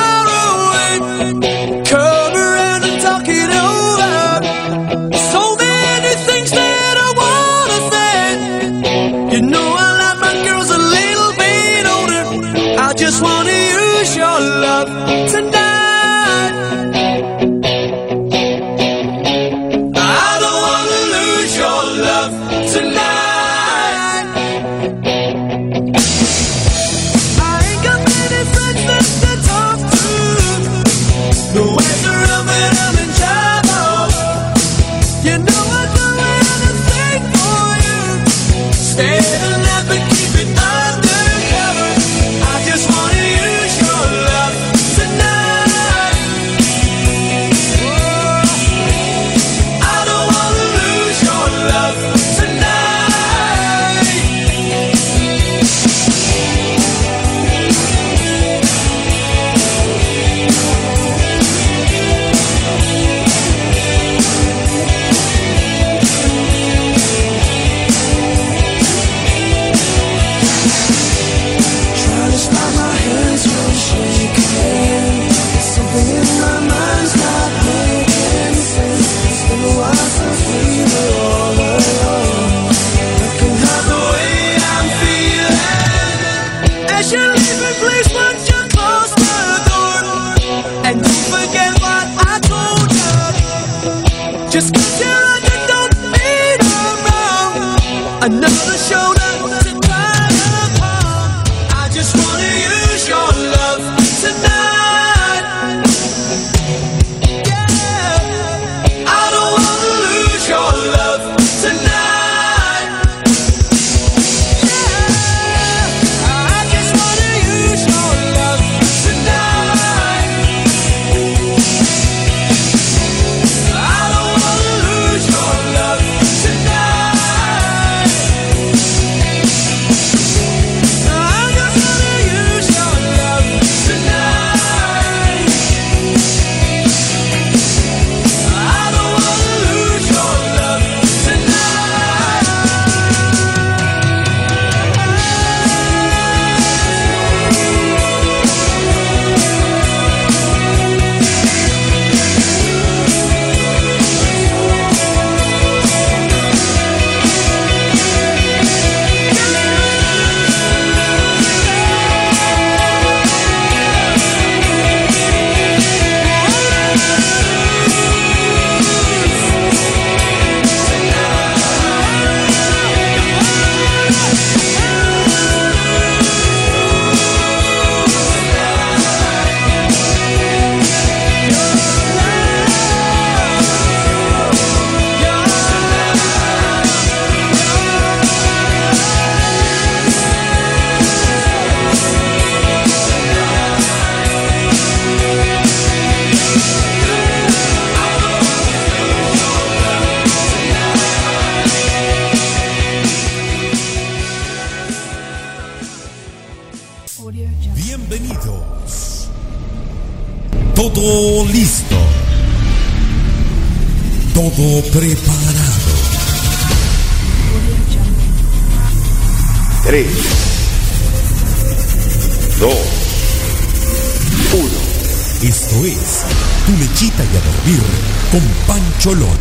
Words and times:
Pancho 229.07 229.15
Lón. 229.15 229.37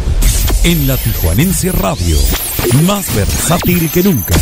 En 0.65 0.87
la 0.87 0.97
Tijuanense 0.97 1.73
Radio. 1.73 2.17
Más 2.85 3.15
versátil 3.15 3.91
que 3.91 4.03
nunca. 4.03 4.35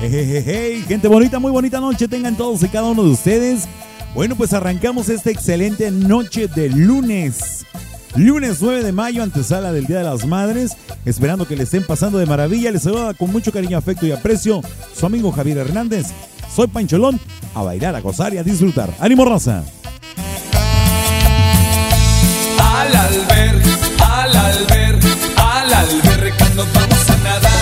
Hey, 0.00 0.84
gente 0.88 1.08
bonita, 1.08 1.38
muy 1.38 1.52
bonita 1.52 1.80
noche 1.80 2.08
tengan 2.08 2.36
todos 2.36 2.62
y 2.62 2.68
cada 2.68 2.86
uno 2.86 3.04
de 3.04 3.10
ustedes. 3.10 3.68
Bueno, 4.14 4.34
pues 4.34 4.52
arrancamos 4.52 5.08
esta 5.08 5.30
excelente 5.30 5.90
noche 5.90 6.48
de 6.48 6.70
lunes. 6.70 7.64
Lunes 8.16 8.58
9 8.60 8.82
de 8.82 8.92
mayo, 8.92 9.22
antesala 9.22 9.72
del 9.72 9.86
Día 9.86 9.98
de 9.98 10.04
las 10.04 10.26
Madres. 10.26 10.76
Esperando 11.04 11.46
que 11.46 11.56
le 11.56 11.64
estén 11.64 11.84
pasando 11.84 12.18
de 12.18 12.26
maravilla. 12.26 12.70
Les 12.70 12.82
saluda 12.82 13.14
con 13.14 13.30
mucho 13.30 13.52
cariño, 13.52 13.78
afecto 13.78 14.06
y 14.06 14.12
aprecio 14.12 14.60
su 14.94 15.06
amigo 15.06 15.30
Javier 15.30 15.58
Hernández. 15.58 16.06
Soy 16.54 16.66
Pancholón. 16.66 17.20
A 17.54 17.62
bailar, 17.62 17.94
a 17.94 18.00
gozar 18.00 18.34
y 18.34 18.38
a 18.38 18.42
disfrutar. 18.42 18.90
¡Ánimo, 19.00 19.24
raza! 19.24 19.62
Al 22.58 22.96
alber, 22.96 23.62
al 24.00 24.36
alber, 24.36 24.98
al 25.36 25.72
alberca 25.72 26.48
nos 26.54 26.72
vamos 26.72 27.10
a 27.10 27.16
nadar. 27.18 27.52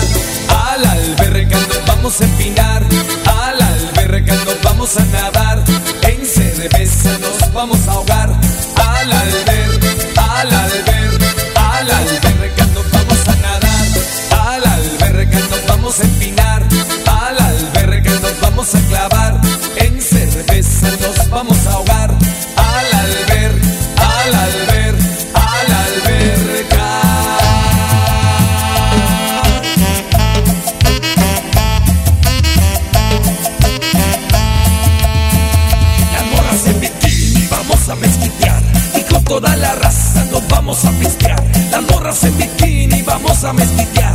Al 0.49 0.85
alberca 0.85 1.57
nos 1.59 1.85
vamos 1.87 2.21
a 2.21 2.23
empinar. 2.23 2.83
Al 3.25 3.61
alberca 3.61 4.35
nos 4.45 4.61
vamos 4.63 4.97
a 4.97 5.05
nadar. 5.05 5.63
En 6.03 6.25
cerveza 6.25 7.17
nos 7.19 7.53
vamos 7.53 7.87
a 7.87 7.91
ahogar. 7.91 8.39
Al 8.75 9.11
vamos 15.97 15.99
a 15.99 16.03
empinar. 16.03 16.63
Al 17.05 17.39
alberca 17.39 18.11
nos 18.19 18.41
vamos 18.41 18.75
a 18.75 18.79
clavar. 18.81 19.41
En 19.77 20.01
cerveza 20.01 20.89
nos 21.01 21.29
vamos 21.29 21.65
a 21.67 21.71
ahogar. 21.73 22.11
Al 22.55 22.93
alber, 22.99 23.51
al 23.97 24.35
alber, 24.35 24.95
al 25.33 25.71
alberca. 25.85 26.89
Las 36.13 36.25
morras 36.31 36.67
en 36.67 36.79
bikini 36.79 37.47
vamos 37.49 37.89
a 37.89 37.95
mezquitear 37.95 38.63
y 38.95 39.01
con 39.11 39.23
toda 39.23 39.55
la 39.55 39.73
raza 39.75 40.25
nos 40.31 40.47
vamos 40.47 40.85
a 40.85 40.91
pistear. 40.91 41.43
Las 41.71 41.81
morras 41.83 42.23
en 42.23 42.37
bikini 42.37 43.01
vamos 43.03 43.43
a 43.43 43.53
mezquitear. 43.53 44.06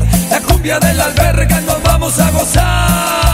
Cumbia 0.63 0.79
de 0.79 0.95
la 0.95 1.09
nos 1.67 1.83
vamos 1.83 2.21
a 2.21 2.31
gozar. 2.31 3.32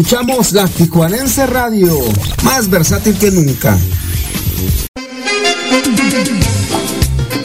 Escuchamos 0.00 0.52
la 0.52 0.66
Tijuanense 0.66 1.46
Radio, 1.46 1.94
más 2.42 2.70
versátil 2.70 3.18
que 3.18 3.30
nunca. 3.30 3.78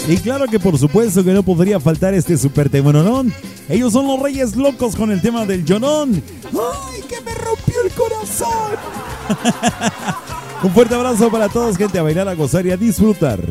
Y 0.07 0.17
claro 0.17 0.47
que 0.47 0.57
por 0.57 0.77
supuesto 0.77 1.21
que 1.21 1.33
no 1.33 1.43
podría 1.43 1.81
faltar 1.81 2.13
este 2.13 2.37
super 2.37 2.69
temononón. 2.69 3.33
Ellos 3.67 3.91
son 3.91 4.07
los 4.07 4.21
Reyes 4.21 4.55
Locos 4.55 4.95
con 4.95 5.11
el 5.11 5.21
tema 5.21 5.45
del 5.45 5.65
Jonón. 5.67 6.23
¡Ay, 6.53 7.01
que 7.09 7.19
me 7.21 7.33
rompió 7.33 7.81
el 7.83 7.91
corazón! 7.91 8.77
Un 10.63 10.71
fuerte 10.71 10.95
abrazo 10.95 11.29
para 11.29 11.49
todos, 11.49 11.75
gente, 11.75 11.99
a 11.99 12.03
bailar, 12.03 12.29
a 12.29 12.35
gozar 12.35 12.65
y 12.65 12.71
a 12.71 12.77
disfrutar. 12.77 13.41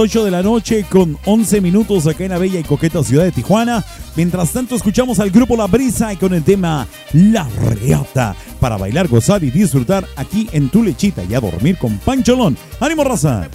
8 0.00 0.24
de 0.24 0.30
la 0.30 0.42
noche 0.42 0.86
con 0.88 1.18
11 1.26 1.60
minutos 1.60 2.06
acá 2.06 2.24
en 2.24 2.30
la 2.30 2.38
bella 2.38 2.58
y 2.58 2.62
coqueta 2.62 3.04
ciudad 3.04 3.24
de 3.24 3.32
Tijuana. 3.32 3.84
Mientras 4.16 4.50
tanto, 4.50 4.74
escuchamos 4.74 5.20
al 5.20 5.30
grupo 5.30 5.58
La 5.58 5.66
Brisa 5.66 6.10
y 6.10 6.16
con 6.16 6.32
el 6.32 6.42
tema 6.42 6.86
La 7.12 7.46
Reata 7.82 8.34
para 8.58 8.78
bailar, 8.78 9.08
gozar 9.08 9.44
y 9.44 9.50
disfrutar 9.50 10.06
aquí 10.16 10.48
en 10.52 10.70
tu 10.70 10.82
lechita 10.82 11.22
y 11.24 11.34
a 11.34 11.40
dormir 11.40 11.76
con 11.76 11.98
Pancholón. 11.98 12.56
¡Ánimo, 12.80 13.04
raza! 13.04 13.46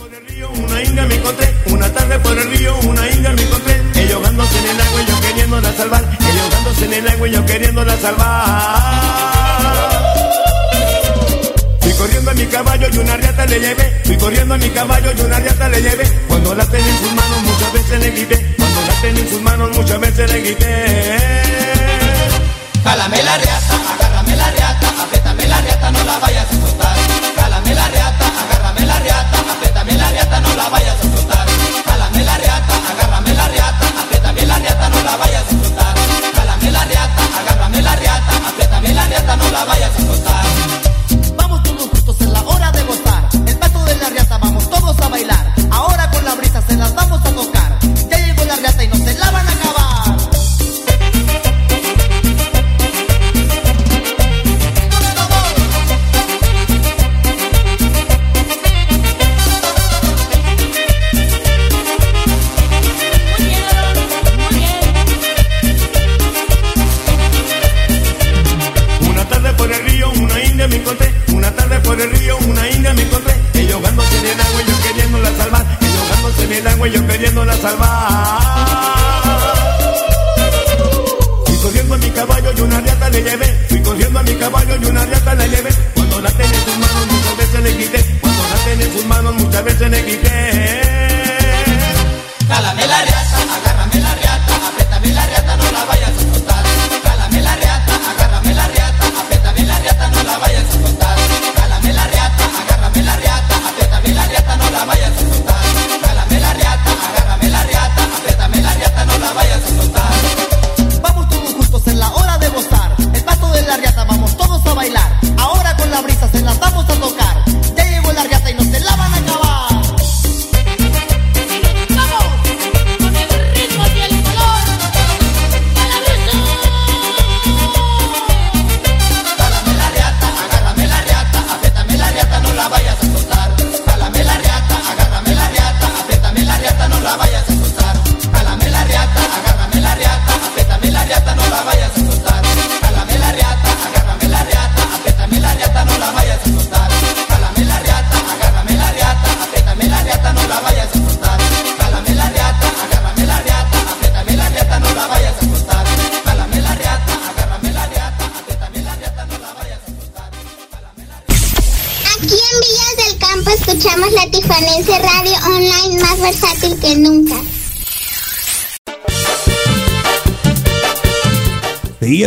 Una 0.56 0.84
india 0.84 1.06
me 1.08 1.16
encontré, 1.16 1.52
una 1.72 1.92
tarde 1.92 2.20
por 2.20 2.38
el 2.38 2.52
río, 2.52 2.76
una 2.88 3.10
india 3.10 3.32
me 3.32 3.42
encontré, 3.42 3.82
ellos 3.96 4.22
dándose 4.22 4.60
en 4.60 4.66
el 4.68 4.82
agua 4.82 5.02
y 5.02 5.06
yo 5.08 5.22
queriéndola 5.22 5.74
salvar, 5.74 6.04
ellos 6.04 6.52
dándose 6.52 6.86
en 6.86 6.94
el 6.94 7.08
agua 7.08 7.28
y 7.28 7.32
yo 7.32 7.46
queriéndola 7.46 7.98
salvar 7.98 9.35
corriendo 11.98 12.32
a 12.32 12.34
mi 12.34 12.46
caballo 12.46 12.88
y 12.92 12.98
una 12.98 13.18
riata 13.18 13.46
le 13.46 13.60
llevé. 13.60 14.02
Fui 14.04 14.18
corriendo 14.18 14.54
a 14.54 14.58
mi 14.58 14.70
caballo 14.70 15.12
y 15.18 15.22
una 15.22 15.40
riata 15.40 15.70
le 15.70 15.82
llevé. 15.82 16.12
Cuando 16.28 16.56
la 16.56 16.66
tenía 16.66 16.90
en 16.90 17.00
sus 17.00 17.14
manos 17.14 17.42
muchas 17.44 17.74
veces 17.74 18.00
le 18.00 18.12
grité. 18.12 18.56
Cuando 18.58 18.82
la 18.82 19.02
tenía 19.02 19.22
en 19.22 19.30
sus 19.30 19.42
manos 19.42 19.78
muchas 19.78 20.00
veces 20.00 20.32
le 20.32 20.42
grité. 20.42 20.86
Jálame 22.84 23.24
la 23.24 23.38
riata, 23.38 24.05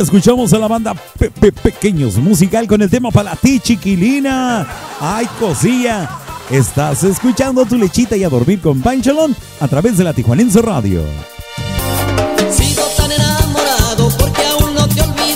escuchamos 0.08 0.54
a 0.54 0.58
la 0.58 0.68
banda 0.68 0.94
Pe 0.94 1.52
Pequeños 1.52 2.16
Musical 2.16 2.66
con 2.66 2.80
el 2.80 2.88
tema 2.88 3.10
para 3.10 3.36
ti, 3.36 3.60
chiquilina. 3.60 4.66
Ay, 5.00 5.26
cosilla. 5.38 6.08
Estás 6.50 7.04
escuchando 7.04 7.66
tu 7.66 7.76
lechita 7.76 8.16
y 8.16 8.24
a 8.24 8.30
dormir 8.30 8.62
con 8.62 8.80
Panchalón 8.80 9.36
a 9.60 9.68
través 9.68 9.98
de 9.98 10.04
la 10.04 10.14
Tijuanense 10.14 10.62
Radio. 10.62 11.02
Sigo 12.50 12.84
tan 12.96 13.12
enamorado 13.12 14.08
porque 14.18 14.46
aún 14.46 14.74
no 14.74 14.88
te 14.88 14.98
he 14.98 15.02
olvidado. 15.02 15.28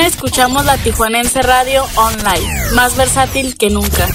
Escuchamos 0.00 0.64
la 0.64 0.76
Tijuanense 0.78 1.42
Radio 1.42 1.84
Online, 1.96 2.74
más 2.74 2.96
versátil 2.96 3.56
que 3.56 3.70
nunca. 3.70 4.06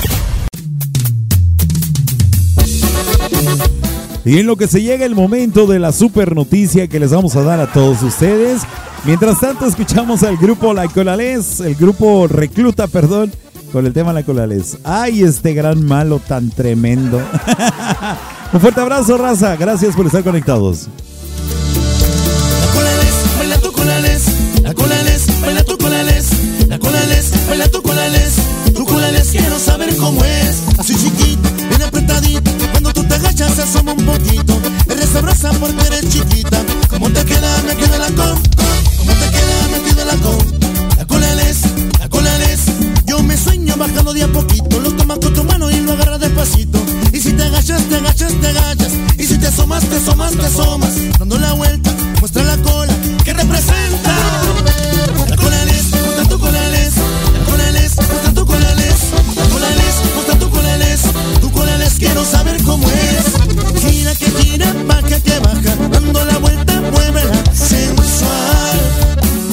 Y 4.23 4.39
en 4.39 4.47
lo 4.47 4.55
que 4.55 4.67
se 4.67 4.81
llega 4.81 5.05
el 5.05 5.15
momento 5.15 5.65
de 5.65 5.79
la 5.79 5.91
super 5.91 6.35
noticia 6.35 6.87
que 6.87 6.99
les 6.99 7.11
vamos 7.11 7.35
a 7.35 7.43
dar 7.43 7.59
a 7.59 7.71
todos 7.71 8.03
ustedes. 8.03 8.61
Mientras 9.05 9.39
tanto, 9.39 9.65
escuchamos 9.65 10.23
al 10.23 10.37
grupo 10.37 10.73
La 10.73 10.87
Colales, 10.87 11.59
el 11.59 11.75
grupo 11.75 12.27
Recluta, 12.27 12.87
perdón, 12.87 13.31
con 13.71 13.85
el 13.85 13.93
tema 13.93 14.13
La 14.13 14.23
Colales. 14.23 14.77
¡Ay, 14.83 15.23
este 15.23 15.53
gran 15.53 15.85
malo 15.85 16.19
tan 16.19 16.51
tremendo! 16.51 17.17
Un 18.53 18.59
fuerte 18.59 18.81
abrazo, 18.81 19.17
raza. 19.17 19.55
Gracias 19.55 19.95
por 19.95 20.05
estar 20.05 20.23
conectados. 20.23 20.87
La 22.59 22.73
colales, 22.73 23.13
baila 23.37 23.57
tu 23.59 23.71
colales, 23.71 24.25
la 24.71 24.75
colales, 24.75 25.23
baila 25.41 25.63
tu 25.65 25.77
colales, 25.77 26.27
la 26.69 26.79
colales, 26.79 27.31
baila 27.49 27.67
tu 27.67 27.81
colales, 27.81 28.35
tu 28.73 28.85
colales 28.85 29.27
quiero 29.29 29.59
saber 29.59 29.93
cómo 29.97 30.23
es, 30.23 30.61
así 30.77 30.95
chiquita, 30.95 31.49
bien 31.67 31.81
apretadita, 31.81 32.51
cuando 32.71 32.93
tú 32.93 33.03
te 33.03 33.15
agachas 33.15 33.53
se 33.53 33.63
asoma 33.63 33.91
un 33.91 34.05
poquito, 34.05 34.61
eres 34.89 35.09
sabrosa 35.09 35.51
porque 35.59 35.85
eres 35.87 36.09
chiquita, 36.09 36.63
¿cómo 36.89 37.09
te 37.09 37.25
queda 37.25 37.61
metido 37.63 37.95
en 37.95 38.01
la 38.01 38.07
con? 38.07 38.41
¿Cómo 38.97 39.11
te 39.11 39.29
queda 39.31 39.67
metido 39.73 40.01
en 40.03 40.07
la 40.07 40.15
con? 40.15 40.97
La 40.97 41.05
colales, 41.05 41.57
la 41.99 42.07
colales, 42.07 42.59
yo 43.05 43.21
me 43.23 43.35
sueño 43.35 43.75
bajando 43.75 44.13
de 44.13 44.23
a 44.23 44.27
poquito, 44.29 44.79
lo 44.79 44.93
tomas 44.93 45.19
con 45.19 45.33
tu 45.33 45.43
mano 45.43 45.69
y 45.69 45.81
lo 45.81 45.91
agarras 45.91 46.21
despacito, 46.21 46.81
y 47.11 47.19
si 47.19 47.33
te 47.33 47.43
agachas, 47.43 47.83
te 47.89 47.95
agachas, 47.97 48.31
te 48.39 48.47
agachas, 48.47 48.91
y 49.17 49.23
si 49.25 49.37
te 49.37 49.47
asomas, 49.47 49.83
te 49.83 49.97
asomas, 49.97 50.31
te 50.31 50.45
asomas, 50.45 50.93
dando 51.19 51.37
la 51.37 51.51
vuelta, 51.51 51.91
muestra 52.21 52.43
la 52.43 52.55
cola, 52.57 52.93
que 53.41 53.47
representa? 53.47 54.15
La 55.29 55.35
muestra 56.01 56.23
tu 56.23 56.39
colales, 56.39 57.95
muestra 57.95 58.33
tu 58.33 58.45
muestra 60.15 60.35
tu 60.39 60.49
tu 61.39 61.51
quiero 61.97 62.25
saber 62.25 62.61
cómo 62.63 62.87
es. 62.89 63.81
Gira 63.81 64.15
que 64.15 64.25
gira, 64.41 64.73
baja 64.87 65.19
que 65.19 65.39
baja, 65.39 65.75
dando 65.89 66.25
la 66.25 66.37
vuelta, 66.37 66.81
muévela, 66.81 67.43
sensual, 67.53 68.79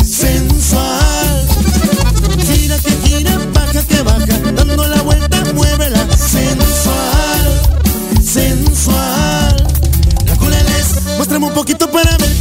sensual. 0.04 1.48
Gira 2.46 2.78
que 2.78 2.90
gira, 3.08 3.38
baja 3.52 3.82
que 3.84 4.02
baja, 4.02 4.52
dando 4.54 4.86
la 4.86 5.02
vuelta, 5.02 5.44
muévela, 5.54 6.06
sensual, 6.16 7.62
sensual. 8.22 9.56
La 10.26 10.36
colales, 10.36 10.86
muéstrame 11.16 11.46
un 11.46 11.54
poquito 11.54 11.90
para 11.90 12.16
ver 12.18 12.37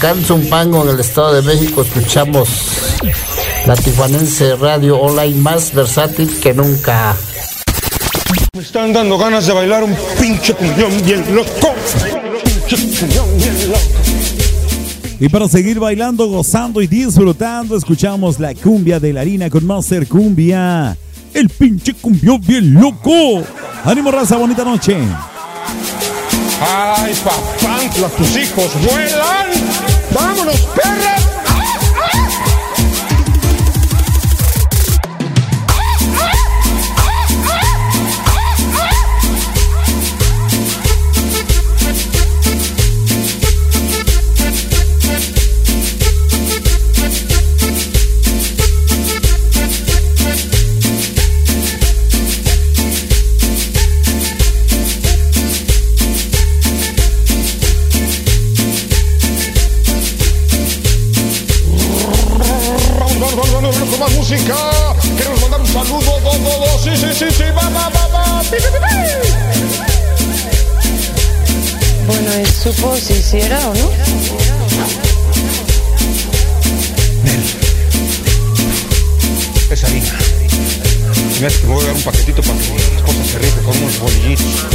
Acá 0.00 0.12
en 0.12 0.24
Zumpango, 0.24 0.82
en 0.84 0.94
el 0.94 1.00
Estado 1.00 1.34
de 1.34 1.42
México, 1.42 1.82
escuchamos 1.82 2.48
la 3.66 3.76
Tijuanense 3.76 4.56
Radio 4.56 4.98
Online 4.98 5.38
más 5.38 5.74
versátil 5.74 6.40
que 6.40 6.54
nunca. 6.54 7.14
Me 8.54 8.62
están 8.62 8.94
dando 8.94 9.18
ganas 9.18 9.46
de 9.46 9.52
bailar 9.52 9.84
un 9.84 9.94
pinche 10.18 10.54
cumbión 10.54 10.90
bien 11.04 11.22
loco. 11.34 11.74
Pinche 12.66 12.98
cumbión 12.98 13.26
bien 13.36 13.68
loco. 13.68 13.80
Y 15.20 15.28
para 15.28 15.46
seguir 15.48 15.78
bailando, 15.78 16.28
gozando 16.28 16.80
y 16.80 16.86
disfrutando, 16.86 17.76
escuchamos 17.76 18.40
la 18.40 18.54
cumbia 18.54 18.98
de 18.98 19.12
la 19.12 19.20
harina 19.20 19.50
con 19.50 19.66
Master 19.66 20.08
Cumbia. 20.08 20.96
El 21.34 21.50
pinche 21.50 21.92
cumbión 21.92 22.40
bien 22.40 22.72
loco. 22.72 23.42
Ánimo, 23.84 24.10
raza, 24.10 24.38
bonita 24.38 24.64
noche. 24.64 24.96
Ay, 26.60 27.14
papantla, 27.24 28.08
tus 28.10 28.36
hijos 28.36 28.70
vuelan. 28.82 29.50
Vámonos, 30.12 30.60
perra. 30.74 31.19
Supo 72.60 72.94
si 72.94 73.14
hiciera 73.14 73.58
o 73.70 73.74
no. 73.74 73.90
Es 79.70 79.84
harina. 79.84 80.18
Mira, 81.36 81.48
te 81.48 81.66
voy 81.66 81.82
a 81.82 81.86
dar 81.86 81.96
un 81.96 82.02
paquetito 82.02 82.42
para 82.42 82.58
que 82.58 82.70
mi 82.70 82.76
esposa 82.76 83.24
se 83.24 83.38
rique 83.38 83.62
con 83.64 83.76
unos 83.78 83.98
bolillitos. 83.98 84.66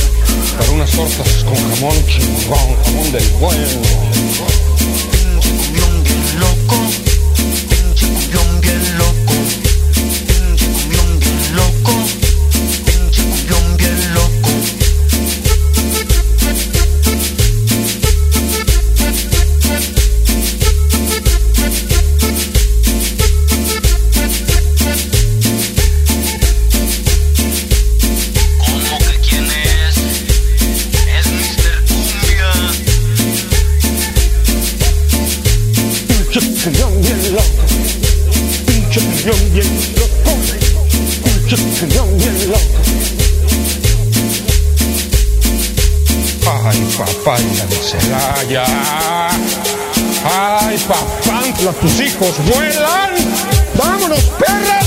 Para 0.58 0.72
unas 0.72 0.90
tortas 0.90 1.44
con 1.44 1.56
jamón 1.56 2.06
chingón, 2.08 2.84
jamón 2.84 3.12
del 3.12 3.28
bueno. 3.40 3.68
loco, 6.40 6.85
Celaya. 47.86 48.66
¡Ay, 50.26 50.78
papá! 50.88 51.44
¡Tus 51.80 52.00
hijos 52.00 52.34
vuelan! 52.48 53.12
¡Vámonos, 53.78 54.24
perra! 54.40 54.85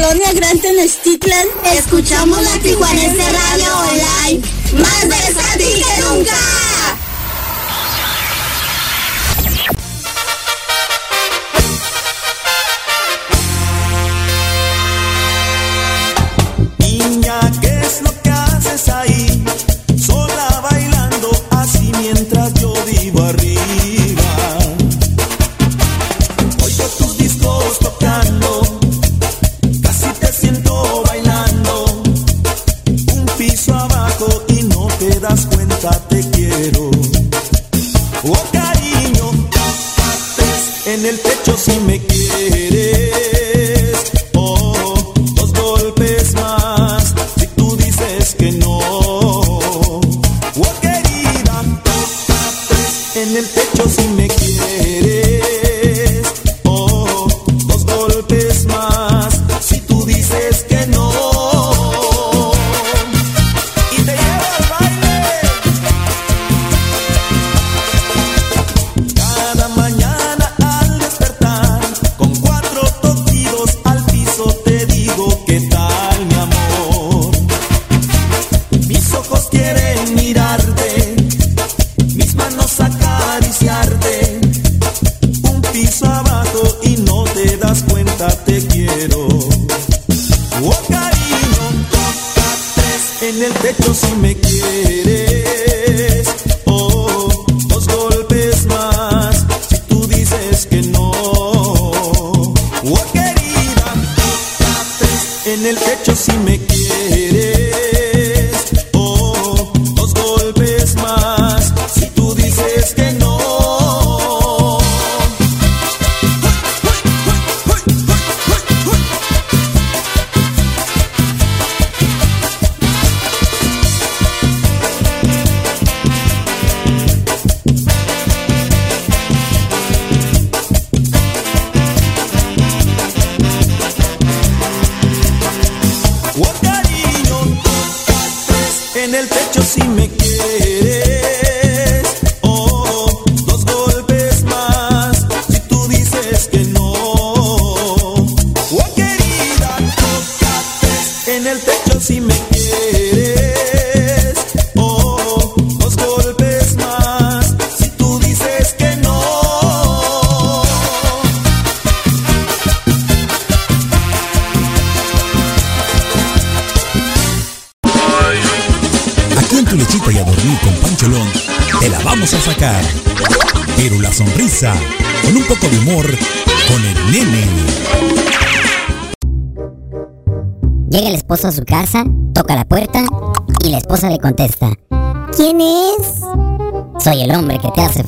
Colonia 0.00 0.32
Gran 0.32 0.58
Tenochtitlan, 0.58 1.46
escuchamos 1.76 2.42
la 2.42 2.58
Tijuanense 2.60 3.22
Radio 3.22 3.76
Online, 3.76 4.40
más 4.80 5.08
versátil 5.08 5.74
que 5.74 6.02
nunca. 6.02 6.89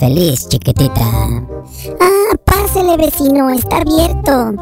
Feliz, 0.02 0.48
chiquitita. 0.48 1.00
Ah, 2.00 2.34
pásele 2.44 2.96
vecino, 2.96 3.50
está 3.50 3.76
abierto. 3.76 4.52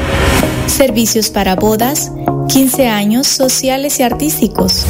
Servicios 0.69 1.29
para 1.29 1.55
bodas, 1.55 2.13
15 2.49 2.89
años 2.89 3.27
sociales 3.27 4.01
y 4.01 4.05
artísticos. 4.05 4.87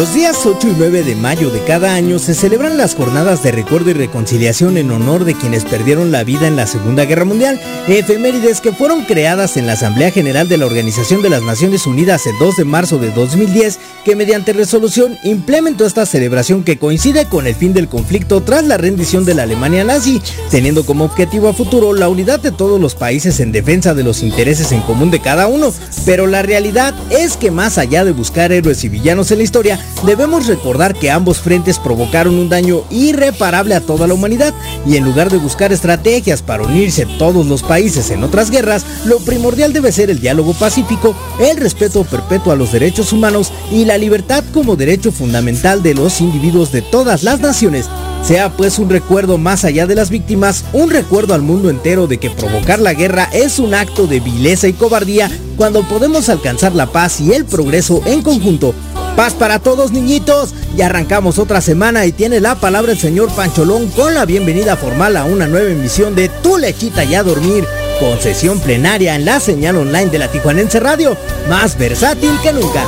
Los 0.00 0.14
días 0.14 0.46
8 0.46 0.66
y 0.66 0.74
9 0.78 1.02
de 1.02 1.14
mayo 1.14 1.50
de 1.50 1.62
cada 1.62 1.92
año 1.92 2.18
se 2.18 2.32
celebran 2.32 2.78
las 2.78 2.94
jornadas 2.94 3.42
de 3.42 3.52
recuerdo 3.52 3.90
y 3.90 3.92
reconciliación 3.92 4.78
en 4.78 4.90
honor 4.92 5.26
de 5.26 5.34
quienes 5.34 5.66
perdieron 5.66 6.10
la 6.10 6.24
vida 6.24 6.46
en 6.46 6.56
la 6.56 6.66
Segunda 6.66 7.04
Guerra 7.04 7.26
Mundial, 7.26 7.60
efemérides 7.86 8.62
que 8.62 8.72
fueron 8.72 9.04
creadas 9.04 9.58
en 9.58 9.66
la 9.66 9.74
Asamblea 9.74 10.10
General 10.10 10.48
de 10.48 10.56
la 10.56 10.64
Organización 10.64 11.20
de 11.20 11.28
las 11.28 11.42
Naciones 11.42 11.86
Unidas 11.86 12.26
el 12.26 12.38
2 12.38 12.56
de 12.56 12.64
marzo 12.64 12.96
de 12.96 13.10
2010, 13.10 13.78
que 14.06 14.16
mediante 14.16 14.54
resolución 14.54 15.18
implementó 15.22 15.84
esta 15.84 16.06
celebración 16.06 16.64
que 16.64 16.78
coincide 16.78 17.26
con 17.26 17.46
el 17.46 17.54
fin 17.54 17.74
del 17.74 17.88
conflicto 17.88 18.40
tras 18.42 18.64
la 18.64 18.78
rendición 18.78 19.26
de 19.26 19.34
la 19.34 19.42
Alemania 19.42 19.84
nazi, 19.84 20.22
teniendo 20.50 20.86
como 20.86 21.04
objetivo 21.04 21.48
a 21.48 21.52
futuro 21.52 21.92
la 21.92 22.08
unidad 22.08 22.40
de 22.40 22.52
todos 22.52 22.80
los 22.80 22.94
países 22.94 23.38
en 23.38 23.52
defensa 23.52 23.92
de 23.92 24.04
los 24.04 24.22
intereses 24.22 24.72
en 24.72 24.80
común 24.80 25.10
de 25.10 25.20
cada 25.20 25.46
uno, 25.46 25.74
pero 26.06 26.26
la 26.26 26.40
realidad 26.40 26.94
es 27.10 27.36
que 27.36 27.50
más 27.50 27.76
allá 27.76 28.02
de 28.06 28.12
buscar 28.12 28.50
héroes 28.50 28.82
y 28.84 28.88
villanos 28.88 29.30
en 29.30 29.38
la 29.38 29.44
historia, 29.44 29.78
debemos 30.04 30.46
recordar 30.46 30.94
que 30.94 31.10
ambos 31.10 31.40
frentes 31.40 31.78
provocaron 31.78 32.34
un 32.34 32.48
daño 32.48 32.84
irreparable 32.90 33.74
a 33.74 33.80
toda 33.80 34.06
la 34.06 34.14
humanidad 34.14 34.54
y 34.86 34.96
en 34.96 35.04
lugar 35.04 35.30
de 35.30 35.38
buscar 35.38 35.72
estrategias 35.72 36.42
para 36.42 36.62
unirse 36.62 37.06
todos 37.18 37.46
los 37.46 37.62
países 37.62 38.10
en 38.10 38.24
otras 38.24 38.50
guerras, 38.50 38.84
lo 39.04 39.18
primordial 39.18 39.72
debe 39.72 39.92
ser 39.92 40.10
el 40.10 40.20
diálogo 40.20 40.54
pacífico, 40.54 41.14
el 41.38 41.56
respeto 41.56 42.04
perpetuo 42.04 42.52
a 42.52 42.56
los 42.56 42.72
derechos 42.72 43.12
humanos 43.12 43.52
y 43.70 43.84
la 43.84 43.98
libertad 43.98 44.44
como 44.52 44.76
derecho 44.76 45.12
fundamental 45.12 45.82
de 45.82 45.94
los 45.94 46.20
individuos 46.20 46.72
de 46.72 46.82
todas 46.82 47.22
las 47.22 47.40
naciones. 47.40 47.88
Sea 48.22 48.50
pues 48.50 48.78
un 48.78 48.90
recuerdo 48.90 49.38
más 49.38 49.64
allá 49.64 49.86
de 49.86 49.94
las 49.94 50.10
víctimas, 50.10 50.64
un 50.72 50.90
recuerdo 50.90 51.34
al 51.34 51.42
mundo 51.42 51.70
entero 51.70 52.06
de 52.06 52.18
que 52.18 52.30
provocar 52.30 52.78
la 52.78 52.94
guerra 52.94 53.28
es 53.32 53.58
un 53.58 53.74
acto 53.74 54.06
de 54.06 54.20
vileza 54.20 54.68
y 54.68 54.72
cobardía 54.72 55.30
cuando 55.56 55.82
podemos 55.82 56.28
alcanzar 56.28 56.74
la 56.74 56.86
paz 56.86 57.20
y 57.20 57.32
el 57.32 57.44
progreso 57.44 58.02
en 58.06 58.22
conjunto. 58.22 58.74
Paz 59.16 59.34
para 59.34 59.58
todos 59.58 59.90
niñitos, 59.90 60.54
ya 60.76 60.86
arrancamos 60.86 61.38
otra 61.38 61.60
semana 61.60 62.06
y 62.06 62.12
tiene 62.12 62.40
la 62.40 62.54
palabra 62.54 62.92
el 62.92 62.98
señor 62.98 63.30
Pancholón 63.32 63.88
con 63.88 64.14
la 64.14 64.24
bienvenida 64.24 64.76
formal 64.76 65.16
a 65.16 65.24
una 65.24 65.46
nueva 65.46 65.70
emisión 65.70 66.14
de 66.14 66.28
Tu 66.28 66.56
lechita 66.58 67.04
y 67.04 67.14
a 67.14 67.22
dormir, 67.22 67.66
con 67.98 68.20
sesión 68.20 68.60
plenaria 68.60 69.16
en 69.16 69.24
la 69.24 69.40
señal 69.40 69.76
online 69.76 70.10
de 70.10 70.18
la 70.18 70.28
Tijuanense 70.28 70.78
Radio, 70.78 71.16
más 71.48 71.76
versátil 71.76 72.30
que 72.42 72.52
nunca. 72.52 72.84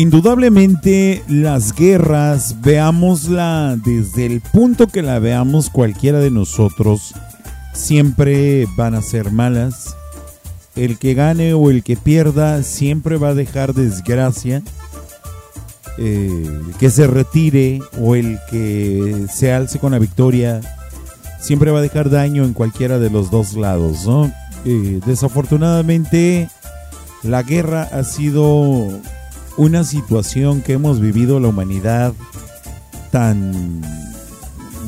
Indudablemente 0.00 1.22
las 1.28 1.74
guerras, 1.74 2.62
veámosla 2.62 3.76
desde 3.84 4.24
el 4.24 4.40
punto 4.40 4.86
que 4.86 5.02
la 5.02 5.18
veamos 5.18 5.68
cualquiera 5.68 6.20
de 6.20 6.30
nosotros, 6.30 7.12
siempre 7.74 8.66
van 8.78 8.94
a 8.94 9.02
ser 9.02 9.30
malas. 9.30 9.94
El 10.74 10.98
que 10.98 11.12
gane 11.12 11.52
o 11.52 11.68
el 11.68 11.82
que 11.82 11.96
pierda 11.96 12.62
siempre 12.62 13.18
va 13.18 13.28
a 13.28 13.34
dejar 13.34 13.74
desgracia. 13.74 14.62
Eh, 15.98 16.46
el 16.46 16.74
que 16.78 16.88
se 16.88 17.06
retire 17.06 17.82
o 18.00 18.14
el 18.14 18.38
que 18.50 19.26
se 19.30 19.52
alce 19.52 19.78
con 19.78 19.92
la 19.92 19.98
victoria 19.98 20.62
siempre 21.42 21.72
va 21.72 21.80
a 21.80 21.82
dejar 21.82 22.08
daño 22.08 22.44
en 22.44 22.54
cualquiera 22.54 22.98
de 22.98 23.10
los 23.10 23.30
dos 23.30 23.52
lados, 23.52 24.06
¿no? 24.06 24.32
Eh, 24.64 25.00
desafortunadamente 25.04 26.48
la 27.22 27.42
guerra 27.42 27.82
ha 27.92 28.02
sido 28.02 28.98
una 29.60 29.84
situación 29.84 30.62
que 30.62 30.72
hemos 30.72 31.00
vivido 31.00 31.38
la 31.38 31.48
humanidad 31.48 32.14
tan 33.10 33.82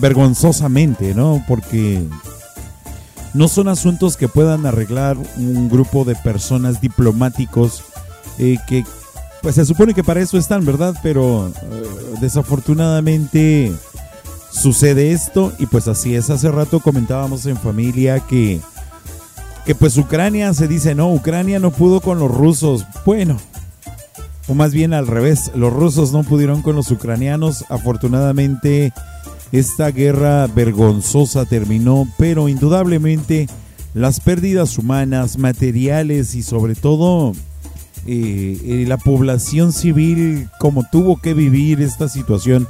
vergonzosamente, 0.01 1.15
¿no? 1.15 1.45
Porque 1.47 2.03
no 3.35 3.49
son 3.49 3.69
asuntos 3.69 4.17
que 4.17 4.29
puedan 4.29 4.65
arreglar 4.65 5.19
un 5.37 5.69
grupo 5.69 6.07
de 6.07 6.15
personas 6.15 6.81
diplomáticos 6.81 7.83
eh, 8.39 8.57
que, 8.67 8.87
pues 9.43 9.57
se 9.57 9.67
supone 9.67 9.93
que 9.93 10.03
para 10.03 10.21
eso 10.23 10.39
están, 10.39 10.65
¿verdad? 10.65 10.95
Pero 11.03 11.49
eh, 11.49 11.53
desafortunadamente 12.23 13.75
sucede 14.51 15.13
esto 15.13 15.53
y 15.59 15.67
pues 15.67 15.87
así 15.87 16.15
es. 16.15 16.31
Hace 16.31 16.51
rato 16.51 16.81
comentábamos 16.81 17.45
en 17.45 17.59
familia 17.59 18.21
que, 18.21 18.59
que 19.67 19.75
pues 19.75 19.99
Ucrania 19.99 20.55
se 20.55 20.67
dice, 20.67 20.95
no, 20.95 21.13
Ucrania 21.13 21.59
no 21.59 21.73
pudo 21.73 22.01
con 22.01 22.19
los 22.19 22.31
rusos. 22.31 22.87
Bueno, 23.05 23.37
o 24.53 24.55
más 24.55 24.75
bien 24.75 24.93
al 24.93 25.07
revés, 25.07 25.51
los 25.55 25.73
rusos 25.73 26.13
no 26.13 26.25
pudieron 26.25 26.61
con 26.61 26.77
los 26.77 26.91
ucranianos. 26.91 27.65
Afortunadamente, 27.71 28.93
esta 29.51 29.91
guerra 29.91 30.47
vergonzosa 30.47 31.47
terminó, 31.47 32.07
pero 32.19 32.51
indudablemente 32.51 33.49
las 33.95 34.21
pérdidas 34.21 34.77
humanas, 34.77 35.39
materiales 35.39 36.35
y 36.35 36.43
sobre 36.43 36.75
todo 36.75 37.33
eh, 38.07 38.59
eh, 38.63 38.85
la 38.87 38.99
población 38.99 39.73
civil, 39.73 40.51
como 40.61 40.85
tuvo 40.93 41.19
que 41.19 41.33
vivir 41.33 41.81
esta 41.81 42.11
situación, 42.11 42.69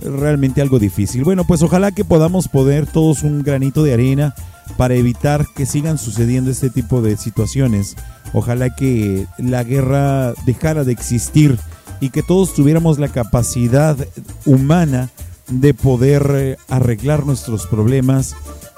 realmente 0.00 0.62
algo 0.62 0.78
difícil. 0.78 1.24
Bueno, 1.24 1.44
pues 1.44 1.62
ojalá 1.62 1.90
que 1.90 2.04
podamos 2.04 2.46
poner 2.46 2.86
todos 2.86 3.24
un 3.24 3.42
granito 3.42 3.82
de 3.82 3.94
arena 3.94 4.36
para 4.76 4.94
evitar 4.94 5.46
que 5.54 5.66
sigan 5.66 5.98
sucediendo 5.98 6.50
este 6.50 6.70
tipo 6.70 7.02
de 7.02 7.16
situaciones. 7.16 7.96
Ojalá 8.32 8.74
que 8.74 9.26
la 9.38 9.62
guerra 9.64 10.34
dejara 10.44 10.84
de 10.84 10.92
existir 10.92 11.58
y 12.00 12.10
que 12.10 12.22
todos 12.22 12.54
tuviéramos 12.54 12.98
la 12.98 13.08
capacidad 13.08 13.96
humana 14.44 15.10
de 15.48 15.74
poder 15.74 16.30
eh, 16.34 16.56
arreglar 16.68 17.26
nuestros 17.26 17.66
problemas 17.66 18.34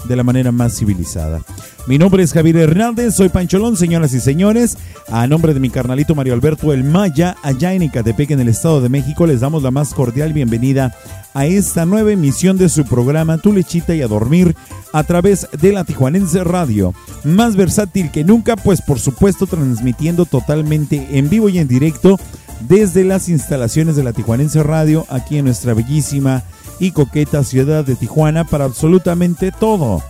de 0.07 0.17
la 0.17 0.23
manera 0.23 0.53
más 0.53 0.77
civilizada. 0.79 1.41
Mi 1.87 1.99
nombre 1.99 2.23
es 2.23 2.33
Javier 2.33 2.57
Hernández, 2.57 3.15
soy 3.15 3.29
Pancholón, 3.29 3.77
señoras 3.77 4.13
y 4.13 4.21
señores. 4.21 4.77
A 5.09 5.27
nombre 5.27 5.55
de 5.55 5.61
mi 5.61 5.71
carnalito 5.71 6.15
Mario 6.15 6.35
Alberto 6.35 6.73
El 6.73 6.83
Maya, 6.83 7.37
allá 7.43 7.75
en 7.75 7.83
Icatepec, 7.83 8.33
en 8.33 8.41
el 8.41 8.49
Estado 8.49 8.81
de 8.81 8.89
México, 8.89 9.27
les 9.27 9.41
damos 9.41 9.63
la 9.63 9.71
más 9.71 9.95
cordial 9.95 10.33
bienvenida 10.33 10.95
a 11.35 11.47
esta 11.47 11.85
nueva 11.85 12.13
emisión 12.13 12.57
de 12.57 12.69
su 12.69 12.85
programa 12.85 13.39
Tu 13.39 13.53
Lechita 13.53 13.95
y 13.95 14.03
a 14.03 14.09
Dormir 14.09 14.57
a 14.93 15.05
través 15.05 15.47
de 15.61 15.73
la 15.73 15.85
Tijuanense 15.85 16.43
Radio. 16.43 16.95
Más 17.25 17.57
versátil 17.57 18.11
que 18.11 18.25
nunca, 18.25 18.57
pues 18.57 18.81
por 18.83 18.99
supuesto 18.99 19.47
transmitiendo 19.47 20.25
totalmente 20.25 21.07
en 21.13 21.29
vivo 21.29 21.49
y 21.49 21.59
en 21.59 21.69
directo 21.69 22.19
desde 22.61 23.05
las 23.05 23.29
instalaciones 23.29 23.97
de 23.97 24.05
la 24.05 24.13
Tijuanense 24.13 24.63
Radio 24.63 25.07
aquí 25.09 25.39
en 25.39 25.45
nuestra 25.47 25.75
bellísima 25.75 26.43
y 26.79 26.91
coqueta 26.91 27.45
ciudad 27.45 27.85
de 27.85 27.97
Tijuana 27.97 28.45
para 28.45 28.65
absolutamente 28.65 29.53
todo. 29.53 30.03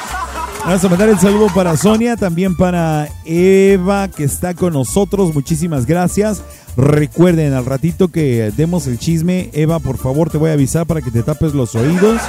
Vamos 0.67 0.83
a 0.83 0.89
mandar 0.89 1.07
el 1.07 1.17
saludo 1.17 1.47
para 1.55 1.77
Sonia, 1.77 2.17
también 2.17 2.53
para 2.53 3.07
Eva 3.23 4.09
que 4.09 4.25
está 4.25 4.53
con 4.53 4.73
nosotros. 4.73 5.33
Muchísimas 5.33 5.85
gracias. 5.85 6.43
Recuerden 6.75 7.53
al 7.53 7.65
ratito 7.65 8.09
que 8.09 8.51
demos 8.57 8.85
el 8.85 8.99
chisme. 8.99 9.49
Eva, 9.53 9.79
por 9.79 9.97
favor, 9.97 10.29
te 10.29 10.37
voy 10.37 10.49
a 10.49 10.53
avisar 10.53 10.85
para 10.85 11.01
que 11.01 11.09
te 11.09 11.23
tapes 11.23 11.53
los 11.53 11.73
oídos. 11.73 12.19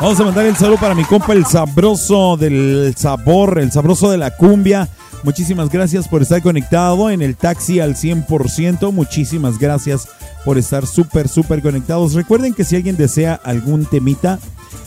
Vamos 0.00 0.18
a 0.18 0.24
mandar 0.24 0.44
el 0.44 0.56
saludo 0.56 0.78
para 0.78 0.96
mi 0.96 1.04
compa, 1.04 1.34
el 1.34 1.46
sabroso 1.46 2.36
del 2.36 2.92
sabor, 2.96 3.60
el 3.60 3.70
sabroso 3.70 4.10
de 4.10 4.18
la 4.18 4.36
cumbia. 4.36 4.88
Muchísimas 5.22 5.70
gracias 5.70 6.08
por 6.08 6.22
estar 6.22 6.42
conectado 6.42 7.10
en 7.10 7.22
el 7.22 7.36
taxi 7.36 7.78
al 7.78 7.94
100%. 7.94 8.90
Muchísimas 8.90 9.56
gracias 9.60 10.08
por 10.44 10.58
estar 10.58 10.88
súper, 10.88 11.28
súper 11.28 11.62
conectados. 11.62 12.14
Recuerden 12.14 12.54
que 12.54 12.64
si 12.64 12.74
alguien 12.74 12.96
desea 12.96 13.34
algún 13.34 13.84
temita, 13.84 14.40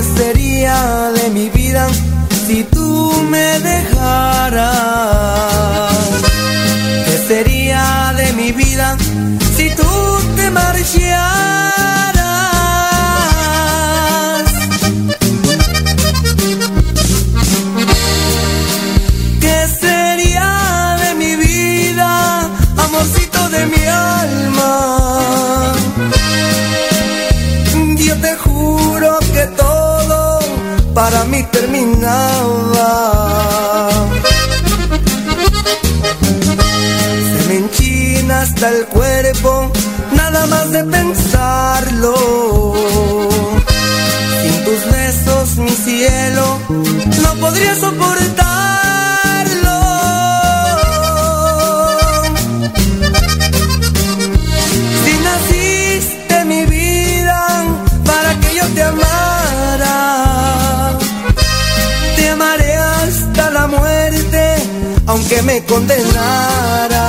¿Qué 0.02 0.08
sería 0.24 1.12
de 1.12 1.30
mi 1.30 1.48
vida 1.48 1.86
si 2.44 2.64
tú 2.64 3.12
me 3.30 3.60
dejaras? 3.60 4.72
¿Qué 7.06 7.18
sería 7.28 8.12
de 8.16 8.32
mi 8.32 8.50
vida 8.50 8.96
si 9.56 9.70
tú 9.70 9.84
te 10.34 10.50
marcharas? 10.50 11.51
Para 30.94 31.24
mí 31.24 31.42
terminaba. 31.50 32.90
Se 37.32 37.48
me 37.48 37.56
enchina 37.58 38.40
hasta 38.42 38.68
el 38.68 38.86
cuerpo, 38.86 39.70
nada 40.12 40.46
más 40.46 40.70
de 40.70 40.84
pensarlo. 40.84 42.14
Sin 44.42 44.64
tus 44.64 44.92
besos, 44.92 45.56
mi 45.58 45.70
cielo, 45.70 46.58
no 46.68 47.34
podría 47.40 47.74
soportarlo. 47.74 48.91
Me 65.52 65.62
condenara. 65.64 67.08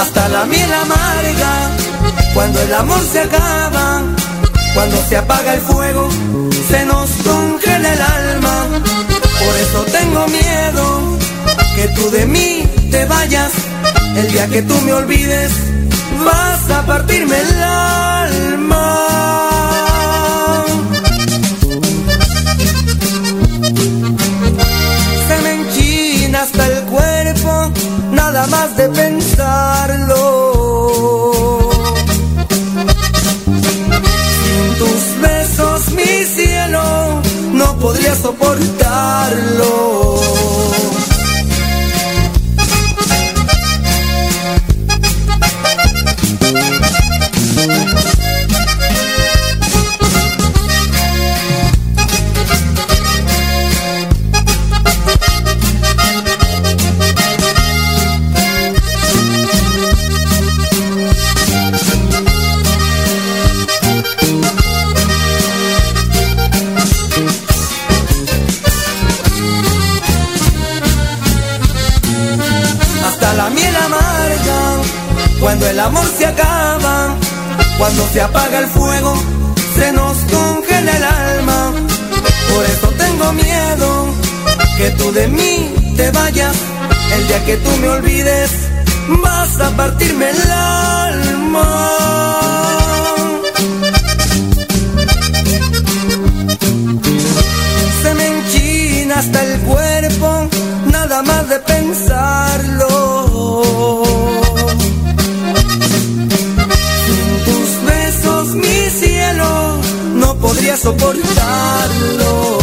Hasta 0.00 0.28
la 0.28 0.44
miel 0.46 0.72
amarga, 0.72 1.52
cuando 2.34 2.62
el 2.62 2.72
amor 2.74 3.02
se 3.12 3.20
acaba, 3.20 4.02
cuando 4.74 4.96
se 5.08 5.16
apaga 5.18 5.54
el 5.54 5.60
fuego, 5.60 6.08
se 6.70 6.86
nos 6.86 7.10
congela 7.28 7.92
el 7.92 8.02
alma. 8.20 8.56
Por 9.42 9.54
eso 9.64 9.80
tengo 9.98 10.26
miedo 10.28 11.18
que 11.76 11.88
tú 11.96 12.10
de 12.10 12.24
mí 12.26 12.50
te 12.90 13.04
vayas. 13.04 13.52
El 14.16 14.32
día 14.32 14.46
que 14.48 14.62
tú 14.62 14.74
me 14.86 14.92
olvides, 14.94 15.52
vas 16.24 16.70
a 16.70 16.86
partirme 16.86 17.36
el 17.38 17.62
alma. 17.62 19.09
De 28.68 28.88
pensarlo. 28.90 30.52
Sin 34.42 34.78
tus 34.78 35.20
besos, 35.22 35.90
mi 35.92 36.24
cielo, 36.26 37.22
no 37.54 37.78
podría 37.78 38.14
soportarlo. 38.14 40.09
Cuando 77.80 78.06
se 78.08 78.20
apaga 78.20 78.58
el 78.58 78.66
fuego, 78.66 79.14
se 79.74 79.90
nos 79.92 80.14
congela 80.30 80.96
el 80.98 81.02
alma. 81.02 81.72
Por 82.52 82.64
eso 82.66 82.88
tengo 82.98 83.32
miedo 83.32 84.06
que 84.76 84.90
tú 84.98 85.10
de 85.12 85.26
mí 85.28 85.74
te 85.96 86.10
vayas. 86.10 86.54
El 87.14 87.26
día 87.26 87.42
que 87.46 87.56
tú 87.56 87.70
me 87.80 87.88
olvides, 87.88 88.50
vas 89.22 89.58
a 89.60 89.70
partirme 89.78 90.28
el 90.28 90.50
alma. 90.50 92.49
Soportarlo. 110.80 112.58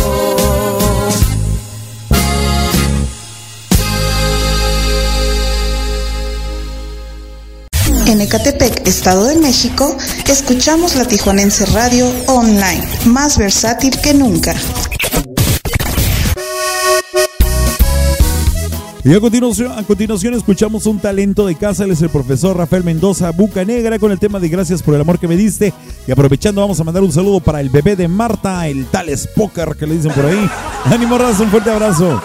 En 8.07 8.21
Ecatepec, 8.21 8.87
Estado 8.87 9.25
de 9.25 9.35
México, 9.35 9.95
escuchamos 10.27 10.95
la 10.95 11.05
Tijuanense 11.05 11.65
Radio 11.67 12.11
Online, 12.27 12.81
más 13.05 13.37
versátil 13.37 13.99
que 14.01 14.13
nunca. 14.13 14.55
Y 19.07 19.13
a 19.13 19.21
continuación, 19.21 19.71
a 19.71 19.83
continuación 19.83 20.33
escuchamos 20.33 20.85
un 20.85 20.99
talento 20.99 21.47
de 21.47 21.55
casa, 21.55 21.85
él 21.85 21.91
es 21.91 22.01
el 22.01 22.09
profesor 22.09 22.57
Rafael 22.57 22.83
Mendoza 22.83 23.31
Buca 23.31 23.63
Negra 23.63 23.99
con 23.99 24.11
el 24.11 24.19
tema 24.19 24.37
de 24.37 24.49
Gracias 24.49 24.83
por 24.83 24.95
el 24.95 24.99
amor 24.99 25.17
que 25.17 25.29
me 25.29 25.37
diste. 25.37 25.73
Y 26.05 26.11
aprovechando 26.11 26.59
vamos 26.59 26.77
a 26.81 26.83
mandar 26.83 27.03
un 27.03 27.13
saludo 27.13 27.39
para 27.39 27.61
el 27.61 27.69
bebé 27.69 27.95
de 27.95 28.09
Marta, 28.09 28.67
el 28.67 28.85
tal 28.87 29.07
Spocker 29.17 29.77
que 29.77 29.87
le 29.87 29.95
dicen 29.95 30.11
por 30.11 30.25
ahí. 30.25 30.49
Ánimo 30.83 31.17
Raza, 31.17 31.43
un 31.43 31.49
fuerte 31.51 31.71
abrazo. 31.71 32.21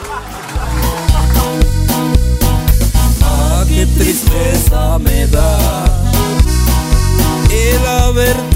Ah, 3.23 3.65
qué 3.69 3.87
tristeza 3.87 4.99
me 4.99 5.29
da 5.29 6.03
el 7.53 8.52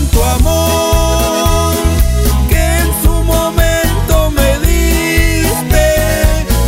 tanto 0.00 0.24
amor 0.24 1.74
que 2.48 2.56
en 2.56 3.02
su 3.02 3.12
momento 3.22 4.30
me 4.30 4.58
diste. 4.60 5.84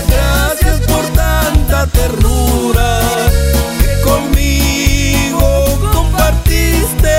Gracias 0.09 0.81
por 0.87 1.05
tanta 1.15 1.87
ternura 1.87 3.01
que 3.81 4.01
conmigo 4.03 5.79
compartiste. 5.93 7.17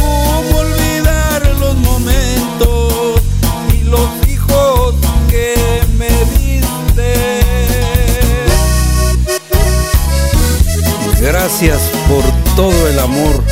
¿Cómo 0.00 0.58
olvidar 0.58 1.42
los 1.60 1.76
momentos 1.76 3.20
y 3.74 3.84
los 3.84 4.08
hijos 4.26 4.94
que 5.28 5.82
me 5.98 6.08
diste? 6.38 7.44
Gracias 11.20 11.82
por 12.08 12.24
todo 12.56 12.88
el 12.88 12.98
amor 12.98 13.51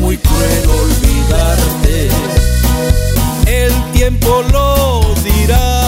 Muy 0.00 0.16
cruel 0.18 0.68
olvidarte, 0.68 2.08
el 3.46 3.92
tiempo 3.92 4.42
lo 4.50 5.14
dirá. 5.22 5.81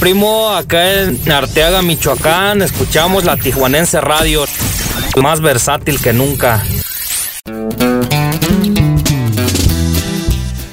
Primo, 0.00 0.48
acá 0.48 1.02
en 1.02 1.30
Arteaga, 1.30 1.82
Michoacán, 1.82 2.62
escuchamos 2.62 3.24
la 3.24 3.36
Tijuanense 3.36 4.00
Radio, 4.00 4.44
más 5.20 5.42
versátil 5.42 6.00
que 6.00 6.14
nunca. 6.14 6.64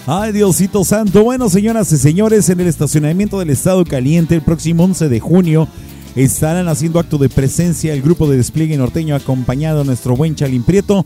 Ay, 0.06 0.32
Diosito 0.32 0.86
Santo. 0.86 1.24
Bueno, 1.24 1.50
señoras 1.50 1.92
y 1.92 1.98
señores, 1.98 2.48
en 2.50 2.62
el 2.62 2.68
estacionamiento 2.68 3.40
del 3.40 3.50
Estado 3.50 3.84
Caliente, 3.84 4.36
el 4.36 4.42
próximo 4.42 4.86
11 4.86 5.10
de 5.10 5.20
junio, 5.20 5.68
estarán 6.16 6.70
haciendo 6.70 7.00
acto 7.00 7.18
de 7.18 7.28
presencia 7.28 7.94
el 7.94 8.02
grupo 8.02 8.30
de 8.30 8.38
despliegue 8.38 8.78
norteño 8.78 9.14
acompañado 9.14 9.82
a 9.82 9.84
nuestro 9.84 10.16
buen 10.16 10.36
Chalín 10.36 10.64
Prieto. 10.64 11.06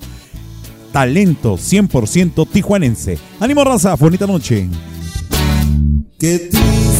Talento 0.94 1.58
100% 1.58 2.48
tijuanense. 2.48 3.18
Ánimo, 3.40 3.64
raza. 3.64 3.96
Bonita 3.96 4.28
noche. 4.28 4.70
Qué 6.20 6.38
triste 6.38 6.91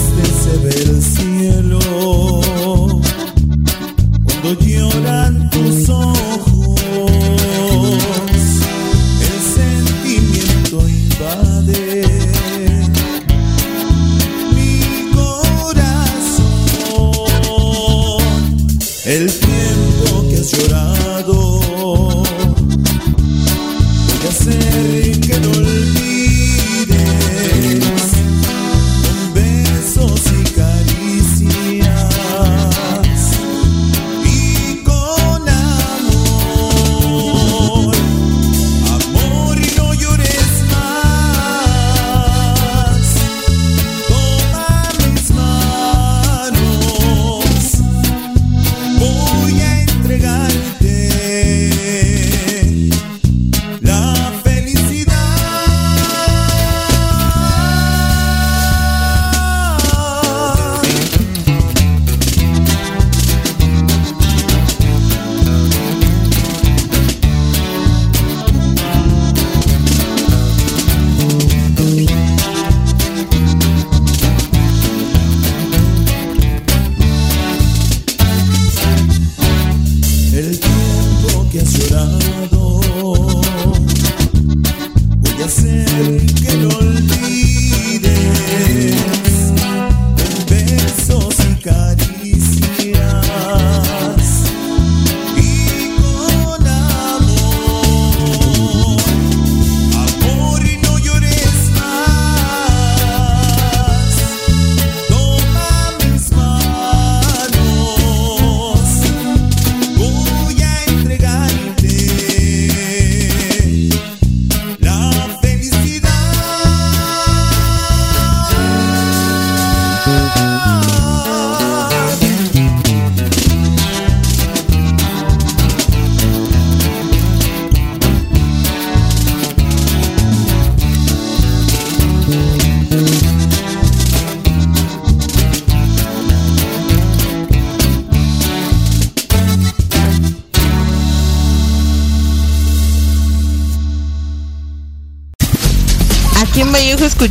se 0.44 0.58
ve 0.58 0.70
el 0.70 1.02
cielo 1.04 1.80
cuando 4.24 4.50
lloran 4.60 5.50
tus 5.52 5.90
ojos. 5.90 6.82
El 9.30 9.40
sentimiento 9.58 10.76
invade 10.88 12.06
mi 14.56 14.74
corazón. 15.14 16.42
El 19.06 19.26
tiempo 19.32 20.28
que 20.30 20.36
has 20.38 20.52
llorado 20.52 21.01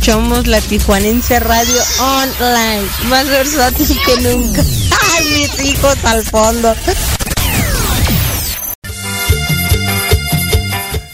escuchamos 0.01 0.47
la 0.47 0.59
Tijuanense 0.61 1.39
Radio 1.39 1.79
Online, 1.99 2.87
más 3.07 3.29
versátil 3.29 3.87
que 4.03 4.21
nunca. 4.21 4.63
¡Ay, 5.15 5.25
mis 5.29 5.63
hijos 5.63 5.95
al 6.03 6.23
fondo! 6.23 6.73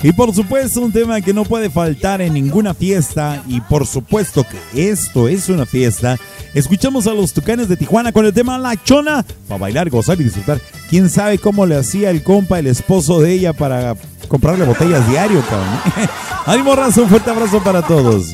Y 0.04 0.14
por 0.14 0.34
supuesto, 0.34 0.80
un 0.80 0.94
tema 0.94 1.20
que 1.20 1.34
no 1.34 1.44
puede 1.44 1.70
faltar 1.70 2.22
en 2.22 2.34
ninguna 2.34 2.74
fiesta. 2.74 3.44
Y 3.50 3.60
por 3.60 3.86
supuesto 3.86 4.46
que 4.46 4.90
esto 4.90 5.28
es 5.28 5.50
una 5.50 5.66
fiesta. 5.66 6.18
Escuchamos 6.54 7.08
a 7.08 7.14
los 7.14 7.34
tucanes 7.34 7.68
de 7.68 7.76
Tijuana 7.76 8.14
con 8.14 8.26
el 8.26 8.34
tema 8.34 8.58
La 8.58 8.82
Chona. 8.82 9.26
Para 9.50 9.60
bailar, 9.60 9.90
gozar 9.90 10.18
y 10.22 10.24
disfrutar. 10.24 10.62
Quién 10.90 11.10
sabe 11.10 11.40
cómo 11.40 11.66
le 11.66 11.76
hacía 11.76 12.10
el 12.10 12.24
compa, 12.24 12.60
el 12.60 12.68
esposo 12.68 13.20
de 13.20 13.34
ella, 13.34 13.52
para 13.52 13.98
comprarle 14.30 14.64
botellas 14.64 15.10
diario, 15.10 15.42
cabrón. 15.42 15.82
Ánimo, 16.46 16.74
raza, 16.74 17.02
un 17.02 17.10
fuerte 17.10 17.30
abrazo 17.32 17.62
para 17.62 17.82
todos. 17.82 18.34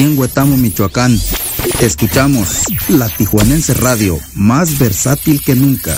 Aquí 0.00 0.08
en 0.08 0.18
Huetamo, 0.18 0.56
Michoacán, 0.56 1.20
escuchamos 1.82 2.62
la 2.88 3.06
Tijuanense 3.10 3.74
Radio, 3.74 4.18
más 4.34 4.78
versátil 4.78 5.42
que 5.44 5.54
nunca. 5.54 5.94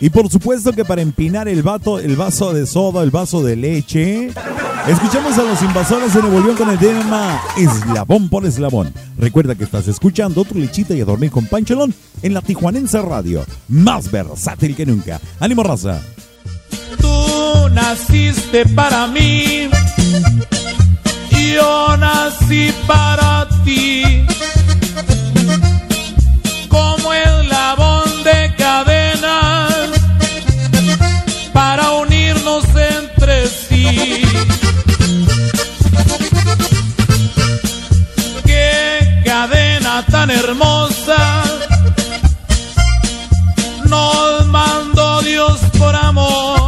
Y 0.00 0.08
por 0.08 0.30
supuesto 0.30 0.72
que 0.72 0.86
para 0.86 1.02
empinar 1.02 1.48
el, 1.48 1.62
vato, 1.62 1.98
el 1.98 2.16
vaso 2.16 2.54
de 2.54 2.64
soda, 2.64 3.02
el 3.02 3.10
vaso 3.10 3.42
de 3.42 3.56
leche, 3.56 4.30
escuchamos 4.88 5.36
a 5.36 5.42
los 5.42 5.60
invasores 5.60 6.14
de 6.14 6.22
Nuevo 6.22 6.40
León 6.40 6.56
con 6.56 6.70
el 6.70 6.78
tema 6.78 7.38
Eslabón 7.58 8.30
por 8.30 8.46
Eslabón. 8.46 8.94
Recuerda 9.18 9.54
que 9.54 9.64
estás 9.64 9.86
escuchando 9.86 10.46
tu 10.46 10.54
lechita 10.54 10.94
y 10.94 11.02
a 11.02 11.04
dormir 11.04 11.30
con 11.30 11.44
Pancholón 11.44 11.92
en 12.22 12.32
la 12.32 12.40
Tijuanense 12.40 13.02
Radio, 13.02 13.44
más 13.68 14.10
versátil 14.10 14.74
que 14.74 14.86
nunca. 14.86 15.20
¡Ánimo, 15.40 15.62
raza! 15.62 16.00
Naciste 17.82 18.66
para 18.66 19.06
mí, 19.06 19.68
yo 21.54 21.96
nací 21.96 22.72
para 22.86 23.48
ti. 23.64 24.26
Como 26.68 27.12
eslabón 27.12 28.08
de 28.22 28.54
cadenas 28.56 29.72
para 31.52 31.90
unirnos 31.92 32.64
entre 32.94 33.48
sí. 33.48 34.22
Qué 38.44 39.22
cadena 39.24 40.04
tan 40.10 40.30
hermosa 40.30 41.44
nos 43.88 44.46
mandó 44.46 45.22
Dios 45.22 45.58
por 45.78 45.94
amor, 45.96 46.59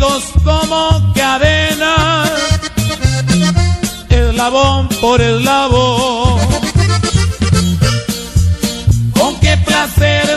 unidos 0.00 0.24
como 0.44 1.12
cadena, 1.14 2.24
eslabón 4.08 4.88
por 5.00 5.20
eslabón. 5.20 6.40
Con 9.12 9.38
qué 9.40 9.56
placer 9.58 10.29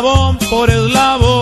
eslabón 0.00 0.38
por 0.50 0.70
eslabón. 0.70 1.39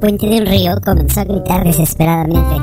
Puente 0.00 0.26
de 0.26 0.40
un 0.40 0.46
río, 0.46 0.80
comenzó 0.84 1.20
a 1.20 1.24
gritar 1.24 1.62
desesperadamente. 1.64 2.56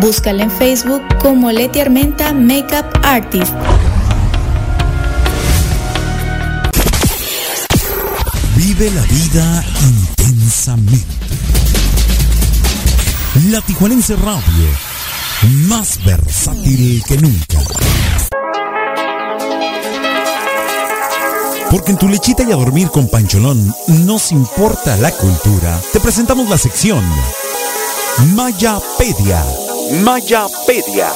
Búscala 0.00 0.42
en 0.42 0.50
Facebook 0.50 1.02
como 1.20 1.50
Leti 1.50 1.80
Armenta 1.80 2.32
Makeup 2.34 2.86
Artist. 3.02 3.52
Vive 8.56 8.90
la 8.90 9.02
vida 9.02 9.64
intensamente. 9.82 11.04
La 13.50 13.60
Tijuanense 13.62 14.16
Radio, 14.16 14.68
más 15.68 15.98
versátil 16.04 17.02
que 17.06 17.16
nunca. 17.16 17.58
Porque 21.70 21.90
en 21.90 21.98
tu 21.98 22.08
lechita 22.08 22.44
y 22.44 22.52
a 22.52 22.56
dormir 22.56 22.88
con 22.88 23.08
Pancholón 23.08 23.74
nos 23.88 24.30
importa 24.30 24.96
la 24.98 25.10
cultura. 25.10 25.80
Te 25.92 26.00
presentamos 26.00 26.48
la 26.48 26.58
sección 26.58 27.02
Mayapedia. 28.34 29.65
Mayapedia. 29.92 31.08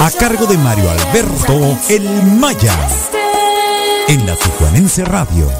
A 0.00 0.10
cargo 0.10 0.46
de 0.46 0.56
Mario 0.58 0.90
Alberto 0.90 1.78
El 1.88 2.04
Maya. 2.24 2.74
En 4.08 4.26
la 4.26 4.36
Tijuanense 4.36 5.04
Radio. 5.04 5.50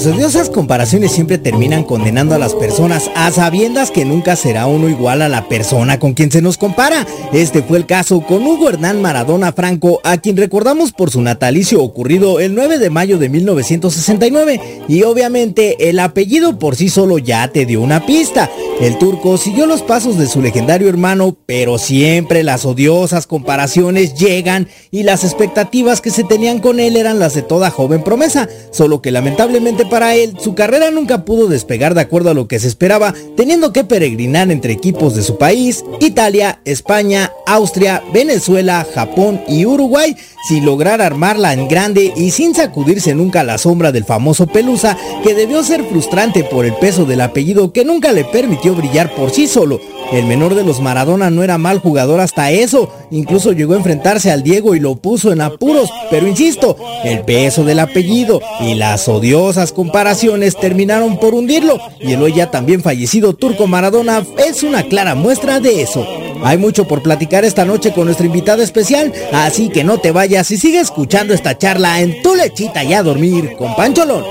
Las 0.00 0.14
odiosas 0.14 0.48
comparaciones 0.48 1.12
siempre 1.12 1.36
terminan 1.36 1.84
condenando 1.84 2.34
a 2.34 2.38
las 2.38 2.54
personas 2.54 3.10
a 3.14 3.30
sabiendas 3.30 3.90
que 3.90 4.06
nunca 4.06 4.34
será 4.34 4.64
uno 4.64 4.88
igual 4.88 5.20
a 5.20 5.28
la 5.28 5.46
persona 5.46 5.98
con 5.98 6.14
quien 6.14 6.30
se 6.30 6.40
nos 6.40 6.56
compara. 6.56 7.06
Este 7.34 7.62
fue 7.62 7.76
el 7.76 7.84
caso 7.84 8.22
con 8.22 8.46
Hugo 8.46 8.70
Hernán 8.70 9.02
Maradona 9.02 9.52
Franco, 9.52 10.00
a 10.02 10.16
quien 10.16 10.38
recordamos 10.38 10.92
por 10.92 11.10
su 11.10 11.20
natalicio 11.20 11.82
ocurrido 11.82 12.40
el 12.40 12.54
9 12.54 12.78
de 12.78 12.88
mayo 12.88 13.18
de 13.18 13.28
1969. 13.28 14.84
Y 14.88 15.02
obviamente 15.02 15.90
el 15.90 15.98
apellido 15.98 16.58
por 16.58 16.76
sí 16.76 16.88
solo 16.88 17.18
ya 17.18 17.48
te 17.48 17.66
dio 17.66 17.82
una 17.82 18.06
pista. 18.06 18.48
El 18.80 18.96
turco 18.96 19.36
siguió 19.36 19.66
los 19.66 19.82
pasos 19.82 20.16
de 20.16 20.26
su 20.26 20.40
legendario 20.40 20.88
hermano, 20.88 21.36
pero 21.44 21.76
siempre 21.76 22.42
las 22.42 22.64
odiosas 22.64 23.26
comparaciones 23.26 24.14
llegan 24.14 24.68
y 24.90 25.02
las 25.02 25.24
expectativas 25.24 26.00
que 26.00 26.10
se 26.10 26.24
tenían 26.24 26.60
con 26.60 26.80
él 26.80 26.96
eran 26.96 27.18
las 27.18 27.34
de 27.34 27.42
toda 27.42 27.68
joven 27.68 28.02
promesa, 28.02 28.48
solo 28.70 29.02
que 29.02 29.10
lamentablemente 29.10 29.89
para 29.90 30.14
él 30.14 30.36
su 30.40 30.54
carrera 30.54 30.90
nunca 30.90 31.24
pudo 31.24 31.48
despegar 31.48 31.94
de 31.94 32.00
acuerdo 32.00 32.30
a 32.30 32.34
lo 32.34 32.48
que 32.48 32.58
se 32.58 32.68
esperaba, 32.68 33.12
teniendo 33.36 33.72
que 33.72 33.84
peregrinar 33.84 34.50
entre 34.50 34.72
equipos 34.72 35.14
de 35.14 35.22
su 35.22 35.36
país, 35.36 35.84
Italia, 36.00 36.60
España, 36.64 37.32
Austria, 37.46 38.02
Venezuela, 38.14 38.86
Japón 38.94 39.42
y 39.46 39.66
Uruguay, 39.66 40.16
sin 40.48 40.64
lograr 40.64 41.00
armarla 41.00 41.52
en 41.52 41.68
grande 41.68 42.12
y 42.16 42.30
sin 42.30 42.54
sacudirse 42.54 43.14
nunca 43.14 43.44
la 43.44 43.58
sombra 43.58 43.92
del 43.92 44.04
famoso 44.04 44.46
Pelusa, 44.46 44.96
que 45.22 45.34
debió 45.34 45.62
ser 45.62 45.84
frustrante 45.84 46.44
por 46.44 46.64
el 46.64 46.74
peso 46.74 47.04
del 47.04 47.20
apellido 47.20 47.72
que 47.72 47.84
nunca 47.84 48.12
le 48.12 48.24
permitió 48.24 48.74
brillar 48.74 49.14
por 49.14 49.30
sí 49.30 49.46
solo. 49.46 49.80
El 50.12 50.26
menor 50.26 50.56
de 50.56 50.64
los 50.64 50.80
Maradona 50.80 51.30
no 51.30 51.44
era 51.44 51.56
mal 51.56 51.78
jugador 51.78 52.18
hasta 52.18 52.50
eso, 52.50 52.92
incluso 53.12 53.52
llegó 53.52 53.74
a 53.74 53.76
enfrentarse 53.76 54.32
al 54.32 54.42
Diego 54.42 54.74
y 54.74 54.80
lo 54.80 54.96
puso 54.96 55.30
en 55.30 55.40
apuros, 55.40 55.88
pero 56.10 56.26
insisto, 56.26 56.76
el 57.04 57.20
peso 57.20 57.62
del 57.62 57.78
apellido 57.78 58.40
y 58.60 58.74
las 58.74 59.08
odiosas 59.08 59.70
comparaciones 59.70 60.56
terminaron 60.56 61.18
por 61.18 61.34
hundirlo, 61.34 61.78
y 62.00 62.12
el 62.12 62.22
hoy 62.22 62.32
ya 62.32 62.50
también 62.50 62.82
fallecido 62.82 63.34
Turco 63.34 63.68
Maradona 63.68 64.24
es 64.48 64.64
una 64.64 64.82
clara 64.82 65.14
muestra 65.14 65.60
de 65.60 65.82
eso. 65.82 66.04
Hay 66.42 66.56
mucho 66.56 66.88
por 66.88 67.02
platicar 67.02 67.44
esta 67.44 67.64
noche 67.64 67.92
con 67.92 68.06
nuestro 68.06 68.26
invitado 68.26 68.62
especial, 68.62 69.12
así 69.32 69.68
que 69.68 69.84
no 69.84 69.98
te 69.98 70.10
vayas 70.10 70.29
y 70.30 70.56
sigue 70.56 70.78
escuchando 70.78 71.34
esta 71.34 71.58
charla 71.58 72.00
en 72.00 72.22
tu 72.22 72.36
lechita 72.36 72.84
y 72.84 72.94
a 72.94 73.02
dormir 73.02 73.56
con 73.56 73.74
Pancholón. 73.74 74.24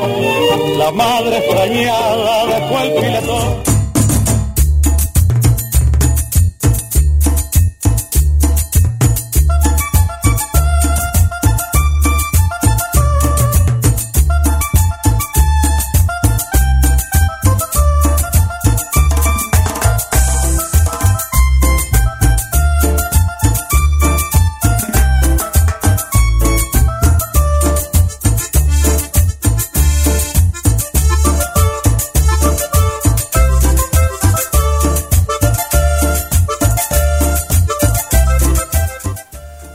La 0.78 0.92
madre 0.92 1.40
extrañada 1.40 2.70
piletón. 2.96 3.79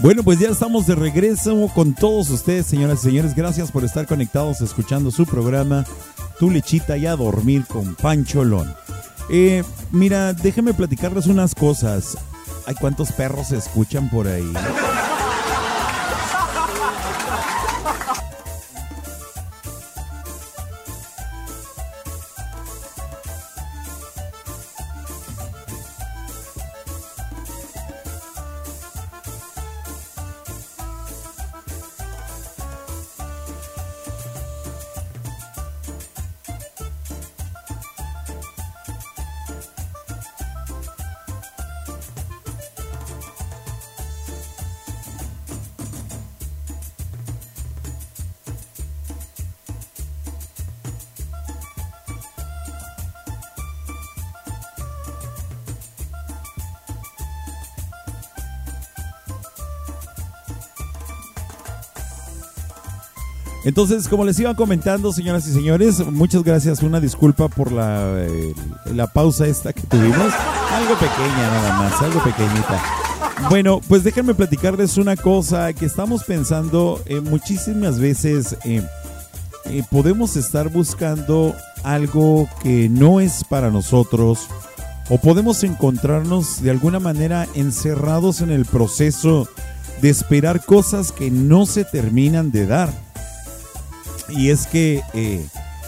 Bueno, 0.05 0.23
pues 0.23 0.39
ya 0.39 0.51
estamos 0.51 0.87
de 0.87 0.95
regreso 0.95 1.67
con 1.75 1.95
todos 1.95 2.29
ustedes, 2.29 2.67
señoras 2.67 2.99
y 3.01 3.09
señores. 3.09 3.35
Gracias 3.35 3.73
por 3.73 3.85
estar 3.85 4.07
conectados 4.07 4.61
escuchando 4.61 5.11
su 5.11 5.25
programa 5.25 5.87
Tu 6.39 6.51
lechita 6.51 6.99
y 6.99 7.07
a 7.07 7.17
dormir 7.17 7.65
con 7.67 7.95
Pancholón. 7.95 8.75
Eh, 9.31 9.65
mira, 9.93 10.35
déjenme 10.35 10.75
platicarles 10.75 11.27
unas 11.27 11.55
cosas. 11.55 12.19
Ay, 12.67 12.75
¿cuántos 12.79 13.13
perros 13.13 13.49
se 13.49 13.57
escuchan 13.57 14.11
por 14.11 14.29
ahí? 14.29 14.53
Entonces, 63.75 64.07
como 64.07 64.25
les 64.25 64.39
iba 64.39 64.55
comentando, 64.55 65.13
señoras 65.13 65.49
y 65.49 65.53
señores, 65.53 65.99
muchas 66.07 66.45
gracias. 66.45 66.81
Una 66.85 67.01
disculpa 67.01 67.49
por 67.49 67.73
la, 67.73 68.07
eh, 68.19 68.55
la 68.95 69.09
pausa 69.09 69.49
esta 69.49 69.73
que 69.73 69.81
tuvimos. 69.81 70.33
Algo 70.71 70.95
pequeña 70.95 71.51
nada 71.51 71.79
más, 71.79 72.01
algo 72.01 72.23
pequeñita. 72.23 72.81
Bueno, 73.51 73.81
pues 73.89 74.05
déjenme 74.05 74.37
platicarles 74.37 74.97
una 74.97 75.17
cosa 75.17 75.73
que 75.73 75.87
estamos 75.87 76.23
pensando 76.23 77.03
eh, 77.07 77.21
muchísimas 77.21 77.99
veces. 77.99 78.57
eh, 78.63 78.81
podemos 79.91 80.37
estar 80.37 80.69
buscando 80.69 81.57
algo 81.83 82.49
que 82.63 82.89
no 82.89 83.19
es 83.19 83.43
para 83.43 83.73
nosotros 83.73 84.47
o 85.11 85.19
podemos 85.19 85.65
encontrarnos 85.65 86.63
de 86.63 86.71
alguna 86.71 87.01
manera 87.01 87.49
encerrados 87.55 88.41
en 88.41 88.53
el 88.53 88.67
proceso 88.67 89.49
de 90.01 90.11
esperar 90.11 90.65
cosas 90.65 91.11
que 91.11 91.33
no 91.33 91.67
se 91.67 91.85
terminan 91.85 92.53
de 92.53 92.69
dar. 92.69 93.04
Y 94.29 94.51
es 94.51 94.67
que 94.67 95.03
eh, 95.13 95.47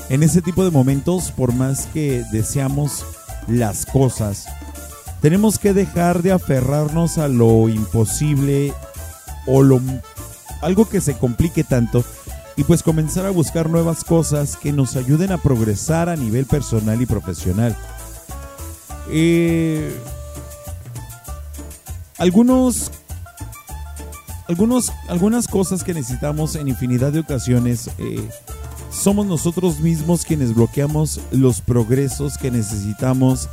en 0.09 0.23
ese 0.23 0.43
tipo 0.43 0.65
de 0.65 0.71
momentos, 0.71 1.31
por 1.33 1.53
más 1.53 1.87
que 1.87 2.25
deseamos 2.33 3.05
las 3.49 3.87
cosas, 3.87 4.47
tenemos 5.21 5.59
que 5.59 5.73
dejar 5.73 6.23
de 6.23 6.33
aferrarnos 6.33 7.19
a 7.19 7.29
lo 7.29 7.69
imposible 7.69 8.73
o 9.47 9.63
lo 9.63 9.81
algo 10.63 10.89
que 10.89 11.01
se 11.01 11.15
complique 11.15 11.65
tanto 11.65 12.05
y 12.57 12.65
pues 12.65 12.83
comenzar 12.83 13.27
a 13.27 13.31
buscar 13.31 13.69
nuevas 13.69 14.03
cosas 14.03 14.57
que 14.57 14.73
nos 14.73 14.97
ayuden 14.97 15.31
a 15.31 15.39
progresar 15.39 16.09
a 16.09 16.17
nivel 16.17 16.47
personal 16.47 17.01
y 17.01 17.07
profesional. 17.07 17.77
Eh, 19.11 19.95
algunos, 22.19 22.91
algunos, 24.49 24.93
algunas 25.09 25.49
cosas 25.49 25.83
que 25.83 25.95
necesitamos 25.95 26.55
en 26.55 26.69
infinidad 26.69 27.13
de 27.13 27.21
ocasiones, 27.21 27.91
eh, 27.99 28.29
somos 28.91 29.27
nosotros 29.27 29.81
mismos 29.81 30.25
quienes 30.25 30.55
bloqueamos 30.55 31.21
los 31.31 31.61
progresos 31.61 32.39
que 32.39 32.51
necesitamos 32.51 33.49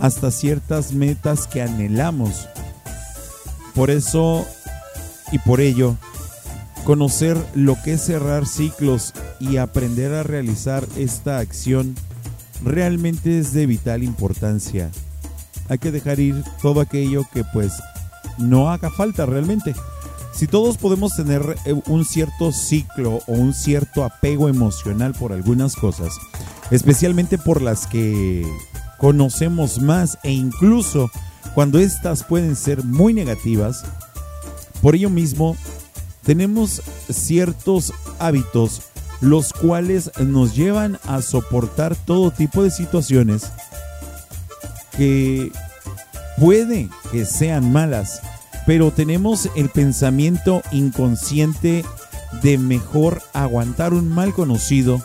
hasta 0.00 0.30
ciertas 0.30 0.92
metas 0.92 1.46
que 1.46 1.62
anhelamos. 1.62 2.48
Por 3.74 3.90
eso 3.90 4.46
y 5.32 5.38
por 5.38 5.60
ello, 5.60 5.96
conocer 6.84 7.36
lo 7.54 7.76
que 7.82 7.94
es 7.94 8.02
cerrar 8.02 8.46
ciclos 8.46 9.12
y 9.40 9.56
aprender 9.56 10.12
a 10.12 10.22
realizar 10.22 10.86
esta 10.96 11.38
acción 11.38 11.94
realmente 12.62 13.38
es 13.38 13.52
de 13.52 13.66
vital 13.66 14.02
importancia. 14.02 14.90
Hay 15.68 15.78
que 15.78 15.90
dejar 15.90 16.20
ir 16.20 16.44
todo 16.60 16.80
aquello 16.80 17.24
que 17.32 17.42
pues 17.44 17.72
no 18.38 18.70
haga 18.70 18.90
falta 18.90 19.26
realmente. 19.26 19.74
Si 20.34 20.48
todos 20.48 20.76
podemos 20.78 21.14
tener 21.14 21.56
eh, 21.64 21.74
un 21.86 22.04
cierto 22.04 22.50
ciclo 22.50 23.20
o 23.26 23.32
un 23.32 23.54
cierto 23.54 24.04
apego 24.04 24.48
emocional 24.48 25.12
por 25.12 25.32
algunas 25.32 25.76
cosas, 25.76 26.14
especialmente 26.70 27.38
por 27.38 27.62
las 27.62 27.86
que 27.86 28.44
conocemos 28.98 29.80
más 29.80 30.18
e 30.22 30.32
incluso 30.32 31.10
cuando 31.54 31.78
estas 31.78 32.24
pueden 32.24 32.56
ser 32.56 32.82
muy 32.82 33.14
negativas, 33.14 33.84
por 34.82 34.96
ello 34.96 35.08
mismo 35.08 35.56
tenemos 36.24 36.82
ciertos 37.08 37.92
hábitos 38.18 38.82
los 39.20 39.52
cuales 39.52 40.10
nos 40.18 40.54
llevan 40.54 40.98
a 41.06 41.22
soportar 41.22 41.96
todo 41.96 42.30
tipo 42.30 42.62
de 42.62 42.70
situaciones 42.70 43.50
que 44.96 45.50
puede 46.38 46.88
que 47.10 47.24
sean 47.24 47.72
malas, 47.72 48.20
pero 48.66 48.90
tenemos 48.90 49.48
el 49.54 49.68
pensamiento 49.68 50.62
inconsciente 50.72 51.84
de 52.42 52.58
mejor 52.58 53.22
aguantar 53.32 53.92
un 53.94 54.08
mal 54.08 54.32
conocido 54.32 55.02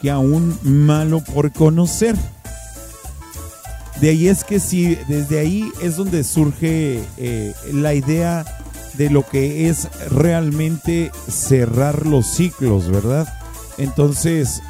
que 0.00 0.10
a 0.10 0.18
un 0.18 0.58
malo 0.62 1.20
por 1.20 1.52
conocer. 1.52 2.16
De 4.00 4.10
ahí 4.10 4.28
es 4.28 4.44
que 4.44 4.60
si 4.60 4.94
desde 5.08 5.38
ahí 5.38 5.70
es 5.80 5.96
donde 5.96 6.22
surge 6.22 7.02
eh, 7.16 7.54
la 7.72 7.94
idea 7.94 8.44
de 8.94 9.10
lo 9.10 9.26
que 9.26 9.68
es 9.68 9.88
realmente 10.10 11.10
cerrar 11.28 12.06
los 12.06 12.26
ciclos, 12.26 12.90
¿verdad? 12.90 13.26
Entonces, 13.78 14.62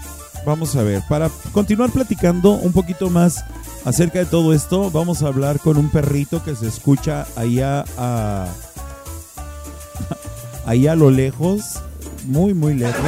vamos 0.44 0.76
a 0.76 0.82
ver, 0.82 1.02
para 1.08 1.28
continuar 1.52 1.90
platicando 1.90 2.52
un 2.52 2.72
poquito 2.72 3.10
más 3.10 3.44
acerca 3.86 4.18
de 4.18 4.26
todo 4.26 4.52
esto, 4.52 4.90
vamos 4.90 5.22
a 5.22 5.28
hablar 5.28 5.60
con 5.60 5.76
un 5.76 5.88
perrito 5.88 6.42
que 6.42 6.56
se 6.56 6.66
escucha 6.66 7.24
allá 7.36 7.84
a, 7.96 8.48
allá 10.66 10.92
a 10.92 10.96
lo 10.96 11.12
lejos, 11.12 11.80
muy, 12.24 12.52
muy 12.52 12.74
lejos. 12.74 13.00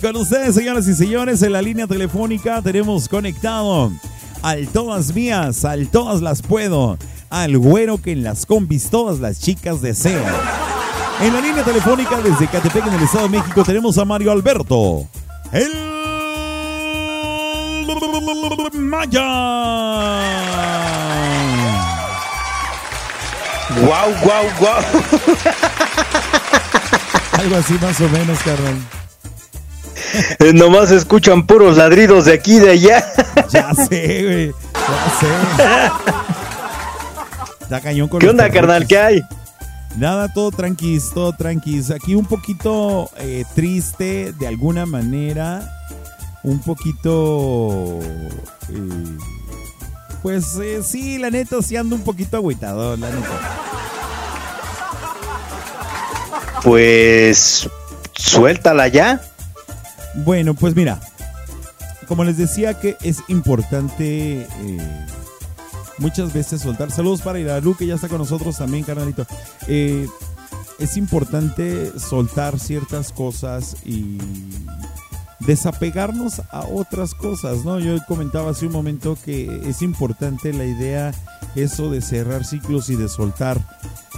Con 0.00 0.16
ustedes, 0.16 0.54
señoras 0.54 0.88
y 0.88 0.94
señores, 0.94 1.42
en 1.42 1.52
la 1.52 1.60
línea 1.60 1.86
telefónica 1.86 2.62
tenemos 2.62 3.06
conectado 3.08 3.92
al 4.42 4.68
todas 4.68 5.14
mías, 5.14 5.64
al 5.64 5.88
todas 5.88 6.22
las 6.22 6.42
puedo, 6.42 6.96
al 7.28 7.58
güero 7.58 8.00
que 8.00 8.12
en 8.12 8.22
las 8.22 8.46
combis 8.46 8.88
todas 8.88 9.20
las 9.20 9.40
chicas 9.40 9.82
desean. 9.82 10.32
En 11.20 11.32
la 11.32 11.40
línea 11.40 11.64
telefónica 11.64 12.20
desde 12.20 12.48
Catepec, 12.48 12.86
en 12.86 12.94
el 12.94 13.02
Estado 13.02 13.28
de 13.28 13.38
México, 13.38 13.64
tenemos 13.64 13.98
a 13.98 14.04
Mario 14.04 14.32
Alberto. 14.32 15.06
El 15.52 15.83
Maya. 18.72 19.28
Guau, 23.80 24.10
guau, 24.22 24.46
guau. 24.58 24.82
Algo 27.38 27.56
así 27.56 27.74
más 27.80 28.00
o 28.00 28.08
menos, 28.08 28.38
carnal. 28.40 28.74
Eh, 30.38 30.52
Nomás 30.54 30.90
escuchan 30.90 31.46
puros 31.46 31.76
ladridos 31.76 32.24
de 32.26 32.34
aquí 32.34 32.56
y 32.56 32.60
de 32.60 32.70
allá. 32.70 33.04
Ya 33.50 33.74
sé, 33.74 34.22
güey. 34.24 34.52
Ya 34.72 35.10
sé. 35.20 35.28
Da 37.68 37.80
cañón 37.80 38.08
con 38.08 38.20
¿Qué 38.20 38.28
onda, 38.28 38.50
carnal? 38.50 38.86
¿Qué 38.86 38.98
hay? 38.98 39.22
Nada, 39.96 40.32
todo 40.32 40.50
tranquis, 40.50 41.10
todo 41.12 41.32
tranquis. 41.32 41.90
Aquí 41.90 42.14
un 42.14 42.26
poquito 42.26 43.10
eh, 43.18 43.44
triste 43.54 44.32
de 44.38 44.46
alguna 44.46 44.86
manera. 44.86 45.70
Un 46.44 46.60
poquito... 46.60 47.98
eh, 48.68 49.18
pues 50.22 50.56
eh, 50.56 50.82
sí, 50.82 51.18
la 51.18 51.30
neta, 51.30 51.60
sí 51.60 51.76
ando 51.76 51.96
un 51.96 52.02
poquito 52.02 52.36
agüitado, 52.36 52.96
la 52.96 53.10
neta. 53.10 53.60
Pues 56.62 57.68
suéltala 58.16 58.88
ya. 58.88 59.20
Bueno, 60.14 60.54
pues 60.54 60.74
mira, 60.74 61.00
como 62.08 62.24
les 62.24 62.38
decía 62.38 62.80
que 62.80 62.96
es 63.02 63.18
importante 63.28 64.42
eh, 64.42 65.06
muchas 65.98 66.32
veces 66.32 66.62
soltar. 66.62 66.90
Saludos 66.90 67.20
para 67.20 67.38
Iralu, 67.38 67.76
que 67.76 67.86
ya 67.86 67.96
está 67.96 68.08
con 68.08 68.18
nosotros 68.18 68.56
también, 68.56 68.84
carnalito. 68.84 69.26
Eh, 69.66 70.08
es 70.78 70.96
importante 70.96 71.98
soltar 71.98 72.58
ciertas 72.58 73.12
cosas 73.12 73.76
y 73.84 74.18
desapegarnos 75.46 76.40
a 76.50 76.64
otras 76.66 77.14
cosas, 77.14 77.64
¿no? 77.64 77.78
Yo 77.78 77.96
comentaba 78.06 78.50
hace 78.50 78.66
un 78.66 78.72
momento 78.72 79.16
que 79.24 79.68
es 79.68 79.82
importante 79.82 80.52
la 80.52 80.64
idea 80.64 81.12
eso 81.54 81.90
de 81.90 82.00
cerrar 82.00 82.44
ciclos 82.44 82.90
y 82.90 82.96
de 82.96 83.08
soltar 83.08 83.60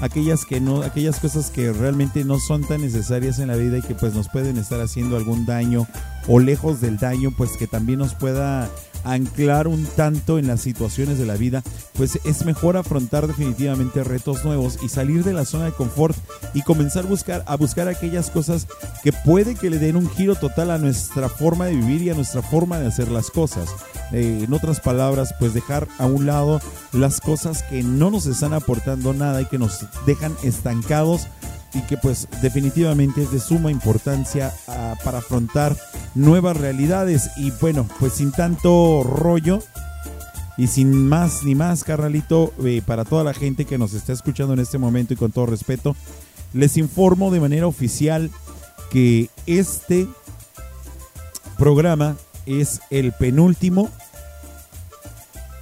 aquellas 0.01 0.45
que 0.45 0.61
no 0.61 0.83
aquellas 0.83 1.20
cosas 1.20 1.51
que 1.51 1.72
realmente 1.72 2.24
no 2.24 2.39
son 2.39 2.66
tan 2.66 2.81
necesarias 2.81 3.39
en 3.39 3.49
la 3.49 3.57
vida 3.57 3.79
y 3.79 3.83
que 3.83 3.95
pues 3.95 4.14
nos 4.14 4.29
pueden 4.29 4.57
estar 4.57 4.81
haciendo 4.81 5.16
algún 5.16 5.47
daño 5.47 5.87
o 6.29 6.39
lejos 6.39 6.81
del 6.81 6.99
daño, 6.99 7.33
pues 7.37 7.51
que 7.59 7.66
también 7.66 7.99
nos 7.99 8.14
pueda 8.14 8.68
anclar 9.13 9.69
un 9.69 9.85
tanto 9.85 10.39
en 10.39 10.47
las 10.47 10.61
situaciones 10.61 11.19
de 11.19 11.27
la 11.27 11.37
vida, 11.37 11.63
pues 11.95 12.19
es 12.25 12.45
mejor 12.45 12.77
afrontar 12.77 13.27
definitivamente 13.27 14.05
retos 14.05 14.45
nuevos 14.45 14.79
y 14.83 14.89
salir 14.89 15.25
de 15.25 15.33
la 15.33 15.45
zona 15.45 15.67
de 15.67 15.73
confort 15.73 16.17
y 16.55 16.63
comenzar 16.63 17.05
a 17.05 17.09
buscar, 17.09 17.45
a 17.47 17.57
buscar 17.57 17.89
aquellas 17.89 18.31
cosas 18.31 18.67
que 19.03 19.13
puede 19.13 19.55
que 19.55 19.71
le 19.71 19.79
den 19.79 19.97
un 19.97 20.11
giro 20.11 20.35
total 20.35 20.71
a 20.71 20.79
nuestra 20.79 21.29
forma 21.29 21.67
de 21.67 21.77
vivir 21.77 22.03
y 22.03 22.11
a 22.11 22.15
nuestra 22.15 22.43
forma 22.43 22.79
de 22.79 22.89
hacer 22.89 23.11
las 23.11 23.31
cosas. 23.31 23.69
Eh, 24.13 24.43
en 24.45 24.53
otras 24.53 24.81
palabras, 24.81 25.35
pues 25.39 25.55
dejar 25.55 25.89
a 25.99 26.07
un 26.07 26.27
lado 26.27 26.61
las 26.93 27.21
cosas 27.21 27.63
que 27.65 27.83
no 27.83 28.11
nos 28.11 28.27
están 28.27 28.55
aportando 28.55 29.13
nada 29.13 29.43
y 29.43 29.47
que 29.47 29.59
nos 29.59 29.85
dejan 30.07 30.35
estancados 30.43 31.29
y 31.75 31.81
que 31.83 31.97
pues 31.97 32.29
definitivamente 32.43 33.23
es 33.23 33.33
de 33.33 33.41
suma 33.41 33.71
importancia 33.71 34.53
ah, 34.69 34.95
para 35.05 35.19
afrontar 35.19 35.77
nuevas 36.14 36.57
realidades. 36.57 37.31
Y 37.37 37.51
bueno 37.61 37.87
pues 37.99 38.14
sin 38.14 38.33
tanto 38.33 39.03
rollo 39.03 39.61
y 40.57 40.69
sin 40.69 41.07
más 41.09 41.43
ni 41.45 41.55
más 41.55 41.85
carnalito 41.85 42.53
eh, 42.64 42.83
para 42.85 43.05
toda 43.05 43.25
la 43.25 43.35
gente 43.35 43.64
que 43.64 43.79
nos 43.79 43.93
está 43.93 44.12
escuchando 44.12 44.55
en 44.55 44.61
este 44.61 44.79
momento 44.79 45.14
y 45.14 45.17
con 45.17 45.33
todo 45.33 45.47
respeto 45.47 45.95
les 46.53 46.77
informo 46.77 47.31
de 47.31 47.41
manera 47.41 47.67
oficial 47.67 48.31
que 48.91 49.29
este 49.47 50.07
programa 51.59 52.17
es 52.47 52.81
el 52.91 53.12
penúltimo 53.12 53.91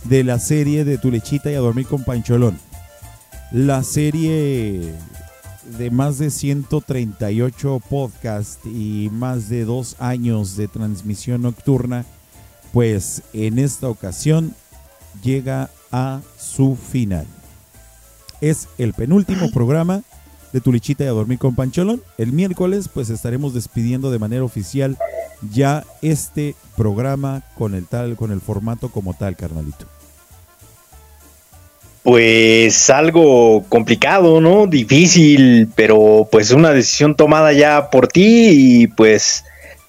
de 0.04 0.22
la 0.22 0.38
serie 0.38 0.84
de 0.84 0.98
Tu 0.98 1.10
lechita 1.10 1.50
y 1.50 1.54
a 1.54 1.60
dormir 1.60 1.86
con 1.86 2.04
Pancholón 2.04 2.58
la 3.50 3.82
serie 3.82 4.94
de 5.78 5.90
más 5.90 6.18
de 6.18 6.30
138 6.30 7.80
podcasts 7.88 8.64
y 8.66 9.08
más 9.12 9.48
de 9.48 9.64
dos 9.64 9.96
años 9.98 10.56
de 10.56 10.68
transmisión 10.68 11.42
nocturna, 11.42 12.04
pues 12.72 13.22
en 13.32 13.58
esta 13.58 13.88
ocasión 13.88 14.54
llega 15.22 15.70
a 15.92 16.20
su 16.38 16.76
final. 16.76 17.26
Es 18.40 18.68
el 18.78 18.92
penúltimo 18.92 19.50
programa 19.50 20.02
de 20.52 20.60
Tu 20.60 20.72
Lichita 20.72 21.04
y 21.04 21.06
a 21.08 21.10
Dormir 21.10 21.38
con 21.38 21.54
Pancholón. 21.54 22.02
El 22.18 22.32
miércoles 22.32 22.88
pues 22.92 23.10
estaremos 23.10 23.54
despidiendo 23.54 24.10
de 24.10 24.18
manera 24.18 24.44
oficial 24.44 24.98
ya 25.52 25.84
este 26.02 26.54
programa 26.76 27.42
con 27.56 27.74
el 27.74 27.86
tal, 27.86 28.16
con 28.16 28.32
el 28.32 28.40
formato 28.40 28.88
como 28.88 29.14
tal, 29.14 29.36
carnalito. 29.36 29.86
Pues 32.04 32.90
algo 32.90 33.64
complicado, 33.68 34.40
¿no? 34.40 34.66
Difícil, 34.66 35.68
pero 35.74 36.28
pues 36.30 36.52
una 36.52 36.70
decisión 36.70 37.16
tomada 37.16 37.52
ya 37.52 37.90
por 37.90 38.08
ti 38.08 38.82
y 38.82 38.86
pues 38.86 39.44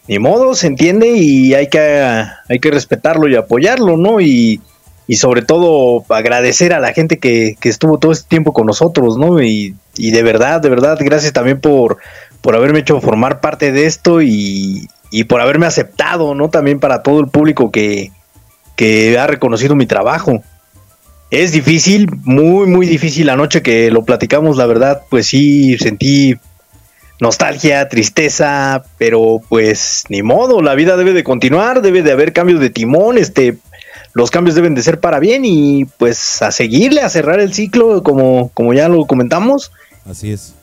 ni 0.07 0.17
modo, 0.19 0.55
se 0.55 0.67
entiende 0.67 1.09
y 1.09 1.53
hay 1.53 1.67
que, 1.67 1.79
hay 1.79 2.59
que 2.59 2.71
respetarlo 2.71 3.27
y 3.27 3.35
apoyarlo, 3.35 3.97
¿no? 3.97 4.21
Y, 4.21 4.61
y 5.07 5.15
sobre 5.15 5.41
todo 5.41 6.05
agradecer 6.09 6.73
a 6.73 6.79
la 6.79 6.93
gente 6.93 7.19
que, 7.19 7.57
que 7.59 7.69
estuvo 7.69 7.97
todo 7.97 8.11
este 8.11 8.29
tiempo 8.29 8.53
con 8.53 8.65
nosotros, 8.65 9.17
¿no? 9.17 9.41
Y, 9.41 9.75
y 9.97 10.11
de 10.11 10.23
verdad, 10.23 10.61
de 10.61 10.69
verdad, 10.69 10.97
gracias 11.01 11.33
también 11.33 11.59
por, 11.59 11.97
por 12.41 12.55
haberme 12.55 12.79
hecho 12.79 13.01
formar 13.01 13.41
parte 13.41 13.71
de 13.71 13.87
esto 13.87 14.21
y, 14.21 14.87
y 15.11 15.25
por 15.25 15.41
haberme 15.41 15.65
aceptado, 15.65 16.35
¿no? 16.35 16.49
También 16.49 16.79
para 16.79 17.03
todo 17.03 17.19
el 17.19 17.27
público 17.27 17.71
que, 17.71 18.11
que 18.75 19.17
ha 19.17 19.27
reconocido 19.27 19.75
mi 19.75 19.85
trabajo. 19.85 20.43
Es 21.31 21.51
difícil, 21.51 22.09
muy, 22.23 22.67
muy 22.67 22.85
difícil. 22.85 23.27
La 23.27 23.35
noche 23.35 23.61
que 23.61 23.91
lo 23.91 24.03
platicamos, 24.03 24.57
la 24.57 24.65
verdad, 24.65 25.01
pues 25.09 25.27
sí, 25.27 25.77
sentí 25.77 26.35
nostalgia, 27.19 27.87
tristeza, 27.89 28.83
pero 28.97 29.41
pues 29.47 30.03
ni 30.09 30.21
modo, 30.21 30.61
la 30.61 30.75
vida 30.75 30.97
debe 30.97 31.13
de 31.13 31.23
continuar, 31.23 31.81
debe 31.81 32.03
de 32.03 32.11
haber 32.11 32.33
cambios 32.33 32.59
de 32.59 32.69
timón, 32.69 33.17
este, 33.17 33.57
los 34.13 34.31
cambios 34.31 34.55
deben 34.55 34.75
de 34.75 34.83
ser 34.83 34.99
para 34.99 35.19
bien 35.19 35.43
y 35.45 35.85
pues 35.85 36.41
a 36.41 36.51
seguirle, 36.51 37.01
a 37.01 37.09
cerrar 37.09 37.39
el 37.39 37.53
ciclo, 37.53 38.03
como, 38.03 38.49
como 38.53 38.73
ya 38.73 38.87
lo 38.89 39.05
comentamos. 39.05 39.71
Así 40.05 40.31
es. 40.31 40.53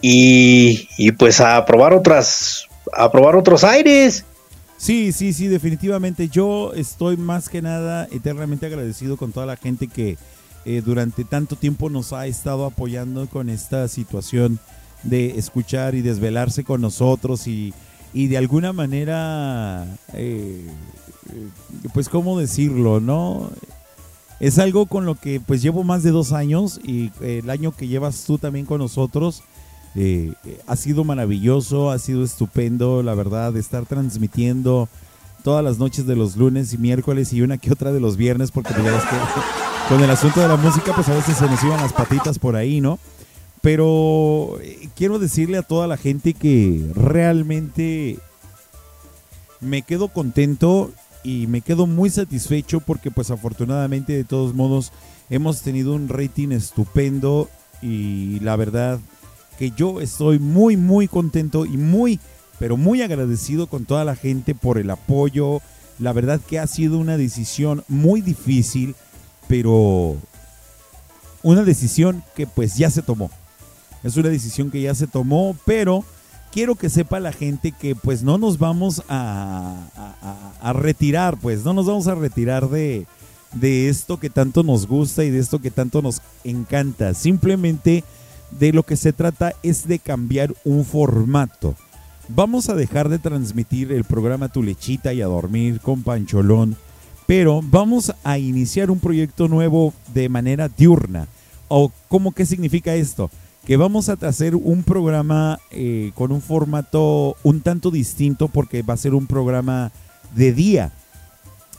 Y, 0.00 0.88
y 0.98 1.12
pues 1.12 1.40
a 1.40 1.64
probar 1.64 1.94
otras, 1.94 2.66
a 2.92 3.10
probar 3.10 3.36
otros 3.36 3.64
aires. 3.64 4.24
Sí, 4.82 5.12
sí, 5.12 5.32
sí, 5.32 5.46
definitivamente. 5.46 6.28
Yo 6.28 6.72
estoy 6.74 7.16
más 7.16 7.48
que 7.48 7.62
nada 7.62 8.08
eternamente 8.10 8.66
agradecido 8.66 9.16
con 9.16 9.30
toda 9.30 9.46
la 9.46 9.56
gente 9.56 9.86
que 9.86 10.18
eh, 10.64 10.82
durante 10.84 11.22
tanto 11.22 11.54
tiempo 11.54 11.88
nos 11.88 12.12
ha 12.12 12.26
estado 12.26 12.64
apoyando 12.64 13.28
con 13.28 13.48
esta 13.48 13.86
situación 13.86 14.58
de 15.04 15.38
escuchar 15.38 15.94
y 15.94 16.02
desvelarse 16.02 16.64
con 16.64 16.80
nosotros 16.80 17.46
y, 17.46 17.72
y 18.12 18.26
de 18.26 18.38
alguna 18.38 18.72
manera, 18.72 19.86
eh, 20.14 20.66
eh, 21.32 21.48
pues 21.94 22.08
cómo 22.08 22.36
decirlo, 22.40 22.98
¿no? 22.98 23.52
Es 24.40 24.58
algo 24.58 24.86
con 24.86 25.06
lo 25.06 25.14
que 25.14 25.38
pues 25.38 25.62
llevo 25.62 25.84
más 25.84 26.02
de 26.02 26.10
dos 26.10 26.32
años 26.32 26.80
y 26.82 27.12
el 27.20 27.48
año 27.50 27.70
que 27.70 27.86
llevas 27.86 28.24
tú 28.24 28.36
también 28.36 28.66
con 28.66 28.78
nosotros 28.78 29.44
eh, 29.94 30.32
ha 30.66 30.76
sido 30.76 31.04
maravilloso, 31.04 31.90
ha 31.90 31.98
sido 31.98 32.24
estupendo, 32.24 33.02
la 33.02 33.14
verdad, 33.14 33.56
estar 33.56 33.84
transmitiendo 33.86 34.88
todas 35.42 35.62
las 35.64 35.78
noches 35.78 36.06
de 36.06 36.16
los 36.16 36.36
lunes 36.36 36.72
y 36.72 36.78
miércoles 36.78 37.32
y 37.32 37.42
una 37.42 37.58
que 37.58 37.72
otra 37.72 37.92
de 37.92 38.00
los 38.00 38.16
viernes, 38.16 38.50
porque 38.50 38.72
pues, 38.72 38.84
que 38.84 39.16
con 39.88 40.02
el 40.02 40.10
asunto 40.10 40.40
de 40.40 40.48
la 40.48 40.56
música, 40.56 40.94
pues 40.94 41.08
a 41.08 41.14
veces 41.14 41.36
se 41.36 41.46
nos 41.46 41.62
iban 41.62 41.80
las 41.80 41.92
patitas 41.92 42.38
por 42.38 42.56
ahí, 42.56 42.80
¿no? 42.80 42.98
Pero 43.60 44.58
eh, 44.60 44.88
quiero 44.96 45.18
decirle 45.18 45.58
a 45.58 45.62
toda 45.62 45.86
la 45.86 45.96
gente 45.96 46.34
que 46.34 46.90
realmente 46.94 48.18
me 49.60 49.82
quedo 49.82 50.08
contento 50.08 50.90
y 51.22 51.46
me 51.46 51.60
quedo 51.60 51.86
muy 51.86 52.10
satisfecho 52.10 52.80
porque 52.80 53.10
pues 53.10 53.30
afortunadamente 53.30 54.12
de 54.12 54.24
todos 54.24 54.54
modos 54.54 54.92
hemos 55.30 55.62
tenido 55.62 55.94
un 55.94 56.08
rating 56.08 56.50
estupendo 56.50 57.48
y 57.80 58.40
la 58.40 58.56
verdad 58.56 58.98
que 59.62 59.70
yo 59.70 60.00
estoy 60.00 60.40
muy 60.40 60.76
muy 60.76 61.06
contento 61.06 61.64
y 61.64 61.76
muy 61.76 62.18
pero 62.58 62.76
muy 62.76 63.00
agradecido 63.00 63.68
con 63.68 63.84
toda 63.84 64.04
la 64.04 64.16
gente 64.16 64.56
por 64.56 64.76
el 64.76 64.90
apoyo. 64.90 65.60
La 66.00 66.12
verdad 66.12 66.40
que 66.40 66.58
ha 66.58 66.66
sido 66.66 66.98
una 66.98 67.16
decisión 67.16 67.84
muy 67.86 68.22
difícil, 68.22 68.96
pero 69.46 70.16
una 71.44 71.62
decisión 71.62 72.24
que 72.34 72.48
pues 72.48 72.76
ya 72.76 72.90
se 72.90 73.02
tomó. 73.02 73.30
Es 74.02 74.16
una 74.16 74.30
decisión 74.30 74.72
que 74.72 74.82
ya 74.82 74.96
se 74.96 75.06
tomó, 75.06 75.56
pero 75.64 76.04
quiero 76.50 76.74
que 76.74 76.90
sepa 76.90 77.20
la 77.20 77.32
gente 77.32 77.70
que 77.70 77.94
pues 77.94 78.24
no 78.24 78.38
nos 78.38 78.58
vamos 78.58 79.04
a, 79.08 79.76
retirar, 80.74 81.38
pues 81.38 81.64
no 81.64 81.72
nos 81.72 81.86
vamos 81.86 82.08
a 82.08 82.16
retirar 82.16 82.68
de, 82.68 83.06
de 83.52 83.88
esto 83.88 84.18
que 84.18 84.28
tanto 84.28 84.64
nos 84.64 84.88
gusta 84.88 85.22
y 85.22 85.30
de 85.30 85.38
esto 85.38 85.60
que 85.60 85.70
tanto 85.70 86.02
nos 86.02 86.20
encanta. 86.42 87.14
Simplemente 87.14 88.02
de 88.58 88.72
lo 88.72 88.82
que 88.82 88.96
se 88.96 89.12
trata 89.12 89.54
es 89.62 89.86
de 89.86 89.98
cambiar 89.98 90.54
un 90.64 90.84
formato. 90.84 91.74
Vamos 92.28 92.68
a 92.68 92.74
dejar 92.74 93.08
de 93.08 93.18
transmitir 93.18 93.92
el 93.92 94.04
programa 94.04 94.48
Tu 94.48 94.62
Lechita 94.62 95.12
y 95.12 95.20
a 95.20 95.26
dormir 95.26 95.80
con 95.80 96.02
Pancholón, 96.02 96.76
pero 97.26 97.60
vamos 97.62 98.12
a 98.24 98.38
iniciar 98.38 98.90
un 98.90 99.00
proyecto 99.00 99.48
nuevo 99.48 99.92
de 100.14 100.28
manera 100.28 100.68
diurna. 100.68 101.26
¿O 101.68 101.90
cómo 102.08 102.32
qué 102.32 102.46
significa 102.46 102.94
esto? 102.94 103.30
Que 103.64 103.76
vamos 103.76 104.08
a 104.08 104.14
hacer 104.14 104.54
un 104.56 104.82
programa 104.82 105.58
eh, 105.70 106.12
con 106.14 106.32
un 106.32 106.42
formato 106.42 107.36
un 107.42 107.60
tanto 107.60 107.90
distinto 107.90 108.48
porque 108.48 108.82
va 108.82 108.94
a 108.94 108.98
ser 108.98 109.14
un 109.14 109.26
programa 109.26 109.92
de 110.34 110.52
día. 110.52 110.92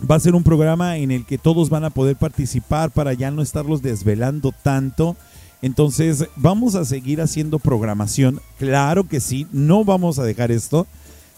Va 0.10 0.16
a 0.16 0.20
ser 0.20 0.36
un 0.36 0.44
programa 0.44 0.98
en 0.98 1.12
el 1.12 1.26
que 1.26 1.38
todos 1.38 1.70
van 1.70 1.86
a 1.86 1.90
poder 1.90 2.16
participar 2.16 2.92
para 2.92 3.14
ya 3.14 3.32
no 3.32 3.42
estarlos 3.42 3.82
desvelando 3.82 4.54
tanto. 4.64 5.16
Entonces, 5.64 6.26
vamos 6.36 6.76
a 6.76 6.84
seguir 6.84 7.22
haciendo 7.22 7.58
programación. 7.58 8.42
Claro 8.60 9.08
que 9.08 9.22
sí, 9.22 9.48
no 9.54 9.86
vamos 9.86 10.20
a 10.20 10.26
dejar 10.26 10.52
esto. 10.52 10.86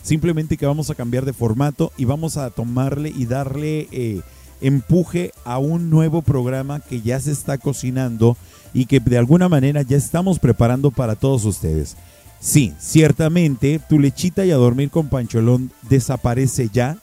Simplemente 0.02 0.58
que 0.58 0.66
vamos 0.66 0.90
a 0.90 0.96
cambiar 0.96 1.26
de 1.26 1.34
formato 1.34 1.92
y 1.96 2.06
vamos 2.06 2.36
a 2.36 2.50
tomarle 2.50 3.14
y 3.16 3.28
darle 3.28 3.88
eh, 3.92 4.22
empuje 4.62 5.32
a 5.44 5.60
un 5.60 5.92
nuevo 5.92 6.24
programa 6.24 6.80
que 6.80 7.02
ya 7.02 7.20
se 7.20 7.32
está 7.32 7.60
cocinando 7.60 8.36
y 8.74 8.88
que 8.88 9.00
de 9.00 9.20
alguna 9.20 9.48
manera 9.48 9.84
ya 9.84 9.96
estamos 9.96 10.40
preparando 10.40 10.90
para 10.90 11.16
todos 11.16 11.46
ustedes. 11.46 11.96
Sí, 12.40 12.74
ciertamente, 12.80 13.80
tu 13.88 14.00
lechita 14.00 14.44
y 14.44 14.50
a 14.50 14.56
dormir 14.56 14.90
con 14.90 15.08
Pancholón 15.08 15.70
desaparece 15.88 16.70
ya. 16.74 16.98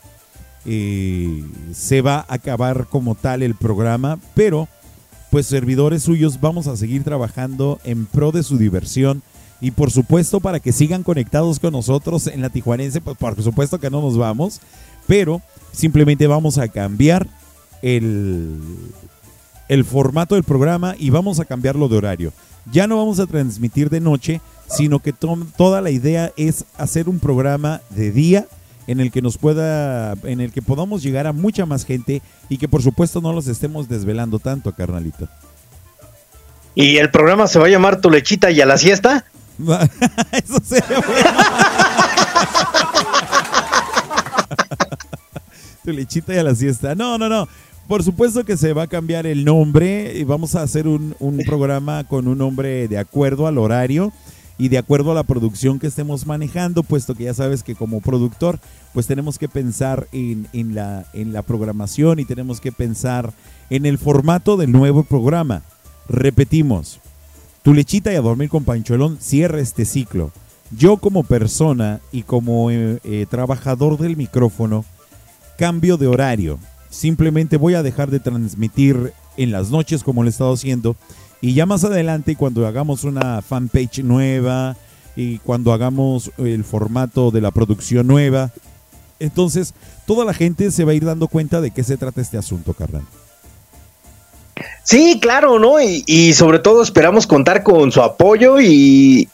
Eh, 0.65 1.45
se 1.73 2.03
va 2.03 2.27
a 2.29 2.35
acabar 2.35 2.89
como 2.89 3.15
tal 3.15 3.45
el 3.45 3.55
programa, 3.55 4.19
pero 4.35 4.67
pues 5.33 5.47
servidores 5.47 6.03
suyos 6.03 6.39
vamos 6.43 6.67
a 6.67 6.77
seguir 6.77 7.05
trabajando 7.05 7.81
en 7.85 8.05
pro 8.05 8.33
de 8.33 8.43
su 8.43 8.59
diversión 8.59 9.23
y 9.63 9.71
por 9.71 9.91
supuesto 9.91 10.41
para 10.41 10.61
que 10.61 10.73
sigan 10.73 11.03
conectados 11.03 11.59
con 11.59 11.73
nosotros 11.73 12.27
en 12.27 12.43
la 12.43 12.51
Tijuanense, 12.51 13.01
pues 13.01 13.17
por 13.17 13.43
supuesto 13.43 13.81
que 13.81 13.89
no 13.89 14.03
nos 14.03 14.19
vamos, 14.19 14.61
pero 15.07 15.41
simplemente 15.73 16.27
vamos 16.27 16.59
a 16.59 16.69
cambiar 16.69 17.27
el, 17.81 18.59
el 19.69 19.85
formato 19.87 20.35
del 20.35 20.45
programa 20.45 20.95
y 20.99 21.09
vamos 21.09 21.41
a 21.41 21.47
cambiarlo 21.47 21.89
de 21.89 21.97
horario. 21.97 22.33
Ya 22.71 22.87
no 22.87 22.99
vamos 22.99 23.19
a 23.19 23.27
transmitir 23.27 23.89
de 23.89 24.01
noche, 24.01 24.43
sino 24.69 24.99
que 24.99 25.15
to- 25.15 25.47
toda 25.57 25.81
la 25.81 25.91
idea 25.91 26.31
es 26.37 26.67
hacer 26.77 27.09
un 27.09 27.19
programa 27.19 27.81
de 27.89 28.13
día 28.13 28.47
en 28.87 29.01
el 29.01 29.11
que 29.11 29.23
nos 29.23 29.39
pueda, 29.39 30.15
en 30.25 30.41
el 30.41 30.53
que 30.53 30.63
podamos 30.63 31.03
llegar 31.03 31.27
a 31.27 31.33
mucha 31.33 31.67
más 31.67 31.85
gente 31.85 32.23
y 32.49 32.59
que 32.59 32.69
por 32.69 32.83
supuesto 32.83 33.21
no 33.21 33.33
los 33.33 33.47
estemos 33.47 33.89
desvelando 33.89 34.39
tanto, 34.39 34.73
carnalito. 34.73 35.29
Y 36.75 36.97
el 36.97 37.11
programa 37.11 37.47
se 37.47 37.59
va 37.59 37.67
a 37.67 37.71
llamar 37.71 38.01
Tu 38.01 38.11
Lechita 38.11 38.51
y 38.51 38.61
a 38.61 38.67
la 38.67 38.79
siesta. 38.79 39.25
Eso 40.33 40.59
sería 40.65 41.03
tu 45.85 45.93
lechita 45.93 46.35
y 46.35 46.39
a 46.39 46.43
la 46.43 46.55
siesta. 46.55 46.95
No, 46.95 47.19
no, 47.19 47.29
no. 47.29 47.47
Por 47.89 48.03
supuesto 48.03 48.45
que 48.45 48.57
se 48.57 48.73
va 48.73 48.85
a 48.85 48.87
cambiar 48.87 49.27
el 49.27 49.45
nombre 49.45 50.13
y 50.17 50.25
vamos 50.25 50.55
a 50.55 50.63
hacer 50.63 50.87
un, 50.87 51.15
un 51.19 51.39
programa 51.39 52.05
con 52.05 52.29
un 52.29 52.39
nombre 52.39 52.89
de 52.89 52.97
acuerdo 52.99 53.47
al 53.47 53.59
horario 53.59 54.13
y 54.63 54.69
de 54.69 54.79
acuerdo 54.79 55.11
a 55.11 55.15
la 55.17 55.25
producción 55.25 55.81
que 55.81 55.89
estemos 55.89 56.25
manejando, 56.25 56.85
puesto 56.85 57.17
que 57.17 57.25
ya 57.25 57.35
sabes 57.35 57.65
que 57.65 57.75
como 57.75 58.01
productor, 58.01 58.61
pues 58.95 59.09
tenemos 59.09 59.37
que 59.37 59.49
pensar 59.49 60.07
en, 60.13 60.47
la 60.77 61.43
programación 61.43 62.21
y 62.21 62.25
tenemos 62.25 62.61
que 62.61 62.71
pensar 62.71 63.33
en 63.71 63.87
el 63.87 63.99
formato 63.99 64.57
del 64.57 64.71
nuevo 64.71 65.03
programa. 65.03 65.63
Repetimos, 66.09 67.01
tu 67.65 67.75
lechita 67.75 68.13
y 68.13 68.15
a 68.15 68.21
dormir 68.21 68.51
con 68.51 68.63
Pancholón 68.63 69.19
cierra 69.21 69.59
este 69.59 69.85
ciclo. 69.85 70.31
Yo 70.71 70.99
como 70.99 71.25
persona 71.25 71.99
y 72.13 72.23
como 72.23 72.71
eh, 72.71 73.01
eh, 73.03 73.27
trabajador 73.29 73.99
del 73.99 74.17
micrófono, 74.17 74.85
cambio 75.59 75.97
de 75.97 76.07
horario. 76.07 76.61
Simplemente 76.89 77.57
voy 77.57 77.75
a 77.75 77.83
dejar 77.83 78.13
de 78.13 78.21
transmitir 78.21 79.13
en 79.37 79.51
las 79.51 79.71
noches 79.71 80.05
como 80.05 80.23
lo 80.23 80.29
he 80.29 80.31
estado 80.31 80.53
haciendo. 80.53 80.95
Y 81.43 81.55
ya 81.55 81.67
más 81.67 81.83
adelante, 81.83 82.37
cuando 82.37 82.67
hagamos 82.69 83.03
una 83.03 83.43
fanpage 83.43 84.05
nueva 84.05 84.77
y 85.17 85.39
cuando 85.39 85.73
hagamos 85.73 86.31
el 86.39 86.63
formato 86.63 87.33
de 87.33 87.41
la 87.41 87.51
producción 87.51 88.07
nueva, 88.07 88.53
entonces 89.19 89.75
toda 90.07 90.25
la 90.25 90.35
gente 90.35 90.71
se 90.71 90.85
va 90.85 90.93
a 90.93 90.95
ir 90.95 91.05
dando 91.05 91.27
cuenta 91.27 91.61
de 91.61 91.73
qué 91.73 91.83
se 91.83 91.97
trata 91.97 92.21
este 92.21 92.39
asunto, 92.39 92.75
carnal. 92.75 93.03
Sí, 94.85 95.19
claro, 95.21 95.59
¿no? 95.59 95.81
Y, 95.81 96.33
sobre 96.35 96.61
todo 96.61 96.81
esperamos 96.81 97.27
contar 97.27 97.65
con 97.65 97.91
su 97.91 98.03
apoyo 98.03 98.61
y, 98.61 99.29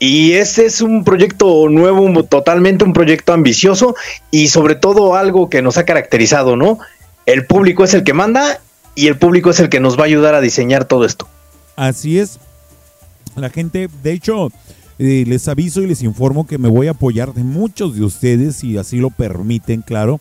y 0.00 0.32
este 0.32 0.66
es 0.66 0.80
un 0.80 1.04
proyecto 1.04 1.68
nuevo, 1.68 2.24
totalmente 2.24 2.84
un 2.84 2.92
proyecto 2.92 3.32
ambicioso 3.32 3.94
y 4.32 4.48
sobre 4.48 4.74
todo 4.74 5.14
algo 5.14 5.48
que 5.48 5.62
nos 5.62 5.78
ha 5.78 5.84
caracterizado, 5.84 6.56
¿no? 6.56 6.80
El 7.26 7.46
público 7.46 7.84
es 7.84 7.94
el 7.94 8.02
que 8.02 8.12
manda 8.12 8.60
y 8.94 9.06
el 9.06 9.18
público 9.18 9.50
es 9.50 9.60
el 9.60 9.68
que 9.68 9.80
nos 9.80 9.98
va 9.98 10.02
a 10.02 10.06
ayudar 10.06 10.34
a 10.34 10.40
diseñar 10.40 10.84
todo 10.84 11.04
esto. 11.04 11.28
Así 11.76 12.18
es. 12.18 12.38
La 13.36 13.50
gente, 13.50 13.88
de 14.02 14.12
hecho, 14.12 14.50
eh, 14.98 15.24
les 15.26 15.48
aviso 15.48 15.80
y 15.82 15.86
les 15.86 16.02
informo 16.02 16.46
que 16.46 16.58
me 16.58 16.68
voy 16.68 16.88
a 16.88 16.92
apoyar 16.92 17.32
de 17.32 17.44
muchos 17.44 17.96
de 17.96 18.04
ustedes, 18.04 18.56
si 18.56 18.76
así 18.76 18.98
lo 18.98 19.10
permiten, 19.10 19.82
claro. 19.82 20.20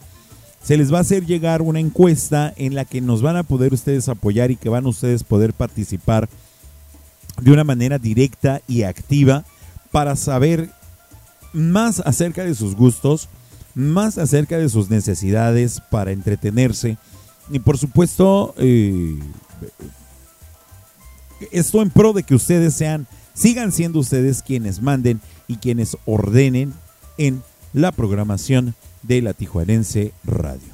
Se 0.63 0.78
les 0.78 0.93
va 0.93 0.99
a 0.99 1.01
hacer 1.01 1.26
llegar 1.26 1.61
una 1.61 1.80
encuesta 1.80 2.53
en 2.55 2.76
la 2.76 2.86
que 2.86 3.01
nos 3.01 3.22
van 3.22 3.36
a 3.36 3.43
poder 3.43 3.74
ustedes 3.74 4.07
apoyar 4.07 4.51
y 4.51 4.55
que 4.55 4.69
van 4.69 4.86
ustedes 4.86 5.24
poder 5.24 5.53
participar 5.53 6.30
de 7.41 7.51
una 7.51 7.63
manera 7.63 7.97
directa 7.97 8.61
y 8.67 8.84
activa 8.84 9.43
para 9.91 10.15
saber 10.15 10.69
más 11.51 11.99
acerca 11.99 12.45
de 12.45 12.55
sus 12.55 12.76
gustos, 12.76 13.28
más 13.74 14.17
acerca 14.17 14.57
de 14.57 14.69
sus 14.69 14.89
necesidades 14.89 15.82
para 15.89 16.11
entretenerse 16.11 16.97
Y 17.50 17.60
por 17.60 17.78
supuesto, 17.78 18.54
eh, 18.58 19.18
esto 21.52 21.82
en 21.82 21.89
pro 21.89 22.14
de 22.14 22.24
que 22.24 22.36
ustedes 22.36 22.74
sean, 22.74 23.08
sigan 23.34 23.72
siendo 23.72 24.00
ustedes 24.00 24.44
quienes 24.44 24.82
manden 24.82 25.22
y 25.48 25.57
quienes 25.57 25.98
ordenen 26.06 26.74
en 27.18 27.44
la 27.74 27.91
programación 27.91 28.76
de 29.03 29.22
la 29.22 29.34
Tijuanense 29.34 30.11
Radio. 30.24 30.72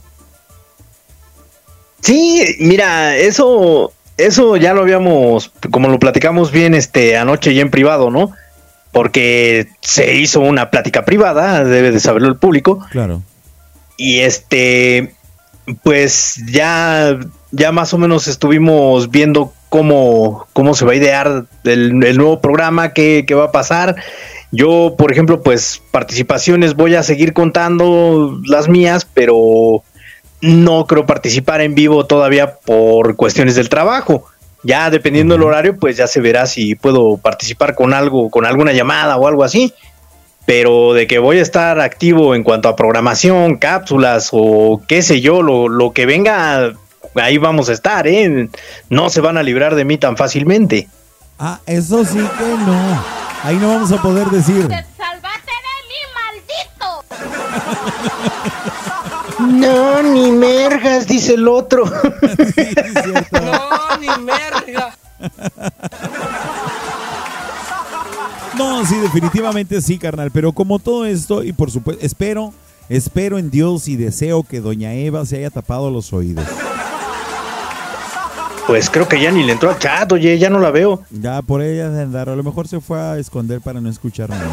Sí, 2.02 2.56
mira, 2.60 3.18
eso, 3.18 3.92
eso 4.18 4.56
ya 4.58 4.74
lo 4.74 4.82
habíamos, 4.82 5.52
como 5.72 5.90
lo 5.90 6.00
platicamos 6.00 6.52
bien 6.52 6.74
este 6.74 7.18
anoche 7.18 7.54
y 7.54 7.60
en 7.60 7.72
privado, 7.72 8.10
¿no? 8.10 8.32
Porque 8.92 9.68
se 9.82 10.16
hizo 10.16 10.40
una 10.40 10.70
plática 10.70 11.06
privada, 11.06 11.64
debe 11.64 11.92
de 11.92 12.00
saberlo 12.00 12.30
el 12.30 12.38
público. 12.38 12.86
Claro. 12.92 13.24
Y 13.98 14.20
este, 14.20 15.16
pues 15.84 16.42
ya, 16.48 17.18
ya 17.52 17.72
más 17.72 17.94
o 17.94 17.98
menos 17.98 18.28
estuvimos 18.28 19.12
viendo 19.12 19.54
cómo, 19.70 20.48
cómo 20.54 20.74
se 20.74 20.86
va 20.86 20.94
a 20.94 20.96
idear 20.96 21.46
el, 21.64 22.04
el 22.04 22.18
nuevo 22.18 22.40
programa, 22.40 22.94
qué, 22.94 23.26
qué 23.28 23.36
va 23.36 23.46
a 23.46 23.52
pasar. 23.52 23.96
Yo, 24.52 24.96
por 24.98 25.12
ejemplo, 25.12 25.42
pues 25.44 25.82
participaciones 25.92 26.76
voy 26.76 26.96
a 26.96 27.04
seguir 27.04 27.34
contando 27.34 28.40
las 28.46 28.70
mías, 28.70 29.06
pero 29.14 29.84
no 30.42 30.86
creo 30.86 31.06
participar 31.06 31.62
en 31.62 31.76
vivo 31.76 32.06
todavía 32.06 32.56
por 32.56 33.16
cuestiones 33.16 33.56
del 33.56 33.70
trabajo. 33.70 34.26
Ya 34.64 34.90
dependiendo 34.90 35.36
del 35.36 35.44
horario, 35.44 35.78
pues 35.78 35.98
ya 35.98 36.08
se 36.08 36.22
verá 36.22 36.46
si 36.46 36.76
puedo 36.76 37.18
participar 37.18 37.76
con 37.76 37.94
algo, 37.94 38.30
con 38.30 38.46
alguna 38.46 38.72
llamada 38.72 39.18
o 39.18 39.28
algo 39.28 39.44
así. 39.44 39.74
Pero 40.48 40.94
de 40.94 41.08
que 41.08 41.20
voy 41.20 41.40
a 41.40 41.42
estar 41.42 41.82
activo 41.82 42.34
en 42.34 42.42
cuanto 42.44 42.70
a 42.70 42.76
programación, 42.78 43.58
cápsulas 43.58 44.30
o 44.32 44.82
qué 44.88 45.04
sé 45.04 45.20
yo, 45.20 45.42
lo, 45.42 45.68
lo 45.68 45.92
que 45.92 46.06
venga, 46.06 46.72
ahí 47.16 47.38
vamos 47.38 47.68
a 47.68 47.74
estar, 47.74 48.08
¿eh? 48.08 48.48
No 48.90 49.10
se 49.10 49.20
van 49.20 49.38
a 49.38 49.44
librar 49.44 49.76
de 49.76 49.84
mí 49.84 49.98
tan 49.98 50.16
fácilmente. 50.16 50.88
Ah, 51.38 51.60
eso 51.66 52.06
sí 52.06 52.18
que 52.18 52.46
no. 52.66 53.04
Ahí 53.44 53.58
no 53.58 53.68
vamos 53.68 53.92
a 53.92 54.02
poder 54.02 54.28
decir. 54.28 54.62
¡Salvaste 54.64 55.52
de 55.52 55.76
mí, 55.90 56.00
maldito! 56.16 57.04
No, 59.40 60.02
ni 60.02 60.32
mergas, 60.32 61.08
dice 61.08 61.34
el 61.34 61.48
otro. 61.48 61.84
No, 63.32 63.98
ni 64.00 64.08
merga. 64.24 64.96
No, 68.58 68.86
sí, 68.86 68.96
definitivamente 68.98 69.82
sí, 69.82 69.98
carnal. 69.98 70.32
Pero 70.32 70.52
como 70.52 70.80
todo 70.80 71.06
esto, 71.06 71.44
y 71.44 71.54
por 71.54 71.72
supuesto, 71.72 72.04
espero, 72.06 72.54
espero 72.90 73.38
en 73.38 73.50
Dios 73.50 73.88
y 73.88 73.96
deseo 73.96 74.44
que 74.44 74.62
Doña 74.62 74.94
Eva 74.94 75.26
se 75.26 75.38
haya 75.38 75.50
tapado 75.50 75.92
los 75.92 76.12
oídos. 76.14 76.46
Pues 78.66 78.90
creo 78.90 79.08
que 79.08 79.22
ya 79.22 79.32
ni 79.32 79.44
le 79.44 79.54
entró 79.54 79.70
al 79.70 79.80
chat, 79.80 80.12
oye, 80.12 80.38
ya 80.38 80.50
no 80.50 80.60
la 80.60 80.72
veo. 80.72 81.04
Ya 81.10 81.42
por 81.42 81.62
ella 81.62 81.90
de 81.90 82.02
andar, 82.04 82.28
a 82.30 82.36
lo 82.36 82.44
mejor 82.44 82.68
se 82.68 82.82
fue 82.82 83.00
a 83.00 83.18
esconder 83.18 83.62
para 83.62 83.80
no 83.80 83.90
escuchar 83.90 84.30
nada. 84.30 84.50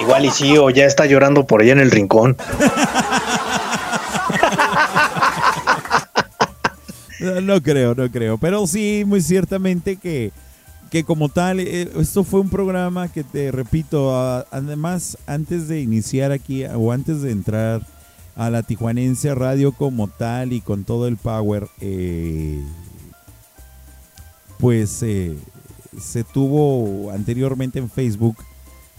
Igual 0.00 0.26
y 0.26 0.30
sí, 0.30 0.58
o 0.58 0.68
ya 0.68 0.84
está 0.84 1.06
llorando 1.06 1.46
por 1.46 1.62
allá 1.62 1.72
en 1.72 1.80
el 1.80 1.90
rincón. 1.90 2.36
No, 7.22 7.40
no 7.40 7.62
creo, 7.62 7.94
no 7.94 8.10
creo. 8.10 8.36
Pero 8.36 8.66
sí, 8.66 9.04
muy 9.06 9.22
ciertamente 9.22 9.96
que, 9.96 10.32
que 10.92 11.04
como 11.04 11.30
tal, 11.30 11.58
eh, 11.58 11.90
esto 11.98 12.22
fue 12.22 12.40
un 12.40 12.50
programa 12.50 13.08
que 13.10 13.24
te 13.24 13.50
repito, 13.50 14.14
además, 14.50 15.16
antes 15.26 15.66
de 15.66 15.80
iniciar 15.80 16.32
aquí 16.32 16.66
o 16.66 16.92
antes 16.92 17.22
de 17.22 17.30
entrar 17.30 17.86
a 18.36 18.50
la 18.50 18.62
Tijuanense 18.62 19.34
Radio 19.34 19.72
como 19.72 20.08
tal 20.08 20.52
y 20.52 20.60
con 20.60 20.84
todo 20.84 21.08
el 21.08 21.16
power, 21.16 21.66
eh, 21.80 22.62
pues 24.58 25.02
eh, 25.02 25.34
se 25.98 26.24
tuvo 26.24 27.10
anteriormente 27.10 27.78
en 27.78 27.88
Facebook 27.88 28.36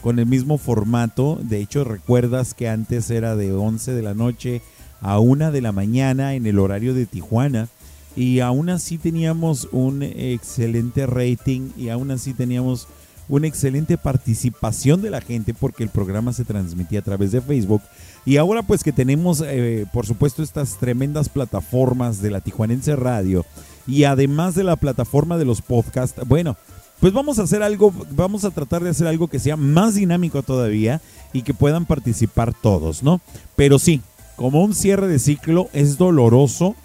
con 0.01 0.17
el 0.17 0.25
mismo 0.25 0.57
formato. 0.57 1.37
De 1.43 1.59
hecho, 1.59 1.83
recuerdas 1.83 2.55
que 2.55 2.69
antes 2.69 3.11
era 3.11 3.35
de 3.35 3.53
11 3.53 3.93
de 3.93 4.01
la 4.01 4.15
noche 4.15 4.63
a 4.99 5.19
1 5.19 5.51
de 5.51 5.61
la 5.61 5.71
mañana 5.71 6.33
en 6.33 6.47
el 6.47 6.57
horario 6.57 6.95
de 6.95 7.05
Tijuana. 7.05 7.67
Y 8.15 8.39
aún 8.41 8.69
así 8.69 8.97
teníamos 8.97 9.67
un 9.71 10.03
excelente 10.03 11.05
rating 11.05 11.71
y 11.77 11.89
aún 11.89 12.11
así 12.11 12.33
teníamos 12.33 12.87
una 13.29 13.47
excelente 13.47 13.97
participación 13.97 15.01
de 15.01 15.09
la 15.09 15.21
gente 15.21 15.53
porque 15.53 15.83
el 15.83 15.89
programa 15.89 16.33
se 16.33 16.45
transmitía 16.45 16.99
a 16.99 17.03
través 17.03 17.31
de 17.31 17.41
Facebook. 17.41 17.81
Y 18.25 18.37
ahora 18.37 18.63
pues 18.63 18.83
que 18.83 18.91
tenemos, 18.91 19.43
eh, 19.45 19.85
por 19.91 20.05
supuesto, 20.05 20.43
estas 20.43 20.77
tremendas 20.77 21.29
plataformas 21.29 22.21
de 22.21 22.31
la 22.31 22.41
Tijuanense 22.41 22.95
Radio 22.95 23.45
y 23.87 24.03
además 24.03 24.55
de 24.55 24.63
la 24.63 24.75
plataforma 24.75 25.37
de 25.37 25.45
los 25.45 25.61
podcasts, 25.61 26.21
bueno, 26.27 26.55
pues 26.99 27.11
vamos 27.11 27.39
a 27.39 27.43
hacer 27.43 27.63
algo, 27.63 27.93
vamos 28.11 28.45
a 28.45 28.51
tratar 28.51 28.83
de 28.83 28.91
hacer 28.91 29.07
algo 29.07 29.27
que 29.27 29.39
sea 29.39 29.57
más 29.57 29.95
dinámico 29.95 30.41
todavía 30.41 31.01
y 31.33 31.41
que 31.41 31.53
puedan 31.53 31.85
participar 31.85 32.53
todos, 32.53 33.03
¿no? 33.03 33.19
Pero 33.55 33.77
sí, 33.79 34.01
como 34.37 34.63
un 34.63 34.73
cierre 34.73 35.07
de 35.07 35.19
ciclo 35.19 35.67
es 35.73 35.97
doloroso, 35.97 36.75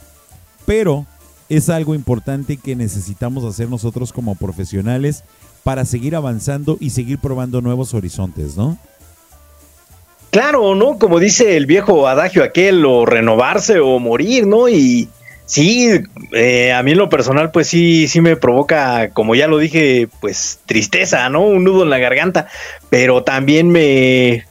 pero 0.66 1.06
es 1.48 1.68
algo 1.70 1.94
importante 1.94 2.56
que 2.56 2.76
necesitamos 2.76 3.44
hacer 3.44 3.68
nosotros 3.68 4.12
como 4.12 4.34
profesionales 4.34 5.24
para 5.64 5.84
seguir 5.84 6.16
avanzando 6.16 6.76
y 6.80 6.90
seguir 6.90 7.18
probando 7.18 7.60
nuevos 7.60 7.94
horizontes, 7.94 8.56
¿no? 8.56 8.78
Claro, 10.30 10.74
¿no? 10.74 10.98
Como 10.98 11.20
dice 11.20 11.56
el 11.56 11.66
viejo 11.66 12.06
adagio 12.06 12.44
aquel, 12.44 12.84
o 12.84 13.06
renovarse 13.06 13.80
o 13.80 13.98
morir, 13.98 14.46
¿no? 14.46 14.68
Y 14.68 15.08
sí, 15.46 15.88
eh, 16.32 16.72
a 16.72 16.82
mí 16.82 16.92
en 16.92 16.98
lo 16.98 17.08
personal, 17.08 17.50
pues 17.50 17.66
sí, 17.66 18.08
sí 18.08 18.20
me 18.20 18.36
provoca, 18.36 19.10
como 19.10 19.34
ya 19.34 19.46
lo 19.46 19.58
dije, 19.58 20.08
pues 20.20 20.60
tristeza, 20.66 21.28
¿no? 21.30 21.42
Un 21.42 21.64
nudo 21.64 21.82
en 21.82 21.90
la 21.90 21.98
garganta, 21.98 22.46
pero 22.90 23.24
también 23.24 23.70
me, 23.70 24.44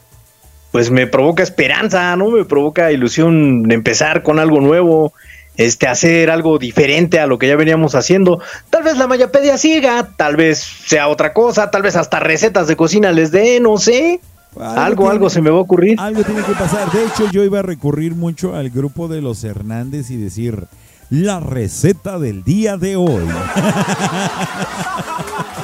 pues 0.72 0.90
me 0.90 1.06
provoca 1.06 1.44
esperanza, 1.44 2.16
¿no? 2.16 2.30
Me 2.30 2.44
provoca 2.44 2.90
ilusión 2.90 3.62
de 3.62 3.74
empezar 3.74 4.24
con 4.24 4.40
algo 4.40 4.60
nuevo, 4.60 5.12
este, 5.58 5.86
hacer 5.88 6.30
algo 6.30 6.56
diferente 6.58 7.20
a 7.20 7.26
lo 7.26 7.38
que 7.38 7.48
ya 7.48 7.56
veníamos 7.56 7.94
haciendo. 7.94 8.40
Tal 8.70 8.82
vez 8.82 8.96
la 8.96 9.06
Mayapedia 9.06 9.58
siga, 9.58 10.08
tal 10.16 10.36
vez 10.36 10.58
sea 10.86 11.08
otra 11.08 11.34
cosa, 11.34 11.70
tal 11.70 11.82
vez 11.82 11.96
hasta 11.96 12.18
recetas 12.20 12.66
de 12.68 12.76
cocina 12.76 13.12
les 13.12 13.30
dé, 13.30 13.60
no 13.60 13.76
sé. 13.76 14.20
Algo, 14.58 15.02
tiene- 15.02 15.10
algo 15.10 15.30
se 15.30 15.42
me 15.42 15.50
va 15.50 15.58
a 15.58 15.60
ocurrir. 15.60 16.00
Algo 16.00 16.24
tiene 16.24 16.42
que 16.42 16.52
pasar. 16.52 16.90
De 16.90 17.04
hecho, 17.04 17.30
yo 17.30 17.44
iba 17.44 17.58
a 17.58 17.62
recurrir 17.62 18.14
mucho 18.14 18.56
al 18.56 18.70
grupo 18.70 19.06
de 19.06 19.20
los 19.20 19.44
Hernández 19.44 20.10
y 20.10 20.16
decir 20.16 20.64
la 21.10 21.38
receta 21.40 22.18
del 22.18 22.44
día 22.44 22.76
de 22.76 22.96
hoy. 22.96 23.26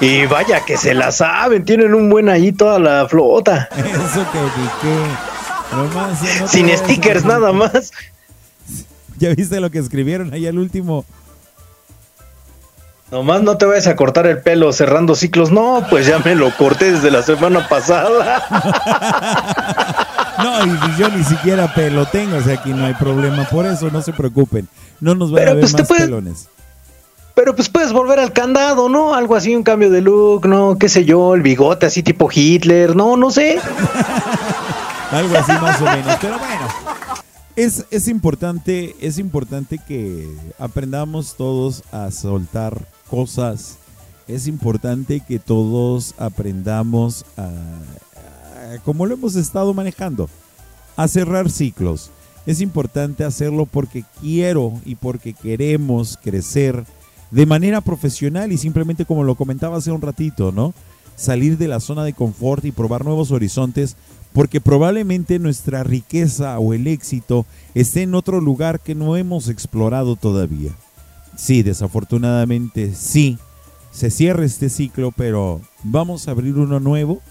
Y 0.01 0.27
vaya 0.27 0.65
que 0.65 0.77
se 0.77 0.95
la 0.95 1.12
saben, 1.12 1.65
tienen 1.65 1.95
un 1.95 2.11
buen 2.11 2.29
ahí 2.29 2.53
toda 2.53 2.79
la 2.79 3.09
flota. 3.09 3.69
Eso 3.77 4.27
que 4.33 4.39
ni 4.39 4.69
qué. 4.83 5.77
Nomás, 5.77 6.41
no 6.41 6.49
Sin 6.49 6.69
stickers 6.77 7.25
nada 7.25 7.53
más. 7.53 7.93
¿Ya 9.19 9.35
viste 9.35 9.61
lo 9.61 9.70
que 9.70 9.78
escribieron 9.78 10.32
ahí 10.32 10.47
al 10.47 10.59
último? 10.59 11.05
Nomás 13.11 13.43
no 13.43 13.57
te 13.59 13.65
vayas 13.66 13.86
a 13.86 13.95
cortar 13.97 14.27
el 14.27 14.41
pelo 14.41 14.73
cerrando 14.73 15.15
ciclos. 15.15 15.51
No, 15.53 15.85
pues 15.89 16.07
ya 16.07 16.19
me 16.19 16.35
lo 16.35 16.51
corté 16.57 16.91
desde 16.93 17.11
la 17.11 17.23
semana 17.23 17.69
pasada. 17.69 18.43
No, 20.36 20.66
y 20.66 20.99
yo 20.99 21.09
ni 21.11 21.23
siquiera 21.23 21.73
pelo 21.73 22.07
tengo, 22.07 22.36
o 22.36 22.41
sea, 22.43 22.55
aquí 22.55 22.70
no 22.74 22.85
hay 22.86 22.95
problema 22.95 23.45
por 23.45 23.66
eso, 23.66 23.89
no 23.91 24.03
se 24.03 24.12
preocupen. 24.12 24.69
No 25.01 25.15
nos 25.15 25.31
van 25.31 25.39
Pero, 25.39 25.51
a 25.53 25.55
ver 25.55 25.61
pues, 25.62 25.73
más 25.74 25.86
puedes- 25.86 26.05
pelones. 26.05 26.49
Pero 27.36 27.55
pues 27.55 27.69
puedes 27.69 27.93
volver 27.93 28.19
al 28.19 28.32
candado, 28.32 28.89
¿no? 28.89 29.15
Algo 29.15 29.36
así, 29.36 29.55
un 29.55 29.62
cambio 29.62 29.91
de 29.91 30.01
look, 30.01 30.47
¿no? 30.47 30.77
¿Qué 30.77 30.89
sé 30.89 31.05
yo? 31.05 31.35
El 31.36 31.43
bigote 31.43 31.86
así 31.86 32.03
tipo 32.03 32.28
Hitler, 32.32 32.97
no, 32.97 33.16
no 33.16 33.31
sé. 33.31 33.59
Algo 35.12 35.39
así 35.39 35.53
más 35.53 35.81
o 35.81 35.85
menos. 35.85 36.16
Pero 36.20 36.36
bueno, 36.39 36.69
es, 37.57 37.87
es 37.91 38.09
importante, 38.09 38.97
es 39.01 39.19
importante 39.19 39.79
que 39.79 40.29
aprendamos 40.59 41.37
todos 41.37 41.83
a 41.93 42.11
soltar 42.11 42.87
cosas. 43.09 43.79
Es 44.27 44.47
importante 44.47 45.21
que 45.21 45.39
todos 45.39 46.15
aprendamos 46.19 47.25
a, 47.37 47.51
como 48.85 49.07
lo 49.07 49.15
hemos 49.15 49.37
estado 49.37 49.75
manejando, 49.75 50.29
a 50.97 51.07
cerrar 51.09 51.51
ciclos. 51.51 52.11
Es 52.47 52.61
importante 52.61 53.25
hacerlo 53.25 53.67
porque 53.67 54.05
quiero 54.21 54.73
y 54.85 54.97
porque 54.97 55.33
queremos 55.33 56.19
crecer 56.23 56.85
de 57.31 57.47
manera 57.47 57.81
profesional 57.81 58.53
y 58.53 58.59
simplemente 58.59 59.05
como 59.05 59.25
lo 59.25 59.35
comentaba 59.35 59.79
hace 59.79 59.93
un 59.93 60.03
ratito, 60.03 60.53
¿no? 60.53 60.75
Salir 61.17 61.57
de 61.57 61.69
la 61.69 61.81
zona 61.81 62.05
de 62.05 62.13
confort 62.13 62.65
y 62.65 62.73
probar 62.73 63.05
nuevos 63.05 63.31
horizontes 63.31 63.97
porque 64.35 64.61
probablemente 64.61 65.39
nuestra 65.39 65.85
riqueza 65.85 66.59
o 66.59 66.74
el 66.74 66.89
éxito 66.89 67.47
esté 67.73 68.02
en 68.02 68.16
otro 68.16 68.40
lugar 68.40 68.81
que 68.81 68.97
no 68.97 69.16
hemos 69.16 69.48
explorado 69.48 70.16
todavía. 70.16 70.73
Sí, 71.36 71.62
desafortunadamente 71.62 72.94
sí, 72.97 73.39
se 73.93 74.11
cierra 74.11 74.44
este 74.44 74.70
ciclo, 74.70 75.12
pero 75.16 75.61
vamos 75.85 76.27
a 76.27 76.32
abrir 76.32 76.59
uno 76.59 76.81
nuevo 76.81 77.23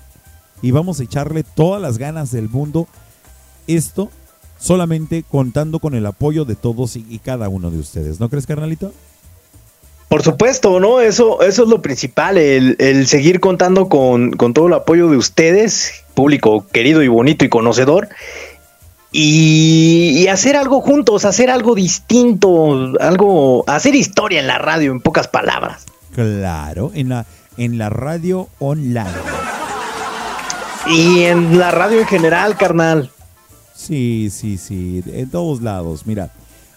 y 0.61 0.71
vamos 0.71 1.01
a 1.01 1.03
echarle 1.03 1.43
todas 1.43 1.81
las 1.81 1.97
ganas 1.97 2.31
del 2.31 2.47
mundo. 2.47 2.87
Esto 3.67 4.09
solamente 4.57 5.23
contando 5.23 5.79
con 5.79 5.95
el 5.95 6.05
apoyo 6.05 6.45
de 6.45 6.55
todos 6.55 6.95
y, 6.95 7.19
cada 7.19 7.49
uno 7.49 7.69
de 7.69 7.79
ustedes. 7.79 8.21
¿No 8.21 8.29
crees, 8.29 8.47
carnalito? 8.47 8.93
Por 10.09 10.21
supuesto, 10.21 10.79
¿no? 10.79 10.99
Eso, 10.99 11.41
eso 11.41 11.63
es 11.63 11.69
lo 11.69 11.81
principal, 11.81 12.37
el, 12.37 12.75
el 12.79 13.07
seguir 13.07 13.39
contando 13.39 13.89
con, 13.89 14.31
con 14.31 14.53
todo 14.53 14.67
el 14.67 14.73
apoyo 14.73 15.09
de 15.09 15.17
ustedes, 15.17 16.03
público 16.13 16.65
querido 16.71 17.01
y 17.01 17.07
bonito 17.07 17.45
y 17.45 17.49
conocedor, 17.49 18.09
y, 19.11 20.11
y 20.17 20.27
hacer 20.27 20.55
algo 20.55 20.81
juntos, 20.81 21.25
hacer 21.25 21.49
algo 21.49 21.73
distinto, 21.73 22.93
algo, 22.99 23.63
hacer 23.67 23.95
historia 23.95 24.39
en 24.39 24.47
la 24.47 24.59
radio, 24.59 24.91
en 24.91 25.01
pocas 25.01 25.27
palabras. 25.27 25.85
Claro, 26.13 26.91
en 26.93 27.09
la, 27.09 27.25
en 27.57 27.77
la 27.77 27.89
radio 27.89 28.49
online. 28.59 29.09
Y 30.87 31.23
en 31.23 31.57
la 31.57 31.71
radio 31.71 32.01
en 32.01 32.07
general, 32.07 32.57
carnal. 32.57 33.09
Sí, 33.73 34.29
sí, 34.31 34.57
sí, 34.57 35.03
en 35.07 35.29
todos 35.29 35.61
lados. 35.61 36.05
Mira, 36.05 36.29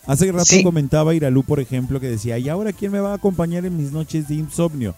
hace 0.06 0.32
rato 0.32 0.54
comentaba 0.62 1.14
Iralú, 1.14 1.42
por 1.44 1.60
ejemplo, 1.60 2.00
que 2.00 2.08
decía, 2.08 2.38
¿y 2.38 2.48
ahora 2.48 2.72
quién 2.72 2.92
me 2.92 3.00
va 3.00 3.12
a 3.12 3.16
acompañar 3.16 3.64
en 3.64 3.76
mis 3.76 3.92
noches 3.92 4.28
de 4.28 4.36
insomnio? 4.36 4.94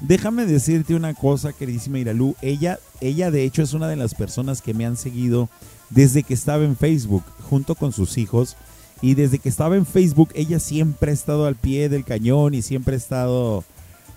Déjame 0.00 0.46
decirte 0.46 0.94
una 0.94 1.14
cosa, 1.14 1.52
queridísima 1.52 1.98
Iralú. 1.98 2.36
Ella, 2.40 2.78
ella 3.00 3.30
de 3.30 3.44
hecho 3.44 3.62
es 3.62 3.72
una 3.72 3.88
de 3.88 3.96
las 3.96 4.14
personas 4.14 4.62
que 4.62 4.74
me 4.74 4.86
han 4.86 4.96
seguido 4.96 5.48
desde 5.90 6.22
que 6.22 6.34
estaba 6.34 6.64
en 6.64 6.76
Facebook, 6.76 7.24
junto 7.48 7.74
con 7.74 7.92
sus 7.92 8.18
hijos. 8.18 8.56
Y 9.00 9.14
desde 9.14 9.38
que 9.38 9.48
estaba 9.48 9.76
en 9.76 9.86
Facebook, 9.86 10.30
ella 10.34 10.58
siempre 10.58 11.10
ha 11.10 11.14
estado 11.14 11.46
al 11.46 11.54
pie 11.56 11.88
del 11.88 12.04
cañón 12.04 12.54
y 12.54 12.62
siempre 12.62 12.94
ha 12.94 12.98
estado 12.98 13.64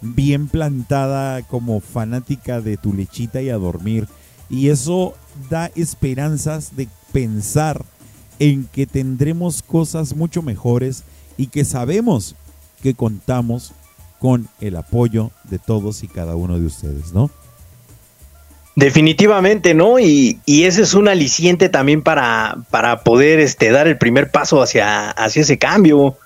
bien 0.01 0.47
plantada 0.47 1.43
como 1.43 1.79
fanática 1.79 2.61
de 2.61 2.77
tu 2.77 2.93
lechita 2.93 3.41
y 3.41 3.49
a 3.49 3.57
dormir. 3.57 4.07
Y 4.49 4.69
eso 4.69 5.13
da 5.49 5.71
esperanzas 5.75 6.75
de 6.75 6.87
pensar 7.11 7.85
en 8.41 8.67
que 8.73 8.87
tendremos 8.87 9.61
cosas 9.61 10.15
mucho 10.15 10.41
mejores 10.41 11.03
y 11.37 11.45
que 11.45 11.63
sabemos 11.63 12.33
que 12.81 12.95
contamos 12.95 13.71
con 14.19 14.47
el 14.59 14.77
apoyo 14.77 15.29
de 15.43 15.59
todos 15.59 16.01
y 16.01 16.07
cada 16.07 16.35
uno 16.35 16.57
de 16.59 16.65
ustedes, 16.65 17.13
¿no? 17.13 17.29
Definitivamente, 18.75 19.75
¿no? 19.75 19.99
Y, 19.99 20.39
y 20.47 20.63
ese 20.63 20.81
es 20.81 20.95
un 20.95 21.07
aliciente 21.07 21.69
también 21.69 22.01
para, 22.01 22.57
para 22.71 23.03
poder 23.03 23.39
este, 23.39 23.69
dar 23.69 23.87
el 23.87 23.99
primer 23.99 24.31
paso 24.31 24.59
hacia, 24.63 25.11
hacia 25.11 25.43
ese 25.43 25.59
cambio. 25.59 26.17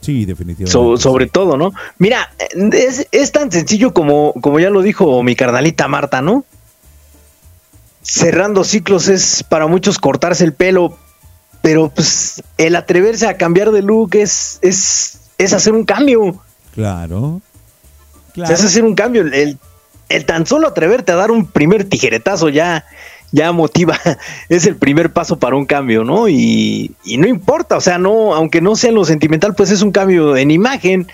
Sí, 0.00 0.24
definitivamente. 0.24 0.72
So- 0.72 0.96
sobre 0.96 1.26
todo, 1.26 1.58
¿no? 1.58 1.74
Mira, 1.98 2.32
es, 2.72 3.06
es 3.12 3.32
tan 3.32 3.52
sencillo 3.52 3.92
como, 3.92 4.32
como 4.40 4.60
ya 4.60 4.70
lo 4.70 4.80
dijo 4.80 5.22
mi 5.22 5.36
carnalita 5.36 5.88
Marta, 5.88 6.22
¿no? 6.22 6.46
Cerrando 8.00 8.64
ciclos 8.64 9.08
es 9.08 9.42
para 9.42 9.66
muchos 9.66 9.98
cortarse 9.98 10.44
el 10.44 10.54
pelo, 10.54 10.96
pero 11.64 11.88
pues 11.88 12.42
el 12.58 12.76
atreverse 12.76 13.26
a 13.26 13.38
cambiar 13.38 13.70
de 13.70 13.80
look 13.80 14.14
es, 14.16 14.58
es, 14.60 15.18
es 15.38 15.54
hacer 15.54 15.72
un 15.72 15.86
cambio. 15.86 16.36
Claro. 16.74 17.40
O 18.36 18.46
sea, 18.46 18.52
es 18.54 18.62
hacer 18.62 18.84
un 18.84 18.94
cambio. 18.94 19.22
El, 19.22 19.32
el- 19.32 19.58
el 20.10 20.26
tan 20.26 20.44
solo 20.46 20.68
atreverte 20.68 21.10
a 21.12 21.14
dar 21.14 21.30
un 21.30 21.46
primer 21.46 21.84
tijeretazo 21.84 22.50
ya, 22.50 22.84
ya 23.32 23.50
motiva. 23.52 23.98
Es 24.50 24.66
el 24.66 24.76
primer 24.76 25.10
paso 25.10 25.38
para 25.38 25.56
un 25.56 25.64
cambio, 25.64 26.04
¿no? 26.04 26.28
Y, 26.28 26.92
y 27.02 27.16
no 27.16 27.26
importa, 27.26 27.78
o 27.78 27.80
sea, 27.80 27.96
no, 27.96 28.34
aunque 28.34 28.60
no 28.60 28.76
sea 28.76 28.90
en 28.90 28.96
lo 28.96 29.06
sentimental, 29.06 29.54
pues 29.54 29.70
es 29.70 29.80
un 29.80 29.90
cambio 29.90 30.36
en 30.36 30.50
imagen. 30.50 31.06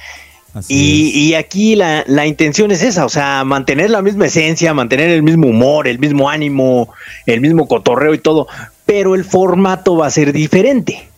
Y, 0.66 1.10
y 1.14 1.34
aquí 1.34 1.76
la, 1.76 2.02
la 2.08 2.26
intención 2.26 2.72
es 2.72 2.82
esa, 2.82 3.04
o 3.04 3.08
sea, 3.08 3.44
mantener 3.44 3.88
la 3.90 4.02
misma 4.02 4.26
esencia, 4.26 4.74
mantener 4.74 5.10
el 5.10 5.22
mismo 5.22 5.46
humor, 5.46 5.86
el 5.86 6.00
mismo 6.00 6.28
ánimo, 6.28 6.92
el 7.26 7.40
mismo 7.40 7.68
cotorreo 7.68 8.12
y 8.14 8.18
todo, 8.18 8.48
pero 8.90 9.14
el 9.14 9.24
formato 9.24 9.96
va 9.96 10.08
a 10.08 10.10
ser 10.10 10.32
diferente. 10.32 11.08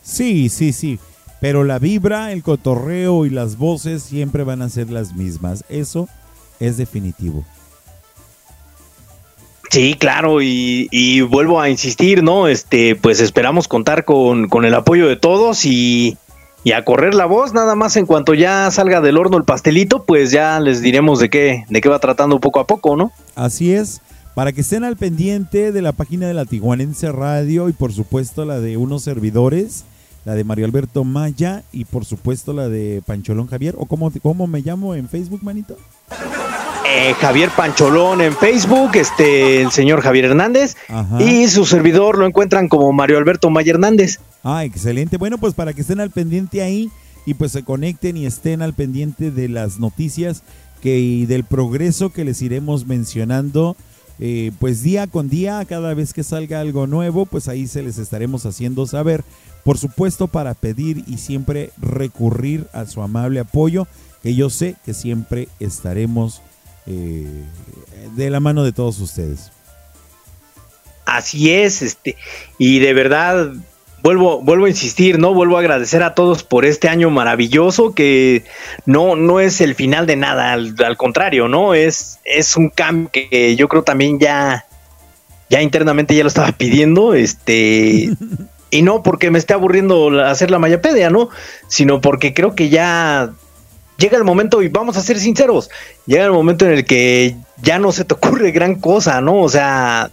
Sí, 0.00 0.48
sí, 0.48 0.72
sí. 0.72 1.00
Pero 1.40 1.64
la 1.64 1.80
vibra, 1.80 2.30
el 2.30 2.44
cotorreo 2.44 3.26
y 3.26 3.30
las 3.30 3.58
voces 3.58 4.04
siempre 4.04 4.44
van 4.44 4.62
a 4.62 4.68
ser 4.68 4.90
las 4.90 5.16
mismas. 5.16 5.64
Eso 5.68 6.08
es 6.60 6.76
definitivo. 6.76 7.44
Sí, 9.70 9.96
claro, 9.98 10.40
y, 10.40 10.86
y 10.92 11.22
vuelvo 11.22 11.60
a 11.60 11.68
insistir, 11.68 12.22
¿no? 12.22 12.46
Este, 12.46 12.94
pues 12.94 13.18
esperamos 13.18 13.66
contar 13.66 14.04
con, 14.04 14.48
con 14.48 14.64
el 14.64 14.74
apoyo 14.74 15.08
de 15.08 15.16
todos 15.16 15.64
y, 15.64 16.16
y 16.62 16.72
a 16.72 16.84
correr 16.84 17.14
la 17.14 17.26
voz, 17.26 17.52
nada 17.52 17.74
más 17.74 17.96
en 17.96 18.06
cuanto 18.06 18.34
ya 18.34 18.70
salga 18.70 19.00
del 19.00 19.16
horno 19.16 19.36
el 19.36 19.44
pastelito, 19.44 20.04
pues 20.04 20.30
ya 20.30 20.60
les 20.60 20.80
diremos 20.80 21.18
de 21.18 21.28
qué, 21.28 21.64
de 21.68 21.80
qué 21.80 21.88
va 21.88 21.98
tratando 21.98 22.38
poco 22.38 22.60
a 22.60 22.68
poco, 22.68 22.96
¿no? 22.96 23.10
Así 23.34 23.72
es. 23.72 24.00
Para 24.40 24.52
que 24.52 24.62
estén 24.62 24.84
al 24.84 24.96
pendiente 24.96 25.70
de 25.70 25.82
la 25.82 25.92
página 25.92 26.26
de 26.26 26.32
la 26.32 26.46
Tijuanense 26.46 27.12
Radio 27.12 27.68
y 27.68 27.74
por 27.74 27.92
supuesto 27.92 28.46
la 28.46 28.58
de 28.58 28.78
unos 28.78 29.02
servidores, 29.02 29.84
la 30.24 30.34
de 30.34 30.44
Mario 30.44 30.64
Alberto 30.64 31.04
Maya 31.04 31.62
y 31.72 31.84
por 31.84 32.06
supuesto 32.06 32.54
la 32.54 32.70
de 32.70 33.02
Pancholón 33.04 33.48
Javier. 33.48 33.74
¿O 33.76 33.84
cómo, 33.84 34.10
cómo 34.22 34.46
me 34.46 34.62
llamo 34.62 34.94
en 34.94 35.10
Facebook, 35.10 35.40
manito? 35.42 35.76
Eh, 36.88 37.12
Javier 37.20 37.50
Pancholón 37.54 38.22
en 38.22 38.32
Facebook, 38.34 38.92
este, 38.94 39.60
el 39.60 39.72
señor 39.72 40.00
Javier 40.00 40.24
Hernández, 40.24 40.74
Ajá. 40.88 41.22
y 41.22 41.46
su 41.48 41.66
servidor 41.66 42.16
lo 42.16 42.24
encuentran 42.24 42.68
como 42.68 42.90
Mario 42.94 43.18
Alberto 43.18 43.50
Maya 43.50 43.72
Hernández. 43.72 44.20
Ah, 44.42 44.64
excelente. 44.64 45.18
Bueno, 45.18 45.36
pues 45.36 45.52
para 45.52 45.74
que 45.74 45.82
estén 45.82 46.00
al 46.00 46.12
pendiente 46.12 46.62
ahí 46.62 46.88
y 47.26 47.34
pues 47.34 47.52
se 47.52 47.62
conecten 47.62 48.16
y 48.16 48.24
estén 48.24 48.62
al 48.62 48.72
pendiente 48.72 49.30
de 49.30 49.50
las 49.50 49.78
noticias 49.78 50.42
que, 50.80 50.98
y 50.98 51.26
del 51.26 51.44
progreso 51.44 52.08
que 52.08 52.24
les 52.24 52.40
iremos 52.40 52.86
mencionando, 52.86 53.76
eh, 54.20 54.52
pues 54.58 54.82
día 54.82 55.06
con 55.06 55.30
día, 55.30 55.64
cada 55.64 55.94
vez 55.94 56.12
que 56.12 56.22
salga 56.22 56.60
algo 56.60 56.86
nuevo, 56.86 57.24
pues 57.24 57.48
ahí 57.48 57.66
se 57.66 57.82
les 57.82 57.96
estaremos 57.96 58.44
haciendo 58.44 58.86
saber. 58.86 59.24
Por 59.64 59.78
supuesto, 59.78 60.28
para 60.28 60.54
pedir 60.54 61.04
y 61.06 61.16
siempre 61.18 61.70
recurrir 61.80 62.66
a 62.72 62.84
su 62.86 63.00
amable 63.00 63.40
apoyo, 63.40 63.86
que 64.22 64.34
yo 64.34 64.50
sé 64.50 64.76
que 64.84 64.92
siempre 64.92 65.48
estaremos 65.58 66.42
eh, 66.86 67.26
de 68.14 68.30
la 68.30 68.40
mano 68.40 68.62
de 68.62 68.72
todos 68.72 69.00
ustedes. 69.00 69.52
Así 71.06 71.50
es, 71.50 71.82
este, 71.82 72.16
y 72.58 72.78
de 72.78 72.92
verdad 72.92 73.52
vuelvo, 74.02 74.40
vuelvo 74.40 74.66
a 74.66 74.68
insistir, 74.68 75.18
¿no? 75.18 75.34
Vuelvo 75.34 75.56
a 75.56 75.60
agradecer 75.60 76.02
a 76.02 76.14
todos 76.14 76.42
por 76.42 76.64
este 76.64 76.88
año 76.88 77.10
maravilloso 77.10 77.94
que 77.94 78.44
no, 78.86 79.16
no 79.16 79.40
es 79.40 79.60
el 79.60 79.74
final 79.74 80.06
de 80.06 80.16
nada, 80.16 80.52
al, 80.52 80.74
al 80.84 80.96
contrario, 80.96 81.48
¿no? 81.48 81.74
Es, 81.74 82.18
es 82.24 82.56
un 82.56 82.70
cambio 82.70 83.10
que 83.12 83.56
yo 83.56 83.68
creo 83.68 83.82
también 83.82 84.18
ya, 84.18 84.66
ya 85.48 85.62
internamente 85.62 86.14
ya 86.14 86.22
lo 86.22 86.28
estaba 86.28 86.52
pidiendo, 86.52 87.14
este, 87.14 88.10
y 88.70 88.82
no 88.82 89.02
porque 89.02 89.30
me 89.30 89.38
esté 89.38 89.54
aburriendo 89.54 90.20
hacer 90.24 90.50
la 90.50 90.58
mayapedia, 90.58 91.10
¿no? 91.10 91.28
Sino 91.68 92.00
porque 92.00 92.34
creo 92.34 92.54
que 92.54 92.68
ya 92.68 93.30
llega 93.98 94.16
el 94.16 94.24
momento, 94.24 94.62
y 94.62 94.68
vamos 94.68 94.96
a 94.96 95.02
ser 95.02 95.18
sinceros, 95.18 95.70
llega 96.06 96.24
el 96.24 96.32
momento 96.32 96.64
en 96.64 96.72
el 96.72 96.84
que 96.84 97.36
ya 97.62 97.78
no 97.78 97.92
se 97.92 98.04
te 98.04 98.14
ocurre 98.14 98.50
gran 98.50 98.76
cosa, 98.76 99.20
¿no? 99.20 99.40
O 99.40 99.48
sea, 99.48 100.10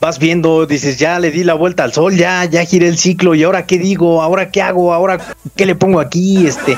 vas 0.00 0.18
viendo, 0.18 0.66
dices, 0.66 0.96
ya 0.98 1.18
le 1.18 1.30
di 1.30 1.44
la 1.44 1.54
vuelta 1.54 1.84
al 1.84 1.92
sol, 1.92 2.16
ya, 2.16 2.44
ya 2.46 2.64
giré 2.64 2.88
el 2.88 2.96
ciclo, 2.98 3.34
y 3.34 3.42
ahora 3.42 3.66
qué 3.66 3.78
digo, 3.78 4.22
ahora 4.22 4.50
qué 4.50 4.62
hago, 4.62 4.94
ahora 4.94 5.18
qué 5.56 5.66
le 5.66 5.74
pongo 5.74 6.00
aquí, 6.00 6.46
este. 6.46 6.76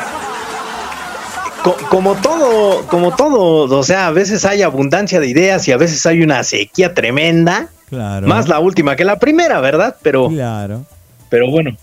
Co- 1.63 1.77
como 1.91 2.17
todo, 2.17 2.85
como 2.89 3.15
todo, 3.15 3.79
o 3.79 3.83
sea, 3.85 4.09
a 4.09 4.11
veces 4.11 4.45
hay 4.45 4.63
abundancia 4.63 5.21
de 5.21 5.29
ideas 5.29 5.67
y 5.69 5.73
a 5.73 5.77
veces 5.77 6.05
hay 6.07 6.23
una 6.23 6.43
sequía 6.43 6.93
tremenda. 6.93 7.69
Claro. 7.89 8.27
Más 8.27 8.49
la 8.49 8.59
última 8.59 8.97
que 8.97 9.05
la 9.05 9.19
primera, 9.21 9.61
¿verdad? 9.61 9.97
Pero, 10.03 10.29
Claro. 10.29 10.85
pero 11.29 11.49
bueno. 11.51 11.77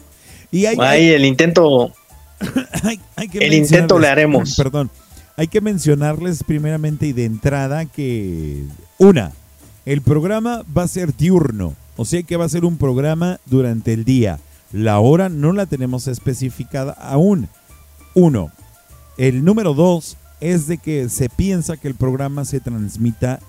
Y 0.52 0.66
hay, 0.66 0.76
ahí 0.82 1.10
el 1.12 1.24
intento, 1.24 1.94
hay 3.16 3.30
que 3.30 3.38
el 3.38 3.54
intento 3.54 3.98
le 4.00 4.08
haremos. 4.10 4.56
Perdón. 4.58 4.90
Hay 5.38 5.48
que 5.48 5.62
mencionarles 5.62 6.44
primeramente 6.44 7.06
y 7.08 7.14
de 7.14 7.24
entrada 7.24 7.86
que 7.86 8.64
una, 8.98 9.32
el 9.90 10.04
programa 10.04 10.64
va 10.78 10.84
a 10.84 10.88
ser 10.88 11.18
diurno, 11.18 11.74
o 11.98 12.06
sea 12.06 12.22
que 12.22 12.38
va 12.38 12.46
a 12.46 12.50
ser 12.50 12.64
un 12.64 12.78
programa 12.78 13.40
durante 13.48 13.92
el 13.92 14.06
día. 14.06 14.40
La 14.72 15.00
hora 15.00 15.30
no 15.30 15.52
la 15.52 15.66
tenemos 15.66 16.08
especificada 16.08 16.92
aún. 16.92 17.50
Uno. 18.14 18.52
El 19.18 19.44
número 19.44 19.74
dos 19.74 20.16
es 20.42 20.68
de 20.68 20.78
que 20.78 21.10
se 21.10 21.28
piensa 21.28 21.76
que 21.76 21.88
el 21.88 21.96
programa 21.96 22.46
se 22.46 22.60
transmita 22.60 23.40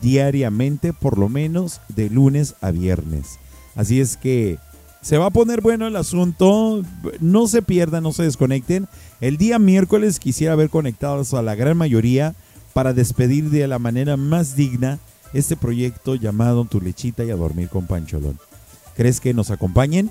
diariamente, 0.00 0.94
por 0.94 1.18
lo 1.18 1.28
menos 1.28 1.82
de 1.94 2.08
lunes 2.08 2.54
a 2.62 2.70
viernes. 2.70 3.38
Así 3.76 4.00
es 4.00 4.16
que 4.16 4.56
se 5.02 5.18
va 5.18 5.26
a 5.26 5.30
poner 5.30 5.60
bueno 5.60 5.86
el 5.86 5.96
asunto. 5.96 6.82
No 7.20 7.46
se 7.46 7.60
pierdan, 7.60 8.04
no 8.04 8.12
se 8.14 8.22
desconecten. 8.22 8.88
El 9.20 9.36
día 9.36 9.58
miércoles 9.58 10.18
quisiera 10.18 10.56
ver 10.56 10.70
conectados 10.70 11.34
a 11.34 11.42
la 11.42 11.54
gran 11.54 11.76
mayoría 11.76 12.34
para 12.72 12.94
despedir 12.94 13.50
de 13.50 13.68
la 13.68 13.78
manera 13.78 14.16
más 14.16 14.56
digna 14.56 14.98
este 15.34 15.56
proyecto 15.56 16.14
llamado 16.14 16.64
Tu 16.64 16.80
lechita 16.80 17.24
y 17.24 17.30
a 17.30 17.36
dormir 17.36 17.68
con 17.68 17.86
Pancholón. 17.86 18.38
¿Crees 18.96 19.20
que 19.20 19.34
nos 19.34 19.50
acompañen? 19.50 20.10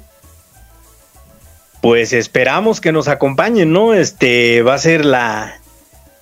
Pues 1.81 2.13
esperamos 2.13 2.79
que 2.79 2.91
nos 2.91 3.07
acompañen, 3.07 3.71
¿no? 3.71 3.93
Este 3.93 4.61
va 4.61 4.75
a 4.75 4.77
ser 4.77 5.05
la. 5.05 5.59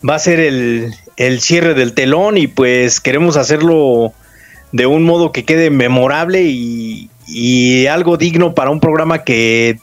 Va 0.07 0.15
a 0.15 0.19
ser 0.19 0.39
el, 0.39 0.93
el 1.17 1.41
cierre 1.41 1.73
del 1.73 1.93
telón 1.93 2.37
y 2.37 2.47
pues 2.47 2.99
queremos 2.99 3.37
hacerlo 3.37 4.13
de 4.71 4.85
un 4.87 5.03
modo 5.03 5.31
que 5.31 5.45
quede 5.45 5.69
memorable 5.69 6.43
y, 6.43 7.11
y 7.27 7.85
algo 7.87 8.17
digno 8.17 8.55
para 8.55 8.71
un 8.71 8.79
programa 8.79 9.23
que 9.23 9.79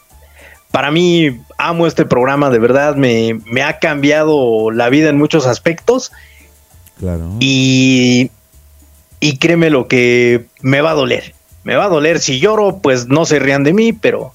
para 0.72 0.90
mí 0.90 1.40
amo 1.56 1.86
este 1.86 2.04
programa, 2.04 2.50
de 2.50 2.58
verdad 2.58 2.96
me, 2.96 3.40
me 3.46 3.62
ha 3.62 3.78
cambiado 3.78 4.70
la 4.70 4.88
vida 4.88 5.08
en 5.08 5.18
muchos 5.18 5.46
aspectos. 5.46 6.12
Claro. 6.98 7.30
Y, 7.40 8.30
y 9.20 9.38
créeme 9.38 9.70
lo 9.70 9.88
que 9.88 10.46
me 10.60 10.80
va 10.80 10.90
a 10.92 10.94
doler. 10.94 11.34
Me 11.64 11.76
va 11.76 11.84
a 11.84 11.88
doler 11.88 12.20
si 12.20 12.40
lloro, 12.40 12.78
pues 12.78 13.08
no 13.08 13.24
se 13.24 13.38
rían 13.38 13.64
de 13.64 13.74
mí, 13.74 13.92
pero 13.92 14.32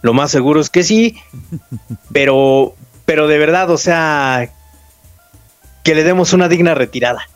lo 0.00 0.14
más 0.14 0.30
seguro 0.30 0.60
es 0.60 0.70
que 0.70 0.82
sí. 0.82 1.16
Pero, 2.12 2.74
pero 3.04 3.26
de 3.26 3.38
verdad, 3.38 3.70
o 3.70 3.78
sea, 3.78 4.50
que 5.82 5.94
le 5.94 6.04
demos 6.04 6.32
una 6.32 6.48
digna 6.48 6.74
retirada. 6.74 7.26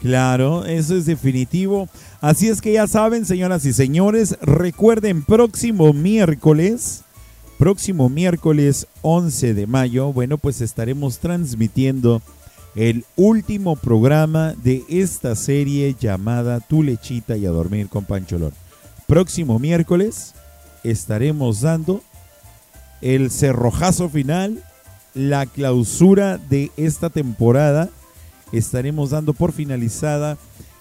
Claro, 0.00 0.66
eso 0.66 0.96
es 0.96 1.06
definitivo. 1.06 1.88
Así 2.20 2.48
es 2.48 2.60
que 2.60 2.72
ya 2.72 2.86
saben, 2.86 3.24
señoras 3.24 3.64
y 3.64 3.72
señores, 3.72 4.36
recuerden 4.42 5.22
próximo 5.24 5.92
miércoles, 5.92 7.02
próximo 7.58 8.08
miércoles 8.08 8.86
11 9.02 9.54
de 9.54 9.66
mayo, 9.66 10.12
bueno, 10.12 10.36
pues 10.38 10.60
estaremos 10.60 11.18
transmitiendo 11.18 12.20
el 12.74 13.04
último 13.16 13.76
programa 13.76 14.54
de 14.54 14.84
esta 14.88 15.36
serie 15.36 15.94
llamada 15.98 16.60
Tu 16.60 16.82
lechita 16.82 17.36
y 17.36 17.46
a 17.46 17.50
dormir 17.50 17.88
con 17.88 18.04
Pancholón. 18.04 18.52
Próximo 19.06 19.58
miércoles 19.58 20.34
estaremos 20.82 21.60
dando 21.60 22.02
el 23.00 23.30
cerrojazo 23.30 24.08
final, 24.08 24.62
la 25.14 25.46
clausura 25.46 26.38
de 26.38 26.72
esta 26.76 27.10
temporada. 27.10 27.90
Estaremos 28.52 29.10
dando 29.10 29.34
por 29.34 29.52
finalizada 29.52 30.36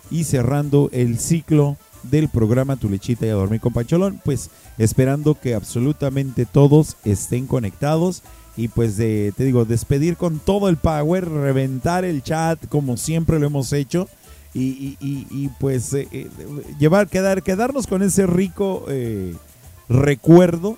y 0.10 0.24
cerrando 0.24 0.90
el 0.94 1.20
ciclo 1.20 1.78
del 2.04 2.28
programa 2.28 2.76
Tu 2.76 2.90
lechita 2.90 3.26
y 3.26 3.30
a 3.30 3.34
dormir 3.34 3.62
con 3.62 3.74
Pancholón, 3.74 4.20
pues 4.24 4.50
esperando 4.78 5.40
que 5.40 5.54
absolutamente 5.54 6.46
todos 6.46 6.98
estén 7.06 7.46
conectados 7.46 8.24
y 8.56 8.68
pues 8.68 8.98
de, 8.98 9.34
te 9.36 9.44
digo, 9.46 9.66
despedir 9.66 10.16
con 10.18 10.40
todo 10.40 10.70
el 10.70 10.78
power, 10.78 11.28
reventar 11.30 12.06
el 12.06 12.22
chat 12.24 12.68
como 12.68 12.98
siempre 12.98 13.40
lo 13.40 13.48
hemos 13.48 13.74
hecho 13.74 14.08
y, 14.54 14.96
y- 15.02 15.28
y- 15.32 15.50
pues 15.60 15.92
eh, 15.94 16.08
eh, 16.12 16.30
llevar, 16.80 17.08
quedar, 17.10 17.42
quedarnos 17.42 17.88
con 17.88 18.04
ese 18.04 18.28
rico 18.28 18.86
eh, 18.90 19.34
recuerdo 19.90 20.78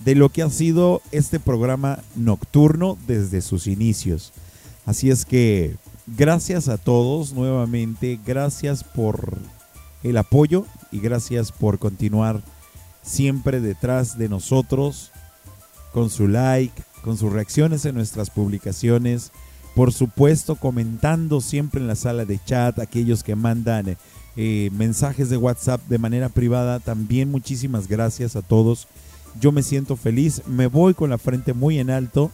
de 0.00 0.14
lo 0.14 0.28
que 0.28 0.42
ha 0.42 0.50
sido 0.50 1.00
este 1.12 1.40
programa 1.40 2.00
nocturno 2.14 2.98
desde 3.06 3.40
sus 3.40 3.66
inicios. 3.66 4.32
Así 4.84 5.10
es 5.10 5.24
que 5.24 5.76
gracias 6.06 6.68
a 6.68 6.76
todos 6.76 7.32
nuevamente, 7.32 8.20
gracias 8.26 8.84
por 8.84 9.38
el 10.02 10.18
apoyo 10.18 10.66
y 10.92 11.00
gracias 11.00 11.50
por 11.52 11.78
continuar 11.78 12.42
siempre 13.02 13.60
detrás 13.62 14.18
de 14.18 14.28
nosotros 14.28 15.10
con 15.94 16.10
su 16.10 16.28
like, 16.28 16.74
con 17.04 17.18
sus 17.18 17.30
reacciones 17.30 17.84
en 17.84 17.94
nuestras 17.94 18.30
publicaciones, 18.30 19.30
por 19.74 19.92
supuesto 19.92 20.56
comentando 20.56 21.42
siempre 21.42 21.80
en 21.80 21.86
la 21.86 21.96
sala 21.96 22.24
de 22.24 22.40
chat, 22.42 22.78
aquellos 22.78 23.22
que 23.22 23.36
mandan 23.36 23.98
eh, 24.36 24.70
mensajes 24.72 25.28
de 25.28 25.36
WhatsApp 25.36 25.82
de 25.86 25.98
manera 25.98 26.30
privada, 26.30 26.80
también 26.80 27.30
muchísimas 27.30 27.88
gracias 27.88 28.36
a 28.36 28.42
todos. 28.42 28.88
Yo 29.38 29.52
me 29.52 29.62
siento 29.62 29.96
feliz, 29.96 30.40
me 30.46 30.66
voy 30.66 30.94
con 30.94 31.10
la 31.10 31.18
frente 31.18 31.52
muy 31.52 31.78
en 31.78 31.90
alto. 31.90 32.30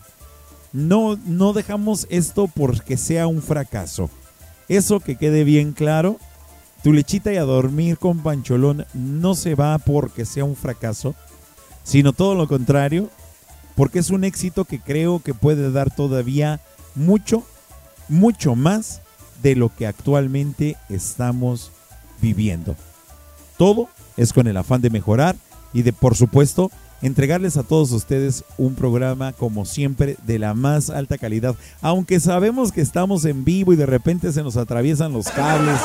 No, 0.73 1.19
no 1.27 1.53
dejamos 1.53 2.07
esto 2.09 2.47
porque 2.47 2.97
sea 2.97 3.27
un 3.27 3.43
fracaso. 3.43 4.09
Eso 4.69 5.01
que 5.01 5.17
quede 5.17 5.43
bien 5.43 5.73
claro. 5.73 6.19
Tu 6.85 6.93
lechita 6.93 7.33
y 7.33 7.39
a 7.39 7.43
dormir 7.43 7.99
con 7.99 8.23
Pancholón 8.23 8.87
no 8.95 9.35
se 9.35 9.57
va 9.57 9.77
porque 9.79 10.25
sea 10.25 10.45
un 10.45 10.55
fracaso, 10.55 11.17
sino 11.83 12.13
todo 12.13 12.37
lo 12.37 12.47
contrario, 12.47 13.11
porque 13.81 13.99
es 13.99 14.11
un 14.11 14.25
éxito 14.25 14.67
que 14.67 14.79
creo 14.79 15.21
que 15.21 15.33
puede 15.33 15.73
dar 15.73 15.91
todavía 15.91 16.61
mucho, 16.95 17.45
mucho 18.11 18.55
más 18.55 19.01
de 19.43 19.57
lo 19.57 19.75
que 19.75 19.87
actualmente 19.87 20.77
estamos 20.91 21.73
viviendo. 22.21 22.77
Todo 23.57 23.89
es 24.19 24.35
con 24.35 24.47
el 24.49 24.59
afán 24.59 24.83
de 24.83 24.91
mejorar 24.91 25.35
y 25.73 25.81
de, 25.81 25.95
por 25.95 26.15
supuesto, 26.15 26.71
entregarles 27.01 27.57
a 27.57 27.63
todos 27.63 27.93
ustedes 27.93 28.45
un 28.59 28.75
programa 28.75 29.33
como 29.33 29.65
siempre 29.65 30.19
de 30.27 30.39
la 30.39 30.53
más 30.53 30.91
alta 30.91 31.17
calidad. 31.17 31.55
Aunque 31.81 32.21
sabemos 32.21 32.73
que 32.73 32.83
estamos 32.83 33.25
en 33.25 33.47
vivo 33.47 33.73
y 33.73 33.77
de 33.77 33.87
repente 33.87 34.31
se 34.31 34.43
nos 34.43 34.59
atraviesan 34.59 35.15
los 35.15 35.29
cables. 35.29 35.81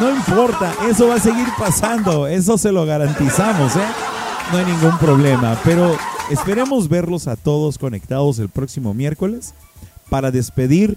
No 0.00 0.10
importa, 0.10 0.74
eso 0.90 1.06
va 1.06 1.14
a 1.14 1.20
seguir 1.20 1.46
pasando, 1.56 2.26
eso 2.26 2.58
se 2.58 2.72
lo 2.72 2.84
garantizamos, 2.84 3.76
¿eh? 3.76 3.88
No 4.50 4.58
hay 4.58 4.64
ningún 4.64 4.98
problema, 4.98 5.56
pero 5.62 5.96
esperemos 6.30 6.88
verlos 6.88 7.28
a 7.28 7.36
todos 7.36 7.78
conectados 7.78 8.38
el 8.38 8.48
próximo 8.48 8.94
miércoles 8.94 9.54
para 10.10 10.30
despedir 10.30 10.96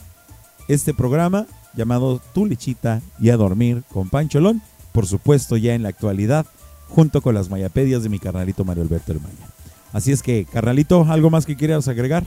este 0.67 0.93
programa 0.93 1.45
llamado 1.73 2.21
Tu 2.33 2.45
lechita 2.45 3.01
y 3.19 3.29
a 3.29 3.37
dormir 3.37 3.83
con 3.91 4.09
Pancholón, 4.09 4.61
por 4.91 5.05
supuesto 5.05 5.57
ya 5.57 5.75
en 5.75 5.83
la 5.83 5.89
actualidad, 5.89 6.45
junto 6.87 7.21
con 7.21 7.35
las 7.35 7.49
mayapedias 7.49 8.03
de 8.03 8.09
mi 8.09 8.19
carnalito 8.19 8.65
Mario 8.65 8.83
Alberto 8.83 9.11
El 9.11 9.21
Maya. 9.21 9.47
Así 9.93 10.11
es 10.11 10.21
que, 10.21 10.45
carnalito, 10.45 11.05
¿algo 11.09 11.29
más 11.29 11.45
que 11.45 11.55
quieras 11.55 11.87
agregar? 11.87 12.23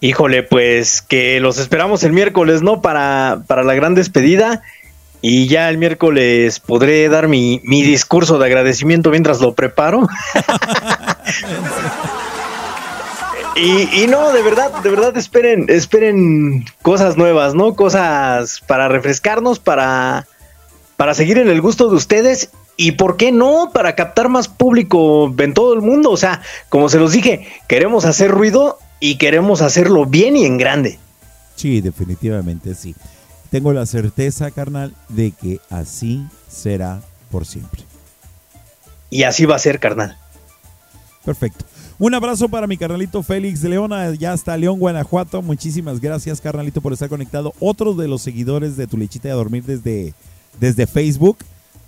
Híjole, 0.00 0.42
pues 0.42 1.00
que 1.00 1.38
los 1.38 1.58
esperamos 1.58 2.02
el 2.02 2.12
miércoles, 2.12 2.60
¿no? 2.62 2.82
Para, 2.82 3.44
para 3.46 3.62
la 3.62 3.74
gran 3.74 3.94
despedida. 3.94 4.62
Y 5.24 5.46
ya 5.46 5.70
el 5.70 5.78
miércoles 5.78 6.58
podré 6.58 7.08
dar 7.08 7.28
mi, 7.28 7.60
mi 7.62 7.82
discurso 7.82 8.38
de 8.38 8.46
agradecimiento 8.46 9.10
mientras 9.10 9.40
lo 9.40 9.54
preparo. 9.54 10.08
y, 13.54 14.02
y 14.02 14.08
no, 14.08 14.32
de 14.32 14.42
verdad, 14.42 14.82
de 14.82 14.90
verdad 14.90 15.16
esperen, 15.16 15.66
esperen 15.68 16.64
cosas 16.82 17.16
nuevas, 17.16 17.54
¿no? 17.54 17.76
Cosas 17.76 18.60
para 18.66 18.88
refrescarnos, 18.88 19.60
para, 19.60 20.26
para 20.96 21.14
seguir 21.14 21.38
en 21.38 21.48
el 21.48 21.60
gusto 21.60 21.88
de 21.88 21.94
ustedes. 21.94 22.50
Y 22.76 22.92
por 22.92 23.16
qué 23.16 23.30
no, 23.30 23.70
para 23.72 23.94
captar 23.94 24.28
más 24.28 24.48
público 24.48 25.32
en 25.38 25.54
todo 25.54 25.74
el 25.74 25.82
mundo. 25.82 26.10
O 26.10 26.16
sea, 26.16 26.42
como 26.68 26.88
se 26.88 26.98
los 26.98 27.12
dije, 27.12 27.46
queremos 27.68 28.06
hacer 28.06 28.32
ruido 28.32 28.80
y 28.98 29.18
queremos 29.18 29.62
hacerlo 29.62 30.04
bien 30.04 30.36
y 30.36 30.46
en 30.46 30.58
grande. 30.58 30.98
Sí, 31.54 31.80
definitivamente 31.80 32.74
sí. 32.74 32.96
Tengo 33.52 33.74
la 33.74 33.84
certeza, 33.84 34.50
carnal, 34.50 34.94
de 35.10 35.30
que 35.30 35.60
así 35.68 36.26
será 36.48 37.02
por 37.30 37.44
siempre. 37.44 37.82
Y 39.10 39.24
así 39.24 39.44
va 39.44 39.56
a 39.56 39.58
ser, 39.58 39.78
carnal. 39.78 40.16
Perfecto. 41.22 41.66
Un 41.98 42.14
abrazo 42.14 42.48
para 42.48 42.66
mi 42.66 42.78
carnalito 42.78 43.22
Félix 43.22 43.60
de 43.60 43.68
Leona, 43.68 44.14
ya 44.14 44.32
hasta 44.32 44.56
León, 44.56 44.78
Guanajuato. 44.78 45.42
Muchísimas 45.42 46.00
gracias, 46.00 46.40
carnalito, 46.40 46.80
por 46.80 46.94
estar 46.94 47.10
conectado. 47.10 47.52
Otro 47.60 47.92
de 47.92 48.08
los 48.08 48.22
seguidores 48.22 48.78
de 48.78 48.86
Tu 48.86 48.96
Lechita 48.96 49.28
de 49.28 49.34
Dormir 49.34 49.64
desde, 49.64 50.14
desde 50.58 50.86
Facebook. 50.86 51.36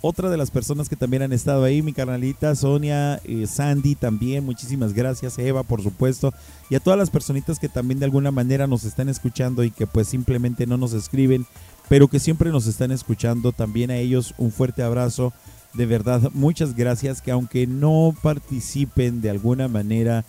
Otra 0.07 0.29
de 0.29 0.37
las 0.37 0.51
personas 0.51 0.87
que 0.87 0.95
también 0.95 1.23
han 1.23 1.33
estado 1.33 1.63
ahí, 1.63 1.81
mi 1.81 1.91
carnalita 1.91 2.53
Sonia, 2.53 3.19
eh, 3.23 3.47
Sandy 3.47 3.95
también, 3.95 4.45
muchísimas 4.45 4.93
gracias, 4.93 5.39
Eva 5.39 5.63
por 5.63 5.81
supuesto, 5.81 6.31
y 6.69 6.75
a 6.75 6.79
todas 6.79 6.99
las 6.99 7.09
personitas 7.09 7.57
que 7.57 7.69
también 7.69 7.97
de 7.97 8.05
alguna 8.05 8.29
manera 8.29 8.67
nos 8.67 8.83
están 8.83 9.09
escuchando 9.09 9.63
y 9.63 9.71
que 9.71 9.87
pues 9.87 10.07
simplemente 10.07 10.67
no 10.67 10.77
nos 10.77 10.93
escriben, 10.93 11.47
pero 11.89 12.07
que 12.07 12.19
siempre 12.19 12.51
nos 12.51 12.67
están 12.67 12.91
escuchando, 12.91 13.51
también 13.51 13.89
a 13.89 13.97
ellos 13.97 14.35
un 14.37 14.51
fuerte 14.51 14.83
abrazo, 14.83 15.33
de 15.73 15.87
verdad, 15.87 16.29
muchas 16.35 16.75
gracias, 16.75 17.19
que 17.19 17.31
aunque 17.31 17.65
no 17.65 18.13
participen 18.21 19.21
de 19.21 19.31
alguna 19.31 19.67
manera 19.67 20.23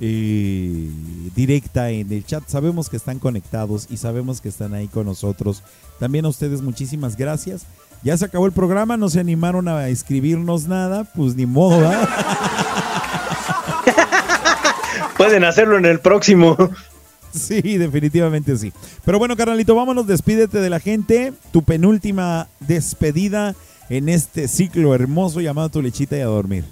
eh, 0.00 0.90
directa 1.34 1.90
en 1.90 2.12
el 2.12 2.24
chat, 2.24 2.42
sabemos 2.46 2.88
que 2.88 2.96
están 2.96 3.18
conectados 3.18 3.86
y 3.90 3.96
sabemos 3.96 4.40
que 4.40 4.48
están 4.48 4.74
ahí 4.74 4.88
con 4.88 5.06
nosotros. 5.06 5.62
También 5.98 6.24
a 6.24 6.28
ustedes 6.28 6.62
muchísimas 6.62 7.16
gracias. 7.16 7.62
Ya 8.02 8.16
se 8.16 8.24
acabó 8.24 8.46
el 8.46 8.52
programa, 8.52 8.96
no 8.96 9.08
se 9.08 9.20
animaron 9.20 9.68
a 9.68 9.88
escribirnos 9.88 10.66
nada, 10.66 11.04
pues 11.04 11.36
ni 11.36 11.46
modo, 11.46 11.80
¿verdad? 11.80 12.08
Pueden 15.16 15.44
hacerlo 15.44 15.78
en 15.78 15.86
el 15.86 16.00
próximo. 16.00 16.56
Sí, 17.32 17.78
definitivamente 17.78 18.56
sí. 18.56 18.72
Pero 19.04 19.18
bueno, 19.18 19.36
carnalito, 19.36 19.74
vámonos, 19.74 20.06
despídete 20.06 20.60
de 20.60 20.68
la 20.68 20.80
gente. 20.80 21.32
Tu 21.52 21.62
penúltima 21.62 22.48
despedida 22.60 23.54
en 23.88 24.08
este 24.08 24.48
ciclo 24.48 24.94
hermoso 24.94 25.40
llamado 25.40 25.68
Tu 25.68 25.80
Lechita 25.80 26.16
y 26.16 26.20
a 26.20 26.26
dormir. 26.26 26.64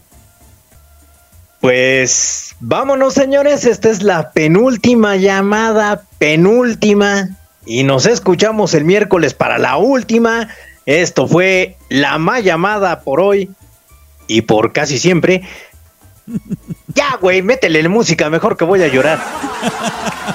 Pues 1.61 2.57
vámonos, 2.61 3.15
señores. 3.15 3.65
Esta 3.65 3.91
es 3.91 4.03
la 4.03 4.33
penúltima 4.33 5.17
llamada, 5.17 6.05
penúltima. 6.19 7.29
Y 7.67 7.85
nos 7.85 8.07
escuchamos 8.07 8.73
el 8.75 8.85
miércoles 8.85 9.35
para 9.35 9.59
la 9.59 9.77
última. 9.77 10.49
Esto 10.87 11.29
fue 11.29 11.77
la 11.89 12.19
más 12.19 12.43
llamada 12.43 13.01
por 13.01 13.21
hoy 13.21 13.51
y 14.27 14.43
por 14.43 14.73
casi 14.73 14.99
siempre. 14.99 15.43
Ya, 16.95 17.19
güey, 17.21 17.41
métele 17.43 17.83
la 17.83 17.89
música, 17.89 18.31
mejor 18.31 18.57
que 18.57 18.65
voy 18.65 18.83
a 18.83 18.89
llorar. 18.89 19.21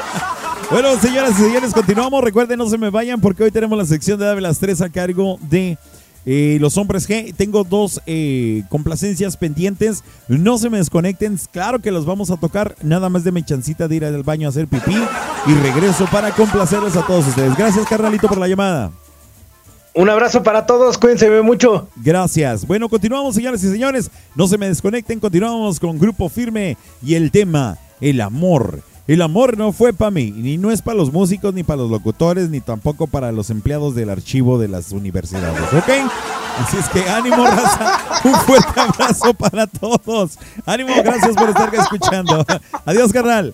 Bueno, 0.72 1.00
señoras 1.00 1.40
y 1.40 1.44
señores, 1.44 1.74
continuamos. 1.74 2.24
Recuerden, 2.24 2.58
no 2.58 2.68
se 2.68 2.78
me 2.78 2.90
vayan 2.90 3.22
porque 3.22 3.44
hoy 3.44 3.52
tenemos 3.52 3.78
la 3.78 3.86
sección 3.86 4.20
de 4.20 4.26
Dame 4.26 4.42
las 4.42 4.60
3 4.60 4.82
a 4.82 4.90
cargo 4.90 5.38
de 5.42 5.78
Eh, 6.26 6.58
los 6.60 6.78
hombres 6.78 7.08
G, 7.08 7.34
tengo 7.36 7.64
dos 7.64 8.02
eh, 8.06 8.64
complacencias 8.70 9.38
pendientes. 9.38 10.04
No 10.28 10.58
se 10.58 10.70
me 10.70 10.78
desconecten. 10.78 11.40
Claro 11.52 11.80
que 11.80 11.92
los 11.92 12.06
vamos 12.06 12.32
a 12.32 12.38
tocar. 12.38 12.76
Nada 12.82 13.10
más 13.10 13.24
de 13.24 13.32
mi 13.32 13.44
chancita 13.44 13.88
de 13.88 13.96
ir 13.96 14.06
al 14.06 14.24
baño 14.24 14.48
a 14.48 14.50
hacer 14.50 14.68
pipí. 14.68 14.96
Y 15.48 15.54
regreso 15.54 16.08
para 16.12 16.32
complacerles 16.32 16.96
a 16.96 17.06
todos 17.06 17.28
ustedes. 17.28 17.56
Gracias, 17.56 17.86
carnalito, 17.88 18.28
por 18.28 18.40
la 18.40 18.48
llamada. 18.48 18.92
Un 19.94 20.10
abrazo 20.10 20.44
para 20.44 20.66
todos, 20.66 20.98
cuídense 20.98 21.30
mucho. 21.42 21.88
Gracias. 21.96 22.68
Bueno, 22.68 22.90
continuamos, 22.90 23.34
señores 23.34 23.64
y 23.64 23.72
señores. 23.72 24.12
No 24.36 24.46
se 24.46 24.58
me 24.58 24.68
desconecten, 24.68 25.22
continuamos 25.22 25.80
con 25.80 25.98
Grupo 25.98 26.28
Firme 26.28 26.76
y 27.02 27.16
el 27.16 27.32
tema, 27.32 27.78
el 28.02 28.20
amor. 28.20 28.82
El 29.08 29.22
amor 29.22 29.58
no 29.58 29.72
fue 29.72 29.94
para 29.94 30.10
mí, 30.10 30.32
ni 30.32 30.58
no 30.58 30.72
es 30.72 30.82
para 30.82 30.98
los 30.98 31.14
músicos, 31.14 31.54
ni 31.54 31.64
para 31.64 31.78
los 31.78 31.92
locutores, 31.92 32.50
ni 32.50 32.60
tampoco 32.60 33.06
para 33.06 33.32
los 33.32 33.52
empleados 33.52 33.94
del 33.94 34.10
archivo 34.10 34.58
de 34.58 34.68
las 34.68 34.92
universidades, 34.92 35.62
¿ok? 35.74 35.90
Así 36.58 36.78
es 36.78 36.90
que 36.90 37.08
ánimo, 37.08 37.46
raza. 37.46 38.00
Un 38.24 38.34
fuerte 38.34 38.80
abrazo 38.80 39.34
para 39.34 39.68
todos. 39.68 40.40
Ánimo, 40.66 40.94
gracias 41.04 41.36
por 41.36 41.50
estar 41.50 41.74
escuchando. 41.76 42.44
Adiós, 42.86 43.12
carnal. 43.12 43.54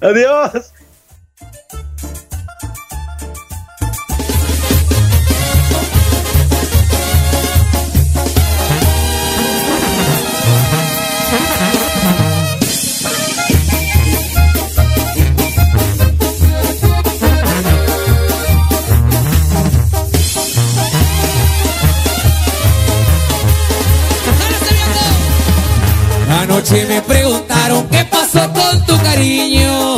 Adiós. 0.00 0.72
Anoche 26.60 26.84
me 26.84 27.00
preguntaron 27.00 27.88
qué 27.88 28.04
pasó 28.04 28.52
con 28.52 28.84
tu 28.84 28.94
cariño. 28.98 29.96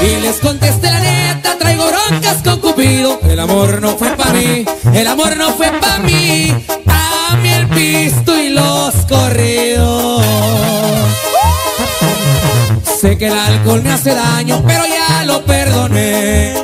Y 0.00 0.20
les 0.22 0.36
contesté 0.36 0.90
la 0.90 0.98
neta, 0.98 1.58
traigo 1.58 1.84
broncas 1.86 2.38
con 2.42 2.58
Cupido. 2.60 3.20
El 3.24 3.38
amor 3.38 3.82
no 3.82 3.98
fue 3.98 4.16
para 4.16 4.32
mí, 4.32 4.64
el 4.94 5.06
amor 5.06 5.36
no 5.36 5.52
fue 5.52 5.70
para 5.72 5.98
mí. 5.98 6.54
A 6.86 7.36
mí 7.36 7.48
el 7.50 7.68
pisto 7.68 8.34
y 8.34 8.48
los 8.48 8.94
corridos. 9.06 10.24
Sé 12.98 13.18
que 13.18 13.26
el 13.26 13.38
alcohol 13.38 13.82
me 13.82 13.92
hace 13.92 14.14
daño, 14.14 14.64
pero 14.66 14.84
ya 14.86 15.24
lo 15.24 15.44
perdoné. 15.44 16.54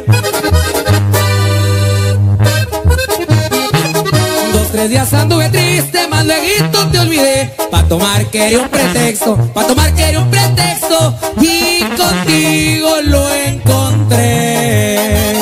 Tres 4.73 4.89
días 4.89 5.12
anduve 5.12 5.51
triste, 5.51 6.09
más 6.09 6.24
luego 6.24 6.89
te 6.90 6.99
olvidé. 6.99 7.55
Pa' 7.70 7.85
tomar 7.85 8.24
quería 8.27 8.59
un 8.59 8.69
pretexto, 8.69 9.36
pa' 9.55 9.66
tomar 9.66 9.94
quería 9.94 10.20
un 10.20 10.31
pretexto. 10.31 11.15
Y 11.40 11.85
contigo 11.85 12.90
lo 13.05 13.35
encontré. 13.35 15.35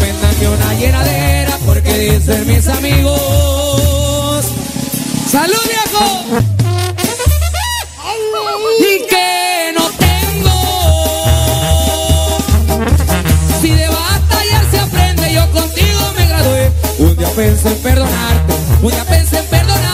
Véndame 0.00 0.48
una 0.56 0.74
llenadera 0.74 1.58
porque 1.66 1.98
dicen 1.98 2.46
mis 2.46 2.68
amigos. 2.68 4.44
¡Salud, 5.28 5.60
viejo! 5.68 6.46
Pensé 17.40 17.68
en 17.68 17.78
perdonarte, 17.78 18.54
un 18.82 18.90
día 18.90 19.04
pensé 19.06 19.38
en 19.38 19.46
perdonarte, 19.46 19.89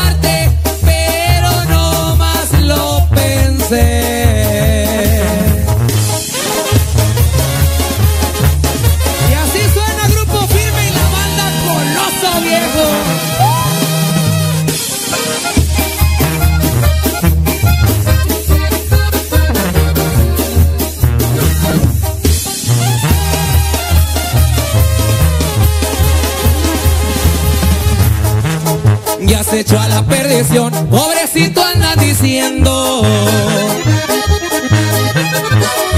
echó 29.61 29.79
a 29.81 29.89
la 29.89 30.03
perdición, 30.05 30.71
pobrecito 30.91 31.65
andan 31.65 31.99
diciendo. 31.99 33.03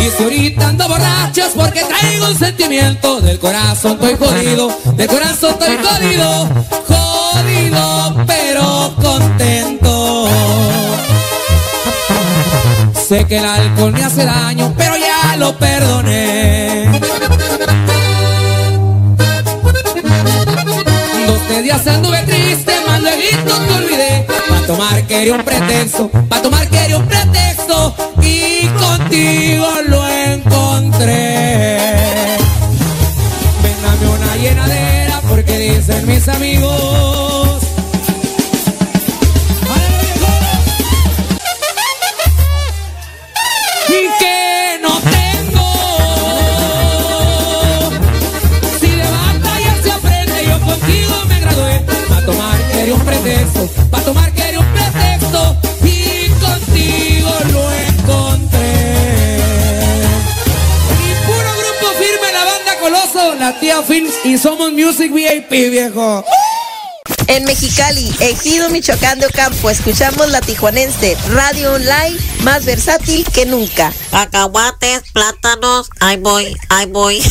Y 0.00 0.10
si 0.16 0.22
ahorita 0.22 0.68
ando 0.68 0.88
borracho 0.88 1.42
es 1.44 1.52
porque 1.54 1.82
traigo 1.84 2.28
un 2.28 2.38
sentimiento 2.38 3.20
Del 3.20 3.38
corazón 3.38 3.98
estoy 4.00 4.16
jodido, 4.16 4.78
del 4.94 5.08
corazón 5.08 5.56
estoy 5.58 5.76
jodido 5.76 6.48
Jodido 6.86 8.24
pero 8.26 8.94
contento 9.02 10.28
Sé 13.08 13.24
que 13.26 13.38
el 13.38 13.44
alcohol 13.44 13.92
me 13.92 14.04
hace 14.04 14.24
daño, 14.24 14.72
pero 14.76 14.94
ya 14.96 15.36
lo 15.36 15.58
perdoné 15.58 17.00
Dos 21.26 21.62
días 21.62 21.86
anduve 21.86 22.07
luego 23.00 23.64
te 23.66 23.74
olvidé. 23.74 24.26
Pa' 24.26 24.66
tomar 24.66 25.06
quería 25.06 25.34
un 25.34 25.42
pretexto, 25.42 26.10
pa' 26.28 26.42
tomar 26.42 26.68
quería 26.68 26.98
un 26.98 27.06
pretexto. 27.06 27.94
Y 28.22 28.66
contigo 28.68 29.66
lo 29.88 30.08
encontré. 30.08 31.78
Véndame 33.62 34.08
una 34.08 34.36
llenadera 34.36 35.20
porque 35.28 35.58
dicen 35.58 36.06
mis 36.06 36.28
amigos. 36.28 37.07
Films 63.82 64.12
y 64.24 64.38
somos 64.38 64.72
Music 64.72 65.12
VIP, 65.12 65.50
viejo. 65.70 66.24
En 67.26 67.44
Mexicali, 67.44 68.10
Ejido 68.20 68.70
Michoacán 68.70 69.20
de 69.20 69.26
Ocampo, 69.26 69.70
escuchamos 69.70 70.30
la 70.30 70.40
tijuanense, 70.40 71.16
radio 71.30 71.72
online 71.74 72.16
más 72.42 72.64
versátil 72.64 73.24
que 73.32 73.46
nunca. 73.46 73.92
Cacahuates, 74.10 75.02
plátanos, 75.12 75.90
ahí 76.00 76.16
voy, 76.16 76.56
ahí 76.70 76.86
voy. 76.86 77.22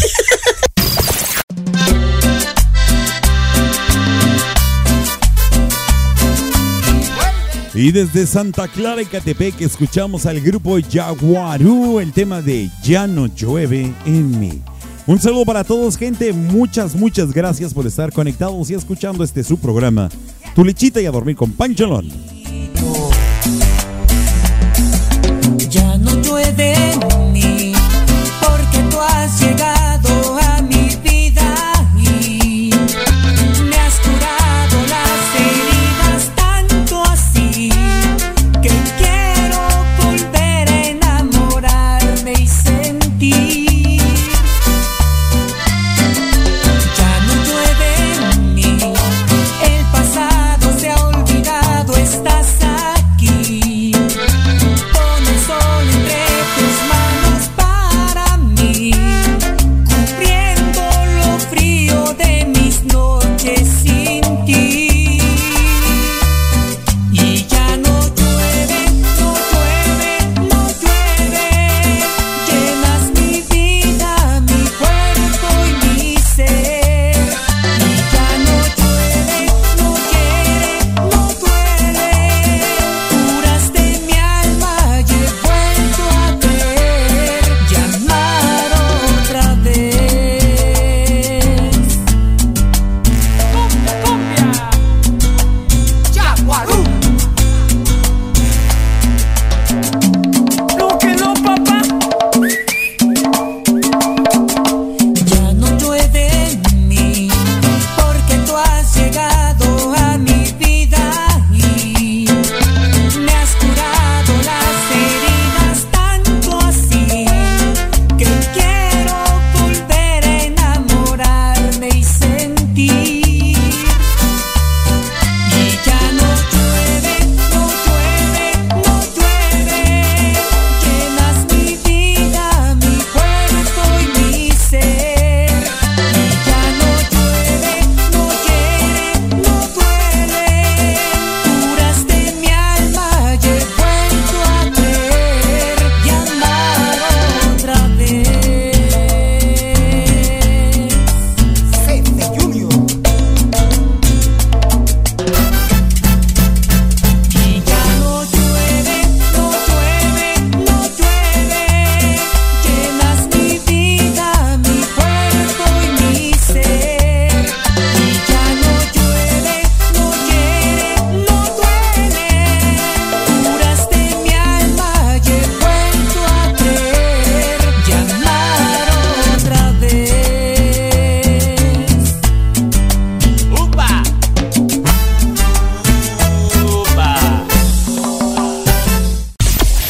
Y 7.73 7.91
desde 7.91 8.25
Santa 8.25 8.67
Clara 8.67 9.03
y 9.03 9.05
Catepec 9.05 9.61
escuchamos 9.61 10.25
al 10.25 10.41
grupo 10.41 10.77
Jaguarú, 10.91 11.99
el 11.99 12.11
tema 12.11 12.41
de 12.41 12.71
Ya 12.83 13.05
no 13.05 13.27
llueve 13.27 13.93
en 14.05 14.39
mí. 14.39 14.63
Un 15.07 15.19
saludo 15.19 15.45
para 15.45 15.63
todos, 15.63 15.95
gente. 15.95 16.33
Muchas, 16.33 16.93
muchas 16.93 17.31
gracias 17.31 17.73
por 17.73 17.87
estar 17.87 18.11
conectados 18.11 18.69
y 18.69 18.73
escuchando 18.73 19.23
este 19.23 19.41
su 19.41 19.57
programa. 19.57 20.09
Tu 20.53 20.65
lechita 20.65 21.01
y 21.01 21.05
a 21.05 21.11
dormir 21.11 21.37
con 21.37 21.53
Pancholón. 21.53 22.09
Ya 25.69 25.97
no 25.97 26.13
llueve 26.21 26.75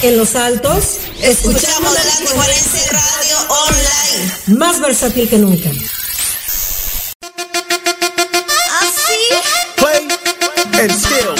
en 0.03 0.17
Los 0.17 0.35
Altos, 0.35 0.99
escuchamos 1.21 1.93
la 1.93 2.01
Tijuanense 2.17 2.91
Radio 2.91 3.37
Online. 3.49 4.59
Más 4.59 4.79
versátil 4.79 5.27
que 5.29 5.37
nunca. 5.37 5.69
Así. 8.81 9.17
Play 9.75 10.07
and 10.81 10.91
still. 10.91 11.35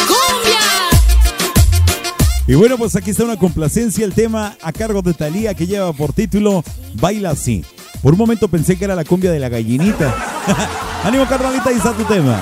Y 2.47 2.55
bueno, 2.55 2.77
pues 2.77 2.95
aquí 2.95 3.11
está 3.11 3.25
una 3.25 3.37
complacencia, 3.37 4.05
el 4.05 4.13
tema 4.13 4.55
a 4.61 4.71
cargo 4.71 5.01
de 5.01 5.13
Talía 5.13 5.53
que 5.53 5.67
lleva 5.67 5.91
por 5.93 6.13
título 6.13 6.63
Baila 6.93 7.31
así. 7.31 7.65
Por 8.01 8.13
un 8.13 8.19
momento 8.19 8.47
pensé 8.47 8.77
que 8.77 8.85
era 8.85 8.95
la 8.95 9.03
cumbia 9.03 9.31
de 9.31 9.39
la 9.39 9.49
gallinita. 9.49 10.15
Ánimo 11.03 11.27
carnalita, 11.27 11.69
ahí 11.69 11.75
está 11.75 11.93
tu 11.93 12.05
tema. 12.05 12.41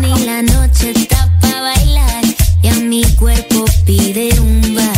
Ni 0.00 0.24
la 0.24 0.42
noche 0.42 0.92
está 0.94 1.28
bailar 1.42 2.24
y 2.62 2.68
a 2.68 2.74
mi 2.74 3.02
cuerpo 3.16 3.64
pide 3.84 4.38
un 4.40 4.74
bar. 4.74 4.95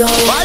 canción. 0.00 0.39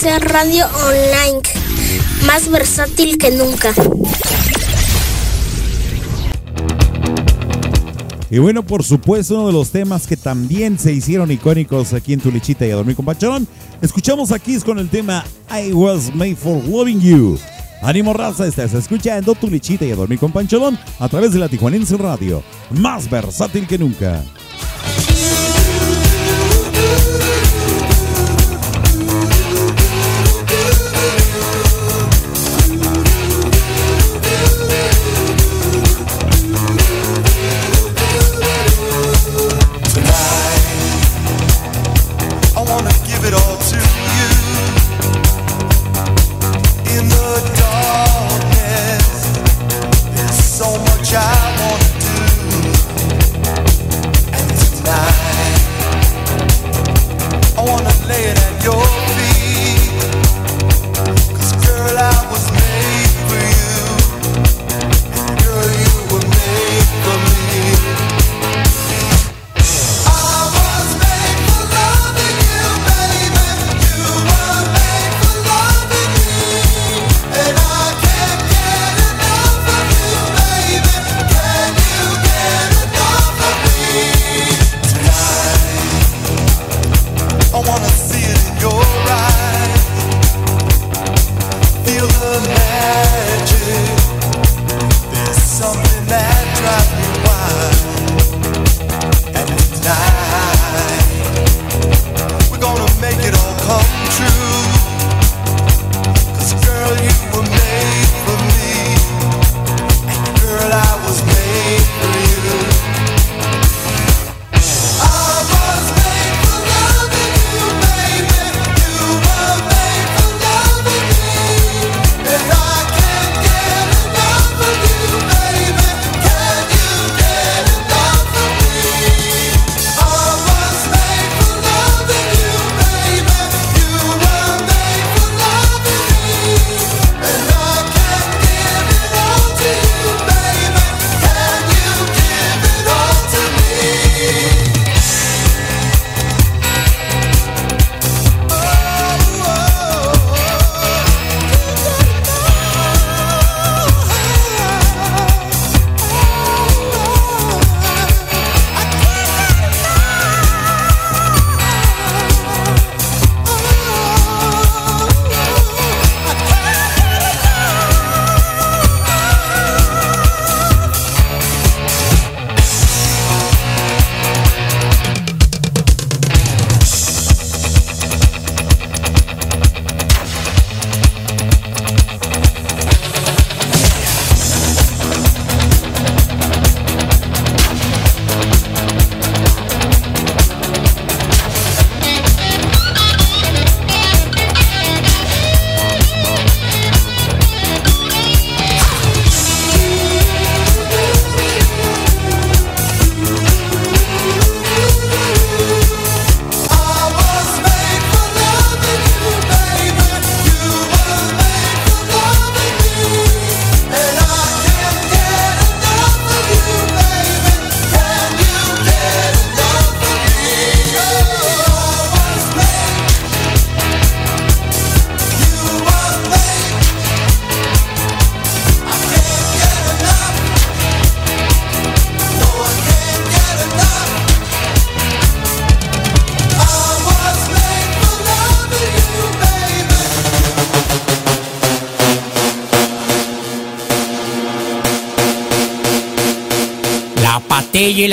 ser 0.00 0.24
radio 0.32 0.64
online, 0.86 1.42
más 2.24 2.50
versátil 2.50 3.18
que 3.18 3.30
nunca. 3.32 3.74
Y 8.30 8.38
bueno, 8.38 8.62
por 8.62 8.82
supuesto, 8.82 9.34
uno 9.34 9.48
de 9.48 9.52
los 9.52 9.68
temas 9.68 10.06
que 10.06 10.16
también 10.16 10.78
se 10.78 10.94
hicieron 10.94 11.30
icónicos 11.30 11.92
aquí 11.92 12.14
en 12.14 12.20
Tulichita 12.20 12.66
y 12.66 12.70
a 12.70 12.76
dormir 12.76 12.96
con 12.96 13.04
Pachón, 13.04 13.46
escuchamos 13.82 14.32
aquí 14.32 14.58
con 14.60 14.78
el 14.78 14.88
tema 14.88 15.22
I 15.50 15.74
Was 15.74 16.14
Made 16.14 16.36
for 16.36 16.64
Loving 16.66 17.00
You. 17.02 17.38
Ánimo 17.82 18.14
raza, 18.14 18.46
estás 18.46 18.72
escuchando 18.72 19.34
tu 19.34 19.48
lichita 19.48 19.84
y 19.84 19.90
a 19.90 19.96
dormir 19.96 20.18
con 20.18 20.32
Pancholón 20.32 20.78
a 20.98 21.08
través 21.10 21.34
de 21.34 21.40
la 21.40 21.48
Tijuanense 21.50 21.98
Radio, 21.98 22.42
más 22.70 23.10
versátil 23.10 23.66
que 23.66 23.76
nunca. 23.76 24.24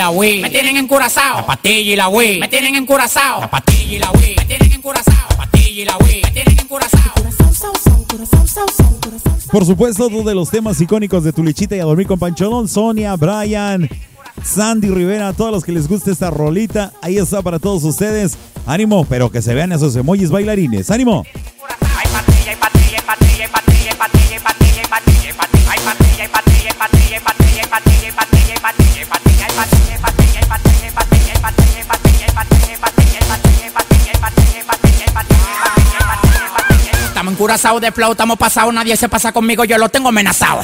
La 0.07 0.11
Wii 0.11 0.41
me 0.41 0.49
tienen 0.49 0.77
encurazao. 0.77 1.37
La 1.37 1.45
patilla 1.45 1.91
y 1.91 1.95
la 1.97 2.07
Wii 2.07 2.39
me 2.39 2.47
tienen 2.47 2.75
encurazao. 2.75 3.41
La 3.41 3.49
patilla 3.49 3.93
y 3.93 3.99
la 3.99 4.09
Wii 4.11 4.35
me 4.37 4.45
tienen 4.45 4.71
encurazao. 4.71 5.27
La 5.31 5.37
patilla 5.37 5.81
y 5.81 5.85
la 5.85 5.97
Wii 5.97 6.21
me 6.23 6.31
tienen 6.31 6.59
encurazao. 6.59 7.13
Por 9.51 9.65
supuesto, 9.65 10.07
dos 10.07 10.23
de 10.23 10.33
los 10.33 10.49
temas 10.49 10.79
icónicos 10.79 11.25
de 11.25 11.33
Tu 11.33 11.43
Lechita 11.43 11.75
y 11.75 11.79
a 11.79 11.83
dormir 11.83 12.07
con 12.07 12.19
Pancholón, 12.19 12.69
Sonia, 12.69 13.15
Brian, 13.17 13.89
Sandy 14.43 14.89
Rivera, 14.89 15.29
a 15.29 15.33
todos 15.33 15.51
los 15.51 15.65
que 15.65 15.73
les 15.73 15.89
guste 15.89 16.11
esta 16.11 16.29
rolita, 16.29 16.93
ahí 17.01 17.17
está 17.17 17.41
para 17.41 17.59
todos 17.59 17.83
ustedes. 17.83 18.37
Ánimo, 18.65 19.05
pero 19.09 19.29
que 19.29 19.41
se 19.41 19.53
vean 19.53 19.71
esos 19.73 19.95
emojis 19.95 20.29
bailarines. 20.29 20.89
¡Ánimo! 20.89 21.25
Encurazados 37.47 37.79
de 37.79 37.93
flow, 37.93 38.11
estamos 38.11 38.37
pasados, 38.37 38.73
nadie 38.73 38.97
se 38.97 39.07
pasa 39.07 39.31
conmigo, 39.31 39.63
yo 39.63 39.77
lo 39.77 39.87
tengo 39.87 40.09
amenazado. 40.09 40.59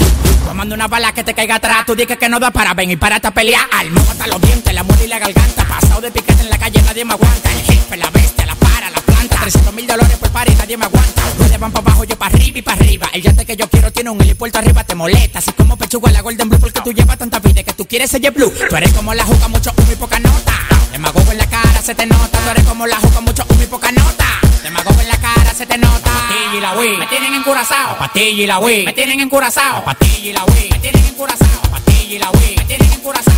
Tomando 0.45 0.75
una 0.75 0.89
bala 0.89 1.13
que 1.13 1.23
te 1.23 1.33
caiga 1.33 1.55
atrás, 1.55 1.85
tú 1.85 1.95
dices 1.95 2.17
que 2.17 2.27
no 2.27 2.41
da 2.41 2.51
para 2.51 2.73
ven 2.73 2.91
y 2.91 2.97
párate 2.97 3.25
a 3.27 3.31
pelear. 3.31 3.61
Alma 3.71 4.01
los 4.27 4.41
dientes, 4.41 4.73
la 4.73 4.83
muerte 4.83 5.05
y 5.05 5.07
la 5.07 5.17
garganta. 5.17 5.65
Pasado 5.65 6.01
de 6.01 6.11
piquete 6.11 6.41
en 6.41 6.49
la 6.49 6.57
calle, 6.57 6.81
nadie 6.81 7.05
me 7.05 7.13
aguanta. 7.13 7.49
El 7.53 7.61
jefe, 7.61 7.95
la 7.95 8.09
bestia, 8.09 8.45
la 8.45 8.55
para, 8.55 8.89
la 8.89 8.99
planta. 8.99 9.37
300 9.39 9.73
mil 9.73 9.87
dólares 9.87 10.17
por 10.17 10.29
par 10.31 10.49
y 10.51 10.55
nadie 10.55 10.75
me 10.75 10.83
aguanta. 10.83 11.21
Ustedes 11.39 11.57
van 11.57 11.71
para 11.71 11.87
abajo, 11.87 12.03
yo 12.03 12.17
para 12.17 12.35
arriba 12.35 12.57
y 12.57 12.61
para 12.61 12.77
arriba. 12.77 13.09
El 13.13 13.21
yate 13.21 13.45
que 13.45 13.55
yo 13.55 13.69
quiero 13.69 13.89
tiene 13.93 14.09
un 14.09 14.21
helipuerto 14.21 14.59
arriba, 14.59 14.83
te 14.83 14.95
molesta. 14.95 15.39
Así 15.39 15.53
como 15.53 15.77
pechuga 15.77 16.11
la 16.11 16.19
Golden 16.19 16.49
Blue, 16.49 16.59
porque 16.59 16.81
tú 16.81 16.91
llevas 16.91 17.17
tanta 17.17 17.39
vida 17.39 17.63
que 17.63 17.71
tú 17.71 17.87
quieres 17.87 18.11
ser 18.11 18.29
blue. 18.31 18.51
Tú 18.69 18.75
eres 18.75 18.91
como 18.91 19.13
la 19.13 19.23
juca, 19.23 19.47
mucho 19.47 19.71
humo 19.77 19.89
y 19.89 19.95
poca 19.95 20.19
nota. 20.19 20.51
Demagogo 20.91 21.31
en 21.31 21.37
la 21.37 21.45
cara, 21.47 21.81
se 21.81 21.95
te 21.95 22.05
nota. 22.05 22.39
Tú 22.43 22.49
eres 22.49 22.65
como 22.65 22.85
la 22.85 22.97
juca, 22.97 23.21
mucho 23.21 23.45
humo 23.47 23.63
y 23.63 23.67
poca 23.67 23.89
nota. 23.93 24.42
Demagogo 24.63 25.01
en 25.01 25.09
la 25.09 25.17
cara, 25.17 25.53
se 25.53 25.65
te 25.65 25.77
nota. 25.77 26.09
Patilla 26.09 26.55
y 26.57 26.61
la 26.61 26.73
Wii, 26.79 26.97
me 26.97 27.05
tienen 27.07 27.33
encurazao. 27.33 27.97
Patilla 27.97 28.43
y 28.43 28.47
la 28.47 28.59
Wii, 28.59 28.85
me 28.85 28.93
tienen 28.93 29.19
encurazao. 29.19 29.83
Patilla 29.83 30.29
y 30.29 30.31
la 30.31 30.45
Wii, 30.45 30.69
me 30.71 30.79
tienen 30.79 31.05
encurazao. 31.05 31.61
Patilla 31.69 32.15
y 32.15 32.19
la 32.19 32.31
Wii, 32.31 32.55
me 32.55 32.63
tienen 32.63 32.93
encurazao. 32.93 33.33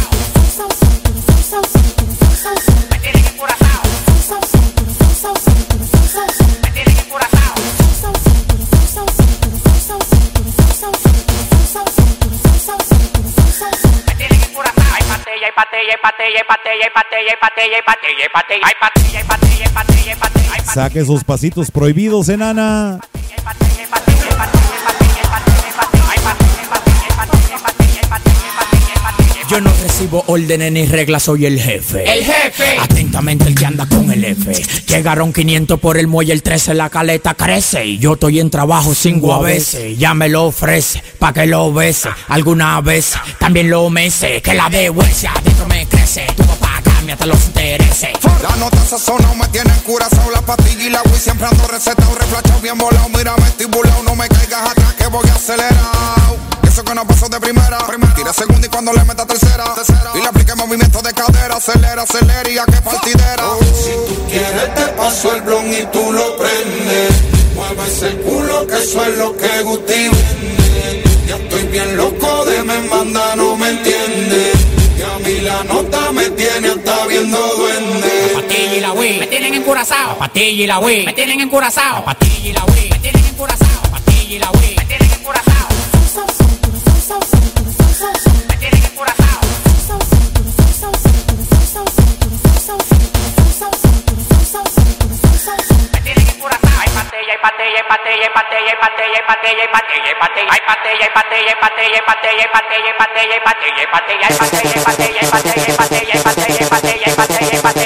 Me 2.91 2.99
tienen 2.99 3.25
encurazao. 3.25 3.81
Me 6.61 6.69
tienen 6.71 6.97
encurazao. 6.97 7.45
Hay 15.35 15.41
hay 15.43 15.51
hay 15.51 15.59
hay 15.59 15.91
hay 15.91 16.39
hay 16.39 16.79
hay 16.79 16.87
hay 16.87 16.95
hay 16.97 17.75
hay 17.75 18.13
hay 18.45 19.33
hay 20.07 20.53
hay 20.53 20.63
Saque 20.63 20.99
esos 20.99 21.23
pasitos 21.25 21.71
prohibidos, 21.71 22.29
enana. 22.29 22.99
Yo 29.47 29.61
no 29.61 29.71
recibo 29.83 30.23
órdenes 30.25 30.71
ni 30.71 30.85
reglas, 30.87 31.23
soy 31.23 31.45
el 31.45 31.61
jefe. 31.61 32.03
El 32.11 32.25
jefe. 32.25 32.77
Atentamente 32.79 33.45
el 33.45 33.53
que 33.53 33.65
anda 33.65 33.85
con 33.85 34.11
el 34.11 34.25
F. 34.25 34.51
Llegaron 34.87 35.31
500 35.31 35.79
por 35.79 35.97
el 35.99 36.07
muelle, 36.07 36.33
el 36.33 36.41
13 36.41 36.73
la 36.73 36.89
caleta 36.89 37.35
crece. 37.35 37.85
Y 37.85 37.99
yo 37.99 38.13
estoy 38.13 38.39
en 38.39 38.49
trabajo 38.49 38.95
cinco 38.95 39.33
a 39.35 39.41
veces. 39.41 39.99
Ya 39.99 40.15
me 40.15 40.29
lo 40.29 40.45
ofrece, 40.45 41.03
pa' 41.19 41.31
que 41.31 41.45
lo 41.45 41.71
bese. 41.71 42.09
Alguna 42.27 42.81
vez 42.81 43.13
también 43.37 43.69
lo 43.69 43.87
mece. 43.91 44.41
Que 44.41 44.55
la 44.55 44.67
de 44.67 44.89
huese 44.89 45.27
adentro 45.27 45.67
me 45.67 45.85
crece. 45.85 46.25
Tu 46.35 46.43
papá 46.43 46.81
cambia 46.83 47.13
hasta 47.13 47.27
los 47.27 47.45
intereses. 47.45 48.09
La 48.41 48.55
nota 48.55 48.83
sazona 48.83 49.31
me 49.39 49.47
tiene 49.49 49.71
curazao 49.85 50.29
La 50.31 50.41
pastilla 50.41 50.83
y 50.83 50.89
la 50.89 51.01
Wii 51.03 51.19
siempre 51.19 51.47
ando 51.47 51.67
recetado 51.67 52.15
Reflachado 52.15 52.59
bien 52.61 52.77
volado, 52.77 53.09
mira 53.09 53.35
me 53.37 53.47
estoy 53.47 53.65
burlao 53.67 54.03
No 54.03 54.15
me 54.15 54.27
caigas 54.27 54.69
atrás 54.69 54.93
que 54.93 55.07
voy 55.07 55.27
acelerado 55.29 56.37
Eso 56.75 56.83
que 56.83 56.93
no 56.93 57.07
pasó 57.07 57.29
de 57.29 57.39
primera. 57.39 57.77
Tira 58.17 58.33
segunda 58.33 58.67
y 58.67 58.69
cuando 58.69 58.91
le 58.91 59.01
meta 59.05 59.25
tercera. 59.25 59.63
Y 60.13 60.17
le 60.17 60.27
aplique 60.27 60.53
movimiento 60.55 61.01
de 61.01 61.13
cadera. 61.13 61.55
Acelera, 61.55 62.01
acelera 62.01 62.49
y 62.49 62.57
a 62.57 62.65
qué 62.65 62.81
partidera. 62.81 63.45
Si 63.81 63.91
tú 64.05 64.27
quieres 64.27 64.75
te 64.75 64.81
paso 64.87 65.33
el 65.35 65.41
blon 65.43 65.71
y 65.71 65.85
tú 65.93 66.11
lo 66.11 66.35
prendes. 66.35 67.13
Mueve 67.55 67.81
ese 67.87 68.17
culo 68.17 68.67
que 68.67 68.73
eso 68.73 69.05
es 69.05 69.17
lo 69.17 69.37
que 69.37 69.61
Guti 69.61 69.93
vende. 69.93 71.03
Ya 71.25 71.37
estoy 71.37 71.63
bien 71.67 71.95
loco 71.95 72.43
de 72.43 72.61
me 72.63 72.77
manda, 72.89 73.37
no 73.37 73.55
me 73.55 73.69
entiende 73.69 74.51
Y 74.97 75.01
a 75.01 75.17
mí 75.25 75.39
la 75.39 75.63
nota 75.63 76.11
me 76.11 76.29
tiene 76.31 76.67
hasta 76.67 77.07
viendo 77.07 77.37
duende. 77.55 78.31
Patilla 78.33 78.75
y 78.75 78.79
la 78.81 78.91
Wii. 78.91 79.19
Me 79.19 79.27
tienen 79.27 79.53
encurazao. 79.53 80.17
Patilla 80.17 80.63
y 80.63 80.67
la 80.67 80.79
Wii. 80.79 81.05
Me 81.05 81.13
tienen 81.13 81.39
encurazao. 81.39 82.03
Patilla 82.03 82.49
y 82.49 82.51
la 82.51 82.65
Wii. 82.65 82.89
Me 82.89 82.99
tienen 82.99 83.25
encurazao. 83.25 83.81
Patilla 83.89 84.35
y 84.35 84.39
la 84.39 84.51
Wii. 84.51 84.75
Me 84.75 84.85
tienen 84.85 85.11
encurazao. 85.13 85.44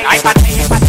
Hay 0.07 0.88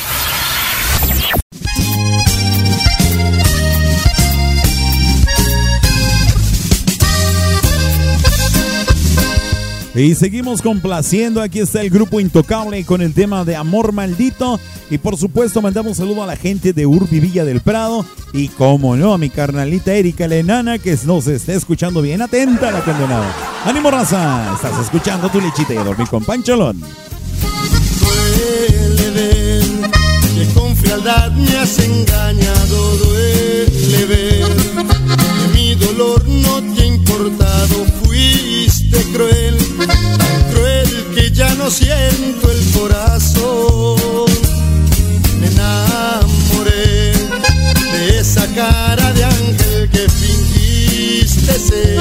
Y 10.01 10.15
seguimos 10.15 10.63
complaciendo. 10.63 11.43
Aquí 11.43 11.59
está 11.59 11.81
el 11.81 11.91
grupo 11.91 12.19
Intocable 12.19 12.83
con 12.85 13.03
el 13.03 13.13
tema 13.13 13.45
de 13.45 13.55
Amor 13.55 13.91
Maldito. 13.91 14.59
Y 14.89 14.97
por 14.97 15.15
supuesto, 15.15 15.61
mandamos 15.61 15.97
saludo 15.97 16.23
a 16.23 16.25
la 16.25 16.35
gente 16.35 16.73
de 16.73 16.87
Urbi 16.87 17.19
Villa 17.19 17.45
del 17.45 17.61
Prado. 17.61 18.03
Y 18.33 18.47
como 18.47 18.97
no, 18.97 19.13
a 19.13 19.19
mi 19.19 19.29
carnalita 19.29 19.93
Erika 19.93 20.27
la 20.27 20.37
enana 20.37 20.79
que 20.79 20.97
nos 21.05 21.27
está 21.27 21.53
escuchando 21.53 22.01
bien 22.01 22.19
atenta 22.23 22.71
la 22.71 22.83
condenada. 22.83 23.31
¡Ánimo, 23.63 23.91
raza! 23.91 24.51
Estás 24.55 24.79
escuchando 24.81 25.29
tu 25.29 25.39
lechita 25.39 25.75
y 25.75 25.77
dormir 25.77 26.07
con 26.07 26.23
Pancholón. 26.23 26.81
Duele 27.99 29.11
ver 29.11 29.63
que 30.35 30.53
con 30.55 30.75
frialdad 30.77 31.31
me 31.33 31.57
has 31.57 31.77
engañado, 31.77 32.97
duele 32.97 34.05
ver 34.07 34.47
que 34.47 35.47
mi 35.53 35.75
dolor 35.75 36.27
no 36.27 36.59
te 36.73 36.81
ha 36.81 36.85
no 41.63 41.69
siento 41.69 42.51
el 42.51 42.71
corazón. 42.71 44.25
Me 45.39 45.47
enamoré 45.47 47.13
de 47.93 48.19
esa 48.19 48.47
cara 48.55 49.13
de 49.13 49.23
ángel 49.23 49.89
que 49.91 50.09
fingiste 50.09 51.53
ser. 51.59 51.99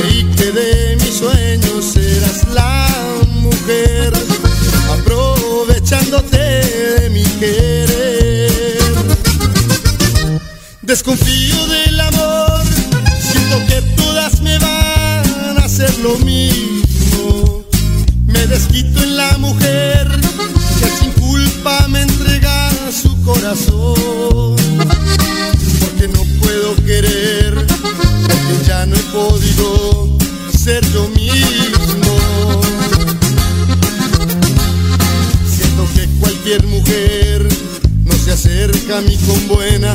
Creí 0.00 0.24
que 0.36 0.50
de 0.52 0.96
mis 0.96 1.14
sueños 1.18 1.96
eras 1.96 2.46
la 2.54 2.88
mujer, 3.28 4.12
aprovechándote 4.96 6.38
de 6.38 7.10
mi 7.10 7.24
querer. 7.40 8.80
Desconf 10.80 11.23
podido 29.14 30.18
ser 30.58 30.84
yo 30.92 31.08
mismo. 31.08 32.60
Siento 35.46 35.86
que 35.94 36.08
cualquier 36.18 36.66
mujer 36.66 37.46
no 38.04 38.12
se 38.14 38.32
acerca 38.32 38.98
a 38.98 39.00
mí 39.02 39.16
con 39.18 39.48
buena 39.48 39.94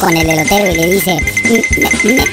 con 0.00 0.16
el 0.16 0.28
elotero 0.30 0.70
y 0.70 0.76
le 0.76 0.86
dice, 0.94 1.18
¿me, 2.04 2.24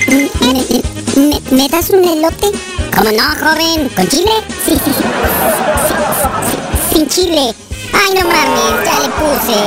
me, 1.22 1.42
me, 1.52 1.68
das 1.68 1.90
un 1.90 2.04
elote? 2.04 2.48
¿Cómo 2.96 3.12
no, 3.12 3.24
joven? 3.40 3.90
¿Con 3.96 4.08
chile? 4.08 4.32
Sí. 4.66 4.80
Sí, 4.84 4.92
sí, 4.96 5.04
Sin 6.94 7.08
chile. 7.10 7.54
Ay, 7.94 8.16
no 8.16 8.22
mames, 8.22 8.86
ya 8.86 9.00
le 9.02 9.10
puse. 9.10 9.58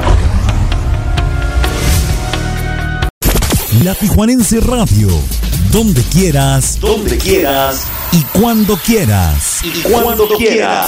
La 3.83 3.95
Tijuanense 3.95 4.59
Radio, 4.59 5.09
donde 5.71 6.01
quieras, 6.03 6.77
Donde 6.79 7.17
quieras 7.17 7.83
y 8.11 8.21
cuando 8.37 8.77
quieras. 8.77 9.59
y 9.63 9.81
cuando 9.81 10.27
quieras. 10.37 10.87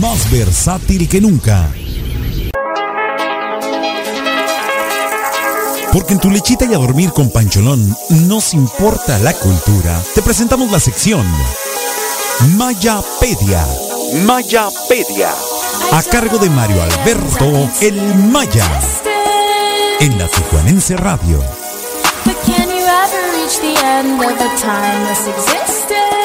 Más 0.00 0.30
versátil 0.30 1.08
que 1.08 1.20
nunca. 1.20 1.68
Porque 5.92 6.12
en 6.12 6.20
tu 6.20 6.30
lechita 6.30 6.64
y 6.66 6.74
a 6.74 6.78
dormir 6.78 7.10
con 7.12 7.30
Pancholón 7.30 7.96
nos 8.10 8.52
importa 8.54 9.18
la 9.20 9.32
cultura. 9.32 10.00
Te 10.14 10.22
presentamos 10.22 10.70
la 10.70 10.80
sección 10.80 11.24
Mayapedia. 12.56 13.66
Mayapedia. 14.24 15.30
A 15.92 16.02
cargo 16.02 16.38
de 16.38 16.50
Mario 16.50 16.82
Alberto 16.82 17.70
El 17.80 18.14
Maya. 18.16 18.66
En 20.00 20.18
la 20.18 20.28
Tijuanense 20.28 20.96
Radio. 20.96 21.57
Reach 23.48 23.60
the 23.60 23.82
end 23.82 24.20
of 24.20 24.38
a 24.38 24.56
timeless 24.58 25.26
existence? 25.26 26.17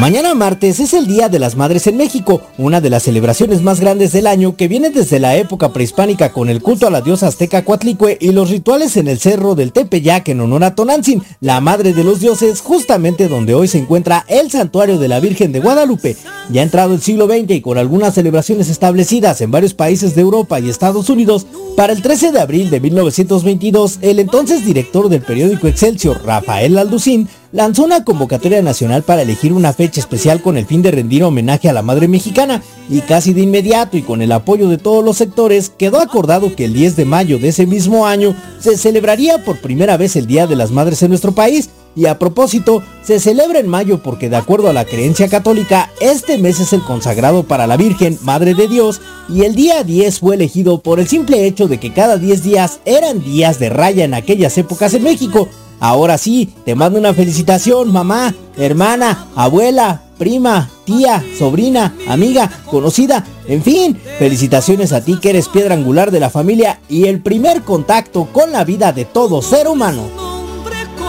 Mañana 0.00 0.34
martes 0.34 0.78
es 0.78 0.92
el 0.92 1.06
Día 1.06 1.30
de 1.30 1.38
las 1.38 1.56
Madres 1.56 1.86
en 1.86 1.96
México, 1.96 2.42
una 2.58 2.82
de 2.82 2.90
las 2.90 3.04
celebraciones 3.04 3.62
más 3.62 3.80
grandes 3.80 4.12
del 4.12 4.26
año 4.26 4.54
que 4.54 4.68
viene 4.68 4.90
desde 4.90 5.18
la 5.18 5.36
época 5.36 5.72
prehispánica 5.72 6.34
con 6.34 6.50
el 6.50 6.60
culto 6.60 6.86
a 6.86 6.90
la 6.90 7.00
diosa 7.00 7.28
azteca 7.28 7.64
Coatlicue 7.64 8.18
y 8.20 8.32
los 8.32 8.50
rituales 8.50 8.98
en 8.98 9.08
el 9.08 9.18
cerro 9.18 9.54
del 9.54 9.72
Tepeyac 9.72 10.28
en 10.28 10.42
honor 10.42 10.64
a 10.64 10.74
Tonantzin, 10.74 11.22
la 11.40 11.62
madre 11.62 11.94
de 11.94 12.04
los 12.04 12.20
dioses, 12.20 12.60
justamente 12.60 13.26
donde 13.26 13.54
hoy 13.54 13.68
se 13.68 13.78
encuentra 13.78 14.26
el 14.28 14.50
santuario 14.50 14.98
de 14.98 15.08
la 15.08 15.18
Virgen 15.18 15.50
de 15.52 15.60
Guadalupe. 15.60 16.14
Ya 16.50 16.62
entrado 16.62 16.92
el 16.92 17.00
siglo 17.00 17.26
XX 17.26 17.52
y 17.52 17.60
con 17.62 17.78
algunas 17.78 18.14
celebraciones 18.14 18.68
establecidas 18.68 19.40
en 19.40 19.50
varios 19.50 19.72
países 19.72 20.14
de 20.14 20.20
Europa 20.20 20.60
y 20.60 20.68
Estados 20.68 21.08
Unidos, 21.08 21.46
para 21.74 21.92
el 21.94 22.02
13 22.02 22.32
de 22.32 22.40
abril 22.40 22.70
de 22.70 22.80
1922, 22.80 23.98
el 24.02 24.18
entonces 24.18 24.64
director 24.64 25.08
del 25.08 25.22
periódico 25.22 25.68
Excelsior, 25.68 26.22
Rafael 26.24 26.78
Alducín, 26.78 27.28
lanzó 27.56 27.84
una 27.84 28.04
convocatoria 28.04 28.60
nacional 28.60 29.02
para 29.02 29.22
elegir 29.22 29.54
una 29.54 29.72
fecha 29.72 29.98
especial 29.98 30.42
con 30.42 30.58
el 30.58 30.66
fin 30.66 30.82
de 30.82 30.90
rendir 30.90 31.24
homenaje 31.24 31.70
a 31.70 31.72
la 31.72 31.80
madre 31.80 32.06
mexicana 32.06 32.62
y 32.90 33.00
casi 33.00 33.32
de 33.32 33.40
inmediato 33.40 33.96
y 33.96 34.02
con 34.02 34.20
el 34.20 34.30
apoyo 34.32 34.68
de 34.68 34.76
todos 34.76 35.02
los 35.02 35.16
sectores 35.16 35.70
quedó 35.70 35.98
acordado 36.00 36.54
que 36.54 36.66
el 36.66 36.74
10 36.74 36.96
de 36.96 37.06
mayo 37.06 37.38
de 37.38 37.48
ese 37.48 37.64
mismo 37.64 38.06
año 38.06 38.36
se 38.60 38.76
celebraría 38.76 39.42
por 39.42 39.58
primera 39.62 39.96
vez 39.96 40.16
el 40.16 40.26
Día 40.26 40.46
de 40.46 40.54
las 40.54 40.70
Madres 40.70 41.02
en 41.02 41.08
nuestro 41.08 41.32
país 41.32 41.70
y 41.96 42.04
a 42.04 42.18
propósito, 42.18 42.82
se 43.02 43.18
celebra 43.18 43.58
en 43.58 43.68
mayo 43.68 44.02
porque 44.02 44.28
de 44.28 44.36
acuerdo 44.36 44.68
a 44.68 44.74
la 44.74 44.84
creencia 44.84 45.28
católica, 45.28 45.90
este 45.98 46.36
mes 46.36 46.60
es 46.60 46.74
el 46.74 46.82
consagrado 46.82 47.44
para 47.44 47.66
la 47.66 47.78
Virgen, 47.78 48.18
Madre 48.20 48.52
de 48.52 48.68
Dios, 48.68 49.00
y 49.30 49.44
el 49.44 49.54
día 49.54 49.82
10 49.82 50.20
fue 50.20 50.34
elegido 50.34 50.82
por 50.82 51.00
el 51.00 51.08
simple 51.08 51.46
hecho 51.46 51.68
de 51.68 51.80
que 51.80 51.94
cada 51.94 52.18
10 52.18 52.42
días 52.42 52.80
eran 52.84 53.24
días 53.24 53.58
de 53.58 53.70
raya 53.70 54.04
en 54.04 54.12
aquellas 54.12 54.58
épocas 54.58 54.92
en 54.92 55.04
México. 55.04 55.48
Ahora 55.80 56.18
sí, 56.18 56.52
te 56.64 56.74
mando 56.74 56.98
una 56.98 57.14
felicitación, 57.14 57.92
mamá, 57.92 58.34
hermana, 58.56 59.26
abuela, 59.36 60.02
prima, 60.18 60.70
tía, 60.84 61.22
sobrina, 61.38 61.94
amiga, 62.08 62.50
conocida, 62.70 63.24
en 63.46 63.62
fin, 63.62 64.00
felicitaciones 64.18 64.92
a 64.92 65.02
ti 65.04 65.18
que 65.20 65.30
eres 65.30 65.48
piedra 65.48 65.74
angular 65.74 66.10
de 66.10 66.20
la 66.20 66.30
familia 66.30 66.80
y 66.88 67.06
el 67.06 67.20
primer 67.20 67.62
contacto 67.62 68.28
con 68.32 68.52
la 68.52 68.64
vida 68.64 68.92
de 68.92 69.04
todo 69.04 69.42
ser 69.42 69.68
humano. 69.68 70.04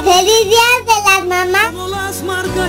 ¡Feliz 0.03 0.45
Día 0.45 0.59
de 0.85 1.03
las 1.03 1.27
Mamás! 1.27 1.87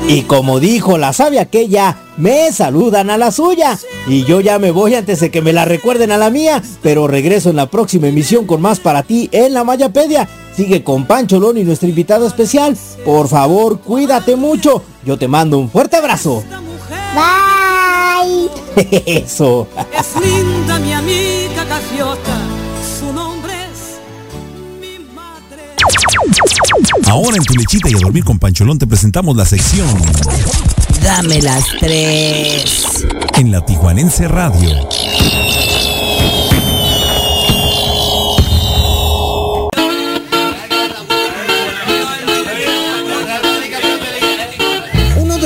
Y 0.08 0.22
como 0.22 0.58
dijo 0.58 0.98
la 0.98 1.12
sabia 1.12 1.42
aquella, 1.42 1.96
me 2.16 2.50
saludan 2.52 3.10
a 3.10 3.18
la 3.18 3.30
suya. 3.30 3.78
Y 4.06 4.24
yo 4.24 4.40
ya 4.40 4.58
me 4.58 4.70
voy 4.70 4.94
antes 4.94 5.20
de 5.20 5.30
que 5.30 5.42
me 5.42 5.52
la 5.52 5.64
recuerden 5.64 6.12
a 6.12 6.16
la 6.16 6.30
mía, 6.30 6.62
pero 6.82 7.06
regreso 7.06 7.50
en 7.50 7.56
la 7.56 7.66
próxima 7.66 8.08
emisión 8.08 8.46
con 8.46 8.60
más 8.60 8.80
para 8.80 9.02
ti 9.02 9.28
en 9.32 9.54
la 9.54 9.64
Mayapedia. 9.64 10.28
Sigue 10.58 10.82
con 10.82 11.06
Pancho 11.06 11.38
Lón 11.38 11.56
y 11.56 11.62
nuestro 11.62 11.88
invitado 11.88 12.26
especial. 12.26 12.76
Por 13.04 13.28
favor, 13.28 13.78
cuídate 13.78 14.34
mucho. 14.34 14.82
Yo 15.04 15.16
te 15.16 15.28
mando 15.28 15.56
un 15.56 15.70
fuerte 15.70 15.94
abrazo. 15.94 16.42
Bye. 17.14 18.50
Eso. 19.06 19.68
Es 19.96 20.20
linda 20.20 20.80
mi 20.80 20.92
amiga 20.92 21.62
gaviota, 21.64 22.40
su 22.98 23.12
nombre 23.12 23.52
es 23.52 24.00
Ahora 27.08 27.36
en 27.36 27.44
tu 27.44 27.54
lechita 27.54 27.88
y 27.90 27.94
a 27.94 27.98
dormir 27.98 28.24
con 28.24 28.40
Pancholón 28.40 28.80
te 28.80 28.88
presentamos 28.88 29.36
la 29.36 29.44
sección 29.44 29.86
Dame 31.04 31.40
las 31.40 31.66
tres. 31.78 33.06
en 33.36 33.52
la 33.52 33.64
Tijuanense 33.64 34.26
Radio. 34.26 34.88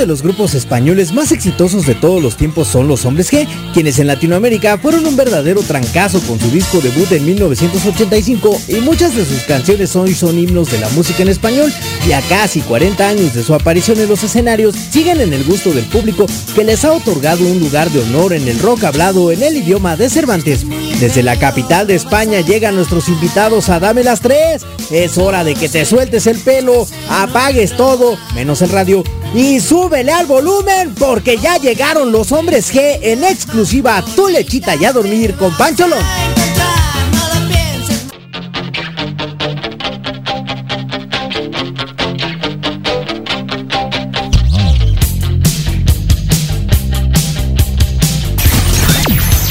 De 0.03 0.07
los 0.07 0.21
grupos 0.21 0.53
españoles 0.53 1.13
más 1.13 1.31
exitosos 1.31 1.85
de 1.85 1.95
todos 1.95 2.21
los 2.21 2.35
tiempos 2.35 2.67
son 2.67 2.89
los 2.89 3.05
Hombres 3.05 3.31
G, 3.31 3.47
quienes 3.73 3.99
en 3.99 4.07
Latinoamérica 4.07 4.77
fueron 4.77 5.05
un 5.05 5.15
verdadero 5.15 5.61
trancazo 5.61 6.19
con 6.23 6.37
su 6.41 6.51
disco 6.51 6.81
debut 6.81 7.09
en 7.13 7.23
1985 7.23 8.61
y 8.67 8.75
muchas 8.81 9.15
de 9.15 9.23
sus 9.23 9.43
canciones 9.43 9.95
hoy 9.95 10.13
son 10.13 10.37
himnos 10.37 10.69
de 10.71 10.79
la 10.79 10.89
música 10.89 11.23
en 11.23 11.29
español 11.29 11.71
y 12.05 12.11
a 12.11 12.19
casi 12.23 12.59
40 12.59 13.07
años 13.07 13.33
de 13.33 13.43
su 13.43 13.53
aparición 13.53 13.97
en 13.97 14.09
los 14.09 14.21
escenarios 14.25 14.75
siguen 14.75 15.21
en 15.21 15.31
el 15.31 15.45
gusto 15.45 15.71
del 15.71 15.85
público 15.85 16.25
que 16.53 16.65
les 16.65 16.83
ha 16.83 16.91
otorgado 16.91 17.45
un 17.45 17.59
lugar 17.59 17.89
de 17.89 18.01
honor 18.01 18.33
en 18.33 18.45
el 18.49 18.59
rock 18.59 18.83
hablado 18.83 19.31
en 19.31 19.41
el 19.41 19.55
idioma 19.55 19.95
de 19.95 20.09
Cervantes. 20.09 20.65
Desde 20.99 21.23
la 21.23 21.39
capital 21.39 21.87
de 21.87 21.95
España 21.95 22.41
llegan 22.41 22.75
nuestros 22.75 23.07
invitados 23.07 23.69
a 23.69 23.79
Dame 23.79 24.03
las 24.03 24.19
Tres. 24.19 24.65
Es 24.91 25.17
hora 25.17 25.45
de 25.45 25.55
que 25.55 25.69
te 25.69 25.85
sueltes 25.85 26.27
el 26.27 26.39
pelo, 26.39 26.85
apagues 27.09 27.77
todo, 27.77 28.17
menos 28.35 28.61
el 28.61 28.69
radio, 28.69 29.03
y 29.33 29.59
súbele 29.59 30.11
al 30.11 30.27
volumen 30.27 30.93
porque 30.97 31.37
ya 31.37 31.57
llegaron 31.57 32.11
los 32.11 32.31
hombres 32.31 32.73
G 32.73 32.99
en 33.01 33.23
exclusiva 33.23 33.97
a 33.97 34.05
tu 34.05 34.27
lechita 34.27 34.75
y 34.75 34.85
a 34.85 34.93
dormir 34.93 35.35
con 35.35 35.55
Pancholón. 35.57 36.03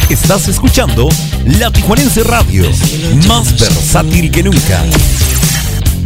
Estás 0.09 0.46
escuchando 0.48 1.09
La 1.59 1.70
Tijuanense 1.70 2.22
Radio, 2.22 2.64
más 3.26 3.59
versátil 3.59 4.30
que 4.30 4.42
nunca. 4.42 4.82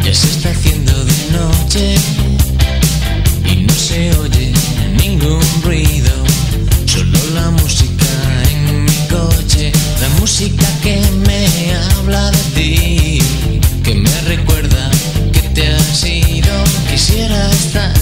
Ya 0.03 0.15
se 0.15 0.29
está 0.29 0.51
haciendo 0.51 0.93
de 1.05 1.31
noche 1.33 2.16
se 3.87 4.11
oye 4.19 4.53
ningún 5.01 5.41
ruido, 5.63 6.11
solo 6.87 7.19
la 7.35 7.51
música 7.51 8.11
en 8.51 8.85
mi 8.85 8.99
coche, 9.09 9.71
la 10.01 10.09
música 10.21 10.67
que 10.83 11.01
me 11.25 11.47
habla 11.75 12.33
de 12.33 12.43
ti, 12.57 13.19
que 13.85 13.95
me 13.95 14.21
recuerda 14.23 14.91
que 15.33 15.41
te 15.55 15.69
has 15.69 16.05
ido, 16.05 16.53
quisiera 16.91 17.49
estar 17.51 17.95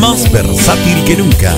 más 0.00 0.30
versátil 0.30 1.02
que 1.04 1.16
nunca. 1.16 1.56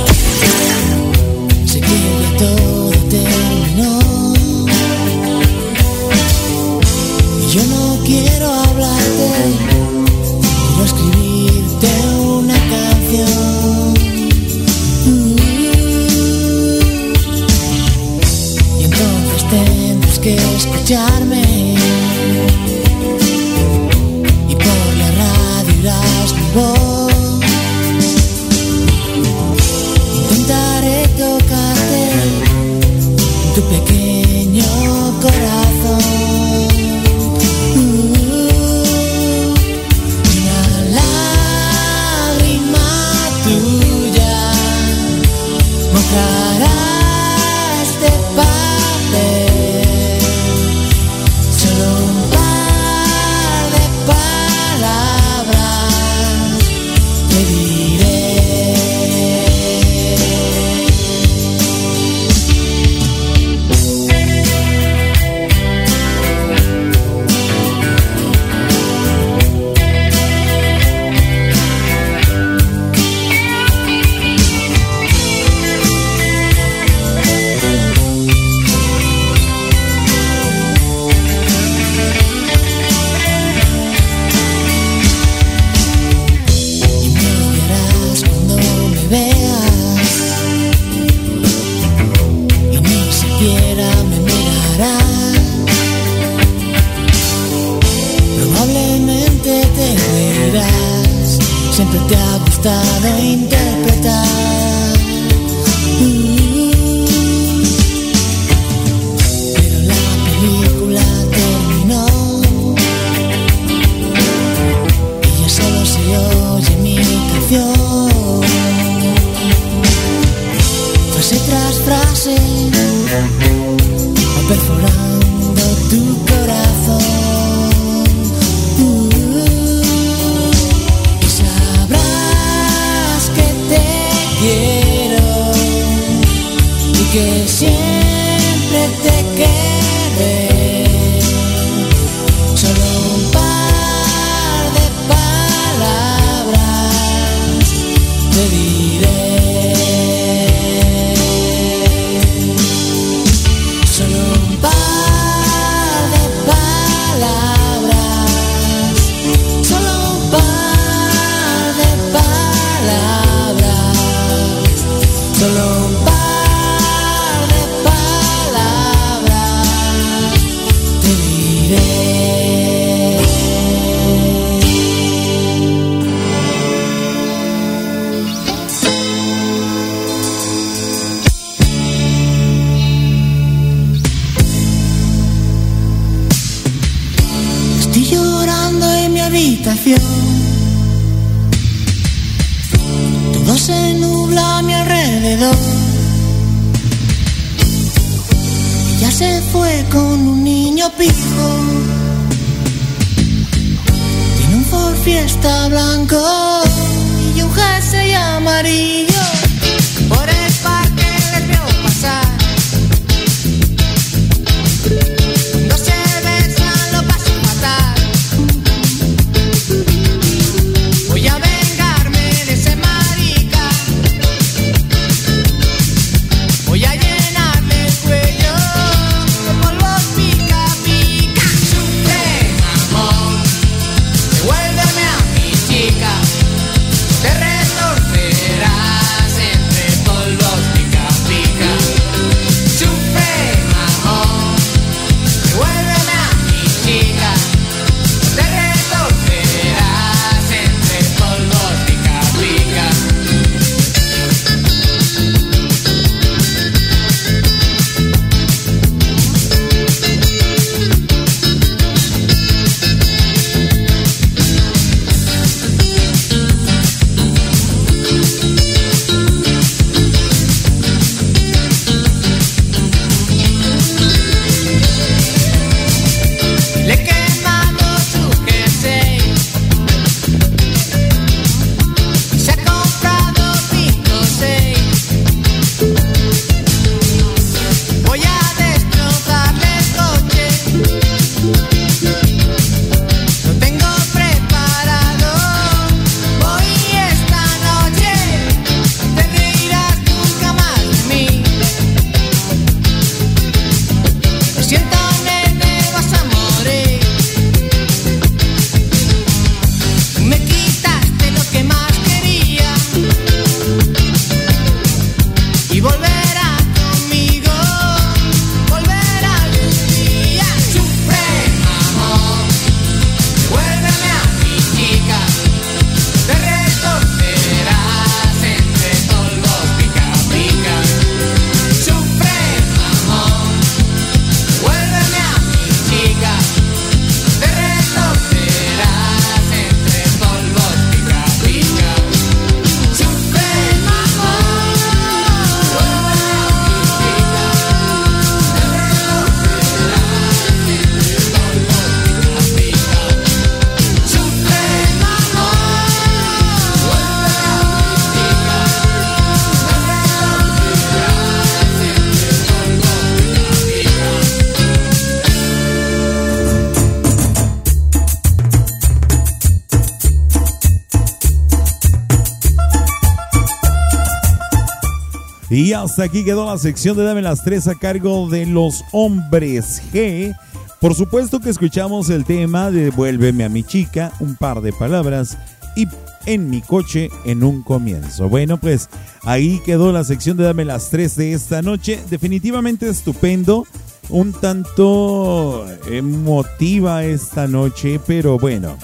Hasta 375.82 376.05
aquí 376.05 376.24
quedó 376.24 376.46
la 376.46 376.59
sección 376.59 376.96
de 376.96 377.05
Dame 377.05 377.22
las 377.22 377.44
tres 377.44 377.68
a 377.68 377.74
cargo 377.74 378.28
de 378.28 378.46
los 378.46 378.84
hombres 378.92 379.82
G. 379.92 380.36
Por 380.80 380.94
supuesto 380.94 381.40
que 381.40 381.50
escuchamos 381.50 382.10
el 382.10 382.24
tema 382.24 382.70
de 382.70 382.90
Vuélveme 382.90 383.44
a 383.44 383.48
mi 383.48 383.62
chica, 383.62 384.12
un 384.20 384.36
par 384.36 384.60
de 384.60 384.72
palabras 384.72 385.38
y 385.76 385.86
en 386.26 386.50
mi 386.50 386.60
coche 386.60 387.10
en 387.24 387.44
un 387.44 387.62
comienzo. 387.62 388.28
Bueno, 388.28 388.59
pues 388.59 388.88
ahí 389.22 389.60
quedó 389.64 389.92
la 389.92 390.05
sección 390.05 390.36
de 390.36 390.44
Dame 390.44 390.64
las 390.64 390.90
tres 390.90 391.16
de 391.16 391.32
esta 391.32 391.62
noche. 391.62 392.00
Definitivamente 392.10 392.88
estupendo. 392.88 393.66
Un 394.10 394.32
tanto 394.32 395.66
emotiva 395.90 397.05
esta 397.05 397.46
noche, 397.46 398.00
pero 398.06 398.38
bueno, 398.38 398.78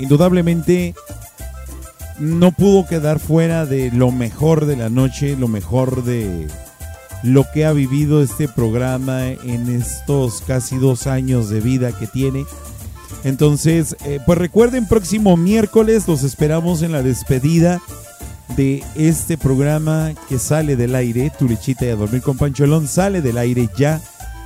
indudablemente 0.00 0.94
no 2.18 2.52
pudo 2.52 2.86
quedar 2.86 3.18
fuera 3.18 3.66
de 3.66 3.90
lo 3.90 4.10
mejor 4.10 4.66
de 4.66 4.76
la 4.76 4.88
noche, 4.88 5.36
lo 5.36 5.48
mejor 5.48 6.04
de 6.04 6.48
lo 7.22 7.44
que 7.52 7.64
ha 7.64 7.72
vivido 7.72 8.22
este 8.22 8.48
programa 8.48 9.26
en 9.28 9.68
estos 9.68 10.40
casi 10.40 10.76
dos 10.76 11.06
años 11.06 11.48
de 11.48 11.60
vida 11.60 11.92
que 11.92 12.06
tiene. 12.06 12.44
Entonces, 13.24 13.96
eh, 14.04 14.20
pues 14.24 14.38
recuerden, 14.38 14.86
próximo 14.86 15.36
miércoles 15.36 16.06
los 16.06 16.22
esperamos 16.22 16.82
en 16.82 16.92
la 16.92 17.02
despedida 17.02 17.80
de 18.56 18.84
este 18.94 19.36
programa 19.36 20.12
que 20.28 20.38
sale 20.38 20.76
del 20.76 20.94
aire, 20.94 21.32
Tu 21.36 21.48
lechita 21.48 21.86
y 21.86 21.88
a 21.88 21.96
dormir 21.96 22.22
con 22.22 22.36
Pancholón, 22.36 22.86
sale 22.86 23.20
del 23.22 23.38
aire 23.38 23.68
ya 23.76 24.00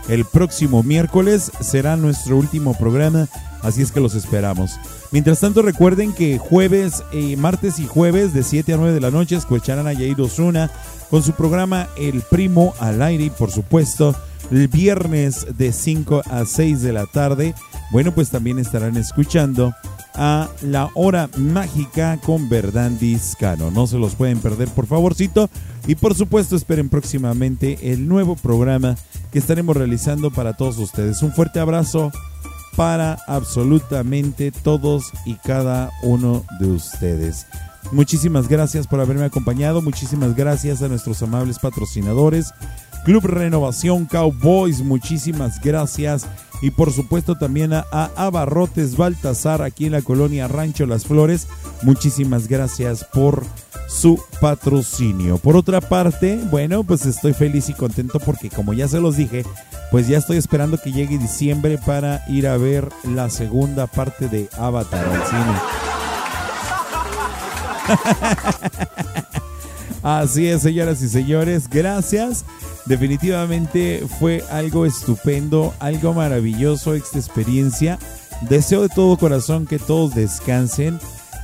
el 0.08 0.24
próximo 0.24 0.82
miércoles, 0.82 1.52
será 1.60 1.96
nuestro 1.96 2.36
último 2.36 2.76
programa, 2.76 3.28
así 3.62 3.82
es 3.82 3.92
que 3.92 4.00
los 4.00 4.14
esperamos. 4.14 4.78
Mientras 5.12 5.40
tanto, 5.40 5.62
recuerden 5.62 6.12
que 6.12 6.38
jueves, 6.38 7.02
eh, 7.12 7.36
martes 7.36 7.78
y 7.78 7.86
jueves 7.86 8.32
de 8.32 8.42
7 8.42 8.74
a 8.74 8.76
9 8.76 8.92
de 8.92 9.00
la 9.00 9.10
noche 9.10 9.36
escucharán 9.36 9.86
a 9.86 9.92
Yair 9.92 10.20
Osuna 10.20 10.70
con 11.10 11.22
su 11.22 11.32
programa 11.32 11.88
El 11.96 12.22
Primo 12.22 12.74
al 12.78 13.02
aire 13.02 13.24
y 13.24 13.30
por 13.30 13.50
supuesto 13.50 14.14
el 14.50 14.68
viernes 14.68 15.46
de 15.56 15.72
5 15.72 16.22
a 16.30 16.44
6 16.44 16.82
de 16.82 16.92
la 16.92 17.06
tarde, 17.06 17.54
bueno 17.90 18.12
pues 18.12 18.30
también 18.30 18.58
estarán 18.58 18.96
escuchando 18.96 19.74
a 20.14 20.48
La 20.62 20.90
Hora 20.94 21.28
Mágica 21.36 22.18
con 22.24 22.48
Verdandis 22.48 23.36
Cano. 23.38 23.70
No 23.70 23.86
se 23.86 23.98
los 23.98 24.14
pueden 24.14 24.40
perder 24.40 24.68
por 24.68 24.86
favorcito 24.86 25.48
y 25.86 25.94
por 25.94 26.14
supuesto 26.14 26.56
esperen 26.56 26.88
próximamente 26.88 27.92
el 27.92 28.08
nuevo 28.08 28.36
programa 28.36 28.96
que 29.32 29.38
estaremos 29.38 29.76
realizando 29.76 30.30
para 30.30 30.56
todos 30.56 30.78
ustedes. 30.78 31.22
Un 31.22 31.32
fuerte 31.32 31.60
abrazo 31.60 32.10
para 32.76 33.18
absolutamente 33.26 34.52
todos 34.52 35.12
y 35.24 35.34
cada 35.34 35.90
uno 36.02 36.44
de 36.58 36.68
ustedes. 36.68 37.46
Muchísimas 37.92 38.48
gracias 38.48 38.86
por 38.86 39.00
haberme 39.00 39.24
acompañado, 39.24 39.82
muchísimas 39.82 40.36
gracias 40.36 40.82
a 40.82 40.88
nuestros 40.88 41.22
amables 41.22 41.58
patrocinadores, 41.58 42.52
Club 43.04 43.24
Renovación 43.24 44.06
Cowboys, 44.06 44.80
muchísimas 44.82 45.60
gracias 45.60 46.26
y 46.62 46.70
por 46.70 46.92
supuesto 46.92 47.36
también 47.36 47.72
a, 47.72 47.84
Abarrotes 48.16 48.96
Baltasar 48.96 49.62
aquí 49.62 49.86
en 49.86 49.92
la 49.92 50.02
colonia 50.02 50.48
Rancho 50.48 50.86
Las 50.86 51.06
Flores, 51.06 51.48
muchísimas 51.82 52.48
gracias 52.48 53.04
por 53.04 53.44
su 53.88 54.22
patrocinio. 54.40 55.38
Por 55.38 55.56
otra 55.56 55.80
parte, 55.80 56.38
bueno, 56.50 56.84
pues 56.84 57.06
estoy 57.06 57.32
feliz 57.32 57.68
y 57.68 57.74
contento 57.74 58.20
porque 58.20 58.50
como 58.50 58.72
ya 58.72 58.86
se 58.86 59.00
los 59.00 59.16
dije, 59.16 59.44
pues 59.90 60.06
ya 60.06 60.18
estoy 60.18 60.36
esperando 60.36 60.78
que 60.78 60.92
llegue 60.92 61.18
diciembre 61.18 61.78
para 61.84 62.22
ir 62.28 62.46
a 62.46 62.56
ver 62.56 62.88
la 63.04 63.30
segunda 63.30 63.86
parte 63.86 64.28
de 64.28 64.48
Avatar 64.56 65.04
al 65.04 65.26
cine. 65.26 65.56
Así 70.02 70.46
es, 70.46 70.62
señoras 70.62 71.02
y 71.02 71.08
señores, 71.08 71.68
gracias. 71.68 72.44
Definitivamente 72.86 74.06
fue 74.18 74.42
algo 74.50 74.86
estupendo, 74.86 75.74
algo 75.78 76.14
maravilloso 76.14 76.94
esta 76.94 77.18
experiencia. 77.18 77.98
Deseo 78.48 78.82
de 78.82 78.88
todo 78.88 79.18
corazón 79.18 79.66
que 79.66 79.78
todos 79.78 80.14
descansen. 80.14 80.98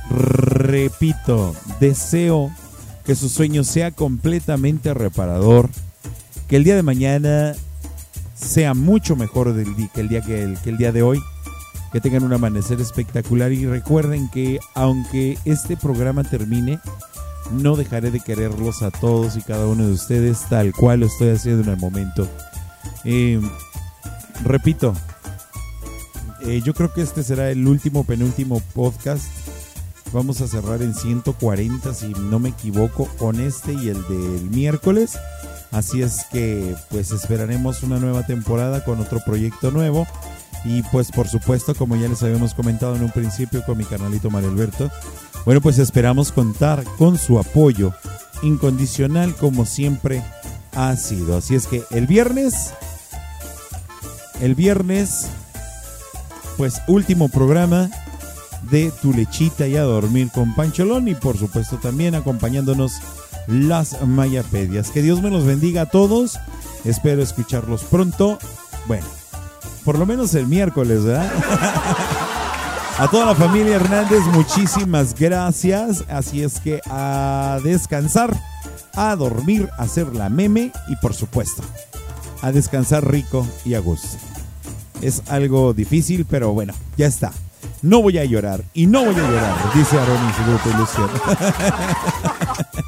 Repito, 0.09 1.55
deseo 1.79 2.51
que 3.05 3.15
su 3.15 3.29
sueño 3.29 3.63
sea 3.63 3.91
completamente 3.91 4.93
reparador. 4.93 5.69
Que 6.47 6.55
el 6.55 6.63
día 6.63 6.75
de 6.75 6.83
mañana 6.83 7.53
sea 8.33 8.73
mucho 8.73 9.15
mejor 9.15 9.53
que 9.93 10.01
el 10.01 10.09
día 10.09 10.21
que 10.21 10.43
el 10.43 10.77
día 10.77 10.91
de 10.91 11.03
hoy. 11.03 11.21
Que 11.91 12.01
tengan 12.01 12.23
un 12.23 12.33
amanecer 12.33 12.81
espectacular 12.81 13.51
y 13.51 13.65
recuerden 13.67 14.29
que 14.29 14.59
aunque 14.73 15.37
este 15.45 15.77
programa 15.77 16.23
termine, 16.23 16.79
no 17.51 17.75
dejaré 17.75 18.11
de 18.11 18.19
quererlos 18.19 18.81
a 18.81 18.91
todos 18.91 19.37
y 19.37 19.41
cada 19.41 19.67
uno 19.67 19.87
de 19.87 19.93
ustedes 19.93 20.41
tal 20.49 20.73
cual 20.73 21.01
lo 21.01 21.05
estoy 21.07 21.29
haciendo 21.29 21.63
en 21.63 21.69
el 21.69 21.77
momento. 21.77 22.27
Repito, 24.43 24.93
eh, 26.41 26.61
yo 26.63 26.73
creo 26.73 26.93
que 26.93 27.01
este 27.01 27.23
será 27.23 27.49
el 27.49 27.67
último, 27.67 28.03
penúltimo 28.03 28.61
podcast. 28.73 29.25
Vamos 30.13 30.39
a 30.41 30.47
cerrar 30.47 30.81
en 30.81 30.93
140, 30.93 31.93
si 31.93 32.13
no 32.13 32.39
me 32.39 32.49
equivoco, 32.49 33.09
con 33.17 33.39
este 33.41 33.73
y 33.73 33.89
el 33.89 34.01
del 34.07 34.49
miércoles. 34.49 35.17
Así 35.71 36.01
es 36.01 36.25
que 36.31 36.75
pues 36.89 37.11
esperaremos 37.11 37.83
una 37.83 37.99
nueva 37.99 38.25
temporada 38.25 38.85
con 38.85 39.01
otro 39.01 39.19
proyecto 39.25 39.71
nuevo. 39.71 40.07
Y 40.63 40.81
pues 40.83 41.11
por 41.11 41.27
supuesto, 41.27 41.75
como 41.75 41.95
ya 41.95 42.07
les 42.07 42.23
habíamos 42.23 42.53
comentado 42.53 42.95
en 42.95 43.03
un 43.03 43.11
principio 43.11 43.63
con 43.65 43.77
mi 43.77 43.83
canalito 43.83 44.29
Mario 44.29 44.49
Alberto, 44.49 44.89
bueno 45.47 45.61
pues 45.61 45.79
esperamos 45.79 46.33
contar 46.33 46.83
con 46.97 47.17
su 47.17 47.39
apoyo 47.39 47.93
incondicional 48.43 49.33
como 49.33 49.65
siempre 49.65 50.21
ha 50.75 50.93
sido. 50.97 51.37
Así 51.37 51.55
es 51.55 51.67
que 51.67 51.85
el 51.89 52.05
viernes, 52.05 52.73
el 54.41 54.55
viernes, 54.55 55.27
pues 56.57 56.81
último 56.89 57.29
programa 57.29 57.89
de 58.69 58.91
Tu 59.01 59.13
Lechita 59.13 59.67
y 59.67 59.77
a 59.77 59.83
Dormir 59.83 60.29
con 60.33 60.53
Pancholón 60.53 61.07
y 61.07 61.15
por 61.15 61.37
supuesto 61.37 61.77
también 61.77 62.13
acompañándonos 62.13 62.99
las 63.47 64.05
Mayapedias. 64.05 64.91
Que 64.91 65.01
Dios 65.01 65.21
me 65.21 65.29
los 65.29 65.45
bendiga 65.45 65.83
a 65.83 65.89
todos. 65.89 66.41
Espero 66.83 67.23
escucharlos 67.23 67.85
pronto. 67.85 68.37
Bueno, 68.85 69.07
por 69.85 69.97
lo 69.97 70.05
menos 70.05 70.35
el 70.35 70.45
miércoles, 70.45 71.05
¿verdad? 71.05 71.31
a 72.99 73.07
toda 73.07 73.27
la 73.27 73.35
familia 73.35 73.75
Hernández, 73.75 74.21
muchísimas 74.33 75.13
gracias. 75.13 76.03
Así 76.09 76.43
es 76.43 76.59
que 76.59 76.81
a 76.89 77.59
descansar, 77.63 78.35
a 78.95 79.15
dormir, 79.15 79.69
a 79.77 79.83
hacer 79.83 80.15
la 80.15 80.29
meme 80.29 80.71
y 80.87 80.95
por 80.95 81.13
supuesto, 81.13 81.61
a 82.41 82.51
descansar 82.51 83.09
rico 83.09 83.47
y 83.65 83.75
a 83.75 83.79
gusto. 83.79 84.17
Es 85.01 85.21
algo 85.27 85.73
difícil, 85.73 86.25
pero 86.25 86.53
bueno, 86.53 86.73
ya 86.97 87.05
está. 87.05 87.31
No 87.83 88.01
voy 88.01 88.17
a 88.17 88.25
llorar 88.25 88.63
y 88.73 88.87
no 88.87 89.05
voy 89.05 89.13
a 89.13 89.29
llorar, 89.29 89.55
dice 89.75 89.99
Aaron 89.99 90.17
en 90.17 90.33
su 90.33 90.43
grupo 90.43 90.69
Ilusión. 90.69 91.09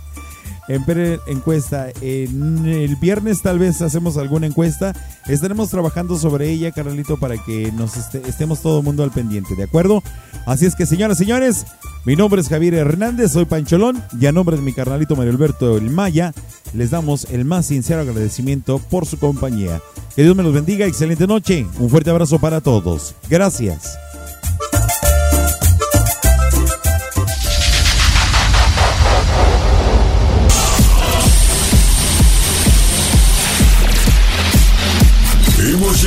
en 0.69 1.19
encuesta. 1.27 1.87
En 2.01 2.65
el 2.65 2.95
viernes 2.95 3.41
tal 3.41 3.59
vez 3.59 3.81
hacemos 3.81 4.15
alguna 4.17 4.47
encuesta. 4.47 4.93
Estaremos 5.27 5.69
trabajando 5.69 6.17
sobre 6.17 6.49
ella, 6.49 6.71
Carolito, 6.71 7.17
para 7.17 7.37
que 7.43 7.71
nos 7.73 7.97
este- 7.97 8.21
estemos 8.29 8.61
todo 8.61 8.79
el 8.79 8.85
mundo 8.85 9.03
al 9.03 9.11
pendiente, 9.11 9.55
¿de 9.55 9.63
acuerdo? 9.63 10.01
Así 10.45 10.65
es 10.65 10.75
que, 10.75 10.85
señoras 10.85 11.19
y 11.19 11.25
señores, 11.25 11.65
mi 12.05 12.15
nombre 12.15 12.39
es 12.41 12.47
Javier 12.47 12.75
Hernández, 12.75 13.33
soy 13.33 13.45
Pancholón, 13.45 14.01
y 14.19 14.25
a 14.27 14.31
nombre 14.31 14.55
de 14.55 14.61
mi 14.61 14.71
carnalito 14.73 15.15
Mario 15.15 15.33
Alberto 15.33 15.77
El 15.77 15.89
Maya, 15.89 16.33
les 16.73 16.91
damos 16.91 17.25
el 17.31 17.45
más 17.45 17.65
sincero 17.65 18.01
agradecimiento 18.01 18.79
por 18.79 19.05
su 19.05 19.17
compañía. 19.19 19.81
Que 20.15 20.23
Dios 20.23 20.35
me 20.35 20.43
los 20.43 20.53
bendiga, 20.53 20.85
excelente 20.85 21.27
noche, 21.27 21.65
un 21.79 21.89
fuerte 21.89 22.09
abrazo 22.09 22.39
para 22.39 22.61
todos. 22.61 23.15
Gracias. 23.29 23.97